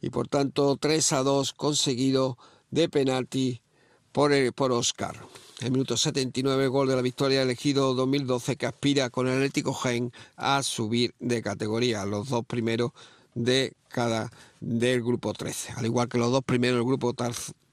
y 0.00 0.10
por 0.10 0.26
tanto 0.26 0.76
3 0.76 1.12
a 1.12 1.22
2 1.22 1.52
conseguido 1.52 2.36
de 2.70 2.88
penalti 2.88 3.62
por, 4.10 4.32
por 4.54 4.72
Oscar. 4.72 5.16
El 5.60 5.70
minuto 5.70 5.96
79, 5.96 6.66
gol 6.66 6.88
de 6.88 6.96
la 6.96 7.02
victoria 7.02 7.42
elegido 7.42 7.94
2012 7.94 8.56
que 8.56 8.66
aspira 8.66 9.10
con 9.10 9.28
el 9.28 9.34
Atlético 9.34 9.72
Gen 9.74 10.12
a 10.36 10.62
subir 10.64 11.14
de 11.20 11.40
categoría, 11.40 12.04
los 12.04 12.28
dos 12.28 12.44
primeros 12.44 12.90
de 13.34 13.74
cada 13.88 14.30
del 14.60 15.02
grupo 15.02 15.32
13. 15.32 15.74
Al 15.76 15.86
igual 15.86 16.08
que 16.08 16.18
los 16.18 16.32
dos 16.32 16.42
primeros 16.44 16.78
del 16.78 16.86
grupo 16.86 17.14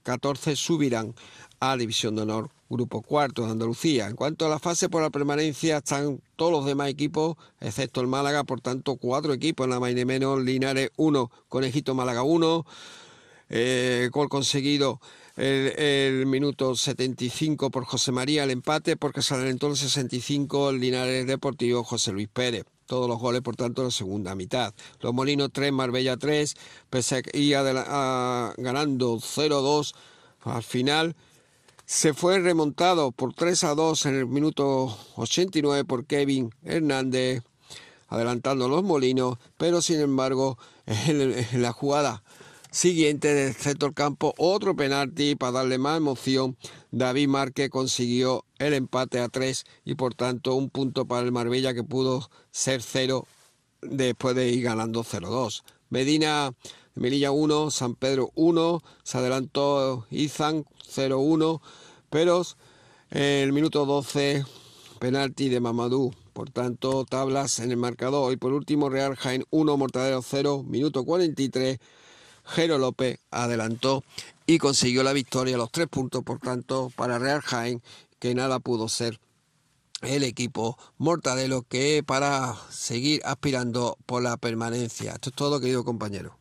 14 0.04 0.56
subirán 0.56 1.14
a 1.58 1.76
División 1.76 2.14
de 2.14 2.22
Honor 2.22 2.50
Grupo 2.68 3.02
Cuarto 3.02 3.44
de 3.44 3.52
Andalucía. 3.52 4.06
En 4.06 4.16
cuanto 4.16 4.46
a 4.46 4.48
la 4.48 4.58
fase 4.58 4.88
por 4.88 5.02
la 5.02 5.10
permanencia, 5.10 5.78
están 5.78 6.20
todos 6.36 6.52
los 6.52 6.64
demás 6.64 6.88
equipos, 6.88 7.36
excepto 7.60 8.00
el 8.00 8.06
Málaga, 8.06 8.44
por 8.44 8.60
tanto, 8.60 8.96
cuatro 8.96 9.32
equipos 9.32 9.68
la 9.68 9.80
más 9.80 9.94
menos, 9.94 10.42
Linares 10.42 10.90
1, 10.96 11.30
Conejito 11.48 11.94
Málaga 11.94 12.22
1, 12.22 12.66
eh, 13.48 14.08
gol 14.12 14.28
conseguido 14.28 15.00
el, 15.36 16.26
minuto 16.26 16.74
75 16.74 17.70
por 17.70 17.84
José 17.84 18.10
María, 18.10 18.44
el 18.44 18.50
empate, 18.50 18.96
porque 18.96 19.22
se 19.22 19.34
adelantó 19.34 19.68
el 19.68 19.76
65 19.76 20.70
el 20.70 20.80
Linares 20.80 21.26
Deportivo 21.26 21.84
José 21.84 22.12
Luis 22.12 22.28
Pérez. 22.28 22.64
Todos 22.86 23.08
los 23.08 23.18
goles, 23.18 23.42
por 23.42 23.56
tanto, 23.56 23.82
en 23.82 23.88
la 23.88 23.92
segunda 23.92 24.34
mitad. 24.34 24.72
Los 25.00 25.12
Molinos 25.12 25.50
3, 25.52 25.72
Marbella 25.72 26.16
3, 26.16 26.54
pese 26.88 27.22
a 27.56 28.54
ganando 28.56 29.16
0-2 29.16 29.94
al 30.44 30.62
final 30.62 31.16
se 31.86 32.14
fue 32.14 32.40
remontado 32.40 33.12
por 33.12 33.32
3 33.32 33.62
a 33.62 33.74
2 33.76 34.06
en 34.06 34.16
el 34.16 34.26
minuto 34.26 34.98
89 35.14 35.84
por 35.84 36.04
Kevin 36.04 36.50
Hernández, 36.64 37.44
adelantando 38.08 38.68
los 38.68 38.82
molinos, 38.82 39.38
pero 39.56 39.80
sin 39.80 40.00
embargo, 40.00 40.58
en, 40.86 41.62
la 41.62 41.72
jugada 41.72 42.24
siguiente 42.72 43.32
del 43.32 43.54
sector 43.54 43.94
campo, 43.94 44.34
otro 44.36 44.74
penalti 44.74 45.36
para 45.36 45.52
darle 45.52 45.78
más 45.78 45.96
emoción. 45.96 46.56
David 46.90 47.28
Márquez 47.28 47.70
consiguió 47.70 48.44
el 48.58 48.74
empate 48.74 49.20
a 49.20 49.28
3 49.28 49.64
y 49.84 49.94
por 49.94 50.14
tanto 50.14 50.56
un 50.56 50.70
punto 50.70 51.06
para 51.06 51.24
el 51.24 51.30
Marbella 51.30 51.72
que 51.72 51.84
pudo 51.84 52.28
ser 52.50 52.82
0 52.82 53.26
después 53.80 54.34
de 54.34 54.48
ir 54.48 54.64
ganando 54.64 55.04
0-2. 55.04 55.62
Medina 55.88 56.52
Melilla 56.96 57.30
1, 57.30 57.70
San 57.70 57.94
Pedro 57.94 58.30
1, 58.34 58.82
se 59.02 59.18
adelantó 59.18 60.06
Izan 60.10 60.64
0-1, 60.90 61.60
pero 62.08 62.42
en 63.10 63.22
el 63.22 63.52
minuto 63.52 63.84
12 63.84 64.44
penalti 64.98 65.50
de 65.50 65.60
Mamadou. 65.60 66.14
Por 66.32 66.50
tanto, 66.50 67.04
tablas 67.04 67.58
en 67.58 67.70
el 67.70 67.76
marcador. 67.76 68.32
Y 68.32 68.36
por 68.36 68.52
último, 68.52 68.88
Real 68.88 69.14
Jaén 69.14 69.44
1, 69.50 69.76
Mortadero 69.76 70.22
0, 70.22 70.64
minuto 70.66 71.04
43. 71.04 71.78
Jero 72.44 72.78
López 72.78 73.18
adelantó 73.30 74.02
y 74.46 74.58
consiguió 74.58 75.02
la 75.02 75.12
victoria, 75.12 75.56
los 75.56 75.70
tres 75.70 75.88
puntos, 75.88 76.22
por 76.22 76.38
tanto, 76.38 76.90
para 76.96 77.18
Real 77.18 77.42
Jaén, 77.42 77.82
que 78.18 78.34
nada 78.34 78.58
pudo 78.58 78.88
ser 78.88 79.20
el 80.02 80.22
equipo 80.22 80.78
mortadelo 80.98 81.62
que 81.62 82.02
para 82.06 82.54
seguir 82.70 83.20
aspirando 83.24 83.98
por 84.06 84.22
la 84.22 84.36
permanencia. 84.36 85.12
Esto 85.12 85.30
es 85.30 85.36
todo, 85.36 85.60
querido 85.60 85.84
compañero. 85.84 86.38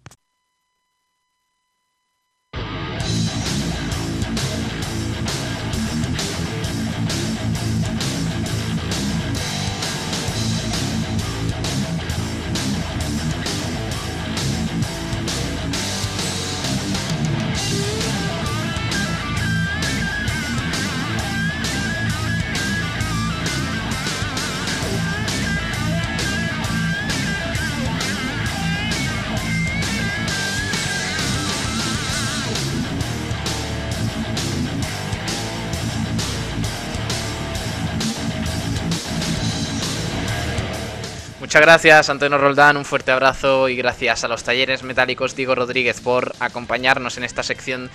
Muchas 41.55 41.67
gracias, 41.67 42.09
Antonio 42.09 42.37
Roldán, 42.37 42.75
un 42.75 42.83
fuerte 42.83 43.13
abrazo 43.13 43.69
y 43.69 43.77
gracias 43.77 44.25
a 44.25 44.27
los 44.27 44.43
talleres 44.43 44.83
metálicos 44.83 45.37
Diego 45.37 45.55
Rodríguez 45.55 46.01
por 46.01 46.33
acompañarnos 46.41 47.15
en 47.15 47.23
esta 47.23 47.43
sección 47.43 47.89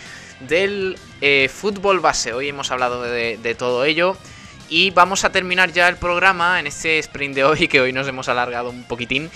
del 0.49 0.97
eh, 1.21 1.51
fútbol 1.53 2.01
base. 2.01 2.33
Hoy 2.33 2.49
hemos 2.49 2.71
hablado 2.71 3.03
de, 3.03 3.37
de 3.37 3.55
todo 3.55 3.85
ello 3.85 4.17
y 4.71 4.93
vamos 4.93 5.27
a 5.27 5.31
terminar 5.31 5.73
ya 5.73 5.91
el 5.91 5.97
programa 5.97 6.59
en 6.59 6.69
este 6.69 6.99
sprint 7.01 7.35
de 7.35 7.45
hoy, 7.45 7.69
que 7.69 7.83
hoy 7.83 7.93
nos 7.93 8.09
hemos 8.09 8.31
alargado 8.31 8.71
un 8.71 8.85
poquitín, 8.85 9.31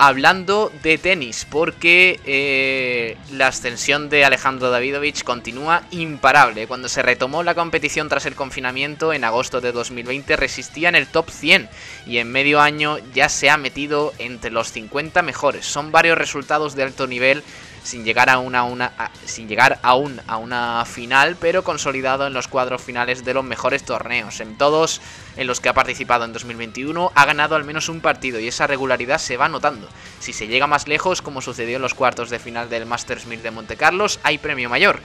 hablando 0.00 0.72
de 0.82 0.96
tenis, 0.96 1.46
porque 1.50 2.20
eh, 2.24 3.18
la 3.32 3.48
ascensión 3.48 4.08
de 4.08 4.24
Alejandro 4.24 4.70
Davidovich 4.70 5.24
continúa 5.24 5.82
imparable. 5.90 6.66
Cuando 6.66 6.88
se 6.88 7.02
retomó 7.02 7.42
la 7.42 7.54
competición 7.54 8.08
tras 8.08 8.24
el 8.24 8.34
confinamiento 8.34 9.12
en 9.12 9.24
agosto 9.24 9.60
de 9.60 9.72
2020 9.72 10.36
resistía 10.36 10.88
en 10.88 10.94
el 10.94 11.06
top 11.06 11.28
100 11.28 11.68
y 12.06 12.16
en 12.16 12.32
medio 12.32 12.62
año 12.62 12.96
ya 13.12 13.28
se 13.28 13.50
ha 13.50 13.58
metido 13.58 14.14
entre 14.16 14.50
los 14.50 14.72
50 14.72 15.20
mejores. 15.20 15.66
Son 15.66 15.92
varios 15.92 16.16
resultados 16.16 16.74
de 16.74 16.84
alto 16.84 17.06
nivel 17.06 17.42
sin 17.82 18.04
llegar 18.04 18.28
a 18.30 18.38
una, 18.38 18.64
una 18.64 18.92
sin 19.24 19.48
llegar 19.48 19.78
aún 19.82 20.20
a 20.26 20.36
una 20.36 20.84
final, 20.84 21.36
pero 21.40 21.64
consolidado 21.64 22.26
en 22.26 22.32
los 22.32 22.48
cuadros 22.48 22.82
finales 22.82 23.24
de 23.24 23.34
los 23.34 23.44
mejores 23.44 23.84
torneos. 23.84 24.40
En 24.40 24.56
todos 24.58 25.00
en 25.36 25.46
los 25.46 25.60
que 25.60 25.68
ha 25.68 25.74
participado 25.74 26.24
en 26.24 26.32
2021 26.32 27.12
ha 27.14 27.24
ganado 27.24 27.56
al 27.56 27.64
menos 27.64 27.88
un 27.88 28.00
partido 28.00 28.38
y 28.38 28.48
esa 28.48 28.66
regularidad 28.66 29.18
se 29.18 29.36
va 29.36 29.48
notando. 29.48 29.88
Si 30.18 30.32
se 30.32 30.46
llega 30.46 30.66
más 30.66 30.88
lejos, 30.88 31.22
como 31.22 31.40
sucedió 31.40 31.76
en 31.76 31.82
los 31.82 31.94
cuartos 31.94 32.30
de 32.30 32.38
final 32.38 32.68
del 32.68 32.86
Masters 32.86 33.26
1000 33.26 33.42
de 33.42 33.50
Monte 33.50 33.76
Carlos, 33.76 34.20
hay 34.22 34.38
premio 34.38 34.68
mayor. 34.68 35.00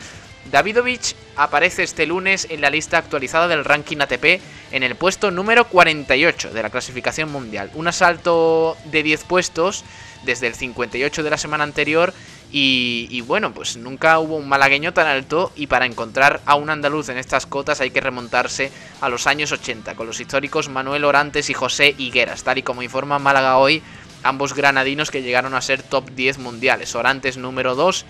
Davidovich 0.52 1.16
aparece 1.36 1.84
este 1.84 2.06
lunes 2.06 2.48
en 2.50 2.62
la 2.62 2.70
lista 2.70 3.00
actualizada 3.00 3.48
del 3.48 3.66
ranking 3.66 3.98
ATP 4.00 4.42
en 4.72 4.84
el 4.84 4.96
puesto 4.96 5.32
número 5.32 5.66
48 5.66 6.52
de 6.52 6.62
la 6.62 6.70
clasificación 6.70 7.32
mundial. 7.32 7.72
Un 7.74 7.88
asalto 7.88 8.78
de 8.86 9.02
10 9.02 9.24
puestos 9.24 9.84
desde 10.24 10.48
el 10.48 10.56
58 10.56 11.24
de 11.24 11.30
la 11.30 11.38
semana 11.38 11.64
anterior 11.64 12.14
y, 12.58 13.10
y, 13.12 13.20
bueno, 13.20 13.54
pues 13.54 13.76
nunca 13.76 14.18
hubo 14.18 14.38
un 14.38 14.48
malagueño 14.48 14.94
tan 14.94 15.08
alto 15.08 15.52
y 15.58 15.68
para 15.68 15.86
encontrar 15.86 16.40
a 16.46 16.56
un 16.56 16.70
andaluz 16.70 17.10
en 17.10 17.18
estas 17.18 17.46
cotas 17.46 17.82
hay 17.82 17.92
que 17.92 18.00
remontarse 18.00 18.72
a 19.02 19.10
los 19.10 19.28
años 19.28 19.52
80 19.52 19.96
con 19.96 20.08
los 20.08 20.22
históricos 20.22 20.70
Manuel 20.70 21.04
Orantes 21.04 21.50
y 21.50 21.54
José 21.54 21.96
Higueras, 21.98 22.46
tal 22.46 22.58
y 22.58 22.64
como 22.64 22.82
informa 22.82 23.20
Málaga 23.20 23.58
hoy, 23.58 23.84
ambos 24.24 24.54
granadinos 24.54 25.12
que 25.12 25.22
llegaron 25.22 25.54
a 25.54 25.60
ser 25.60 25.84
top 25.84 26.10
10 26.12 26.38
mundiales. 26.38 26.96
Orantes 26.96 27.36
número 27.36 27.76
2 27.76 28.06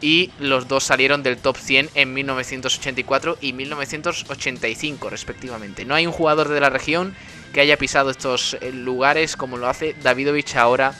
y 0.00 0.30
los 0.38 0.68
dos 0.68 0.84
salieron 0.84 1.22
del 1.22 1.36
top 1.36 1.58
100 1.58 1.90
en 1.94 2.14
1984 2.14 3.36
y 3.42 3.52
1985 3.52 5.10
respectivamente. 5.10 5.84
No 5.84 5.94
hay 5.94 6.06
un 6.06 6.14
jugador 6.14 6.48
de 6.48 6.60
la 6.60 6.70
región 6.70 7.14
que 7.52 7.60
haya 7.60 7.76
pisado 7.76 8.08
estos 8.08 8.56
lugares 8.72 9.36
como 9.36 9.58
lo 9.58 9.68
hace 9.68 9.94
Davidovich 10.02 10.56
ahora 10.56 10.94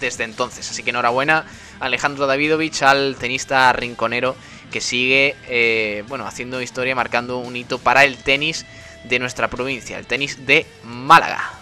desde 0.00 0.24
entonces. 0.24 0.68
Así 0.68 0.82
que 0.82 0.90
enhorabuena 0.90 1.46
Alejandro 1.80 2.26
Davidovich 2.26 2.82
al 2.82 3.16
tenista 3.16 3.72
rinconero 3.72 4.36
que 4.70 4.80
sigue 4.80 5.36
eh, 5.48 6.04
bueno, 6.08 6.26
haciendo 6.26 6.60
historia, 6.60 6.94
marcando 6.94 7.38
un 7.38 7.56
hito 7.56 7.78
para 7.78 8.04
el 8.04 8.16
tenis 8.16 8.66
de 9.04 9.18
nuestra 9.18 9.48
provincia, 9.48 9.98
el 9.98 10.06
tenis 10.06 10.46
de 10.46 10.66
Málaga. 10.84 11.55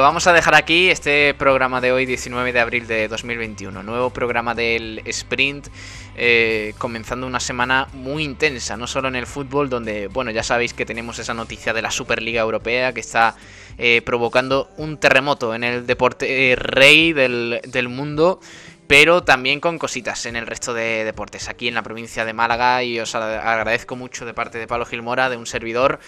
Lo 0.00 0.04
vamos 0.04 0.26
a 0.26 0.32
dejar 0.32 0.54
aquí, 0.54 0.88
este 0.88 1.34
programa 1.34 1.82
de 1.82 1.92
hoy, 1.92 2.06
19 2.06 2.54
de 2.54 2.60
abril 2.60 2.86
de 2.86 3.06
2021. 3.06 3.82
Nuevo 3.82 4.08
programa 4.08 4.54
del 4.54 5.02
Sprint, 5.04 5.68
eh, 6.16 6.72
comenzando 6.78 7.26
una 7.26 7.38
semana 7.38 7.86
muy 7.92 8.24
intensa, 8.24 8.78
no 8.78 8.86
solo 8.86 9.08
en 9.08 9.16
el 9.16 9.26
fútbol, 9.26 9.68
donde, 9.68 10.06
bueno, 10.06 10.30
ya 10.30 10.42
sabéis 10.42 10.72
que 10.72 10.86
tenemos 10.86 11.18
esa 11.18 11.34
noticia 11.34 11.74
de 11.74 11.82
la 11.82 11.90
Superliga 11.90 12.40
Europea 12.40 12.94
que 12.94 13.00
está 13.00 13.36
eh, 13.76 14.00
provocando 14.00 14.70
un 14.78 14.96
terremoto 14.96 15.54
en 15.54 15.64
el 15.64 15.86
deporte 15.86 16.52
eh, 16.52 16.56
rey 16.56 17.12
del, 17.12 17.60
del 17.66 17.90
mundo 17.90 18.40
pero 18.86 19.22
también 19.22 19.60
con 19.60 19.78
cositas 19.78 20.26
en 20.26 20.34
el 20.34 20.48
resto 20.48 20.74
de 20.74 21.04
deportes. 21.04 21.48
Aquí 21.48 21.68
en 21.68 21.74
la 21.74 21.82
provincia 21.84 22.24
de 22.24 22.32
Málaga 22.32 22.82
y 22.82 22.98
os 22.98 23.14
agradezco 23.14 23.94
mucho 23.94 24.26
de 24.26 24.34
parte 24.34 24.58
de 24.58 24.66
Pablo 24.66 24.84
Gilmora, 24.84 25.30
de 25.30 25.36
un 25.36 25.46
servidor 25.46 26.00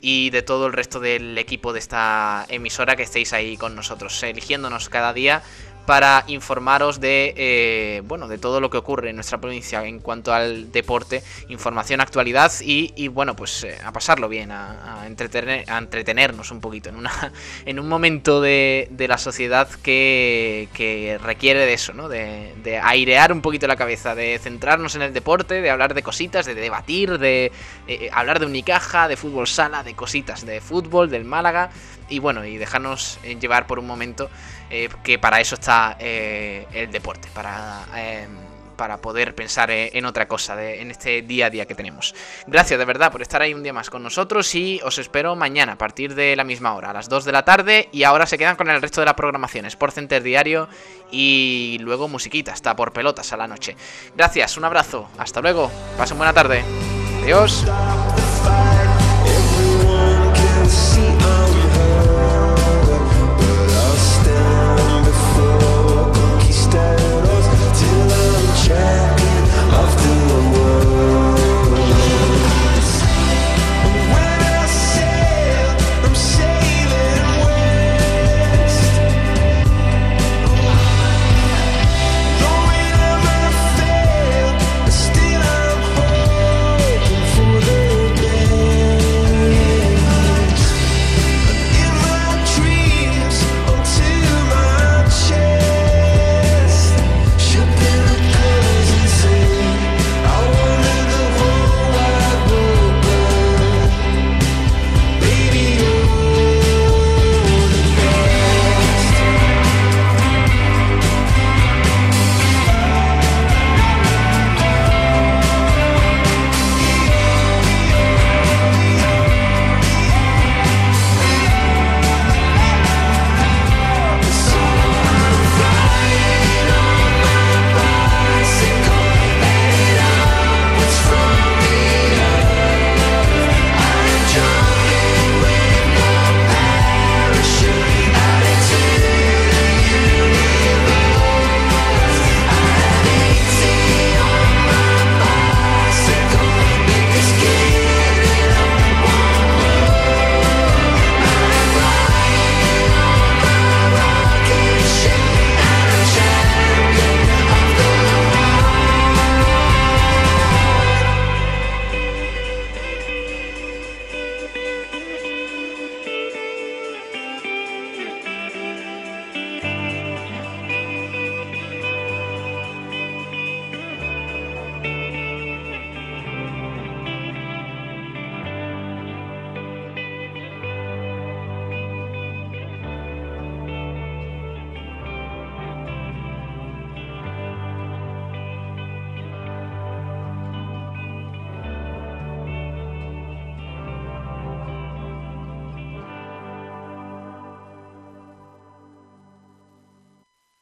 y 0.00 0.30
de 0.30 0.42
todo 0.42 0.66
el 0.66 0.72
resto 0.72 1.00
del 1.00 1.36
equipo 1.38 1.72
de 1.72 1.78
esta 1.78 2.46
emisora 2.48 2.96
que 2.96 3.02
estéis 3.02 3.32
ahí 3.32 3.56
con 3.56 3.74
nosotros, 3.74 4.22
eligiéndonos 4.22 4.88
cada 4.88 5.12
día 5.12 5.42
para 5.86 6.24
informaros 6.26 7.00
de 7.00 7.32
eh, 7.36 8.02
bueno 8.04 8.28
de 8.28 8.38
todo 8.38 8.60
lo 8.60 8.70
que 8.70 8.76
ocurre 8.76 9.10
en 9.10 9.16
nuestra 9.16 9.38
provincia 9.38 9.84
en 9.84 10.00
cuanto 10.00 10.34
al 10.34 10.72
deporte, 10.72 11.22
información, 11.48 12.00
actualidad 12.00 12.52
y, 12.60 12.92
y 12.96 13.08
bueno 13.08 13.36
pues 13.36 13.64
eh, 13.64 13.78
a 13.84 13.92
pasarlo 13.92 14.28
bien, 14.28 14.50
a, 14.50 15.02
a, 15.02 15.06
entretener, 15.06 15.70
a 15.70 15.78
entretenernos 15.78 16.50
un 16.50 16.60
poquito 16.60 16.88
en 16.88 16.96
una 16.96 17.32
en 17.64 17.78
un 17.78 17.88
momento 17.88 18.40
de, 18.40 18.88
de 18.90 19.08
la 19.08 19.18
sociedad 19.18 19.68
que, 19.82 20.68
que, 20.74 21.18
requiere 21.22 21.60
de 21.60 21.72
eso, 21.72 21.92
¿no? 21.92 22.08
De, 22.08 22.54
de, 22.62 22.78
airear 22.78 23.32
un 23.32 23.40
poquito 23.40 23.66
la 23.66 23.76
cabeza, 23.76 24.14
de 24.14 24.38
centrarnos 24.38 24.96
en 24.96 25.02
el 25.02 25.12
deporte, 25.12 25.60
de 25.62 25.70
hablar 25.70 25.94
de 25.94 26.02
cositas, 26.02 26.46
de 26.46 26.54
debatir, 26.54 27.18
de 27.18 27.52
eh, 27.86 28.10
hablar 28.12 28.40
de 28.40 28.46
Unicaja, 28.46 29.08
de 29.08 29.16
fútbol 29.16 29.46
sala, 29.46 29.82
de 29.82 29.94
cositas, 29.94 30.44
de 30.44 30.60
fútbol, 30.60 31.10
del 31.10 31.24
Málaga 31.24 31.70
y 32.08 32.18
bueno 32.18 32.44
y 32.44 32.56
dejarnos 32.56 33.18
llevar 33.40 33.66
por 33.66 33.78
un 33.78 33.86
momento 33.86 34.30
eh, 34.70 34.88
que 35.02 35.18
para 35.18 35.40
eso 35.40 35.54
está 35.54 35.96
eh, 35.98 36.66
el 36.72 36.90
deporte, 36.90 37.28
para, 37.32 37.84
eh, 37.96 38.26
para 38.76 38.98
poder 38.98 39.34
pensar 39.34 39.70
en 39.70 40.04
otra 40.04 40.26
cosa, 40.28 40.56
de, 40.56 40.80
en 40.80 40.90
este 40.90 41.22
día 41.22 41.46
a 41.46 41.50
día 41.50 41.66
que 41.66 41.74
tenemos. 41.74 42.14
Gracias 42.46 42.78
de 42.78 42.84
verdad 42.84 43.12
por 43.12 43.22
estar 43.22 43.42
ahí 43.42 43.54
un 43.54 43.62
día 43.62 43.72
más 43.72 43.90
con 43.90 44.02
nosotros 44.02 44.54
y 44.54 44.80
os 44.84 44.98
espero 44.98 45.36
mañana 45.36 45.72
a 45.72 45.78
partir 45.78 46.14
de 46.14 46.36
la 46.36 46.44
misma 46.44 46.74
hora, 46.74 46.90
a 46.90 46.92
las 46.92 47.08
2 47.08 47.24
de 47.24 47.32
la 47.32 47.44
tarde 47.44 47.88
y 47.92 48.02
ahora 48.02 48.26
se 48.26 48.38
quedan 48.38 48.56
con 48.56 48.68
el 48.68 48.82
resto 48.82 49.00
de 49.00 49.06
la 49.06 49.16
programación, 49.16 49.66
Sport 49.66 49.94
Center 49.94 50.22
Diario 50.22 50.68
y 51.10 51.78
luego 51.80 52.08
musiquita, 52.08 52.52
hasta 52.52 52.74
por 52.76 52.92
pelotas 52.92 53.32
a 53.32 53.36
la 53.36 53.46
noche. 53.46 53.76
Gracias, 54.16 54.56
un 54.56 54.64
abrazo, 54.64 55.08
hasta 55.18 55.40
luego, 55.40 55.70
pasen 55.96 56.18
buena 56.18 56.32
tarde, 56.32 56.64
adiós. 57.22 57.64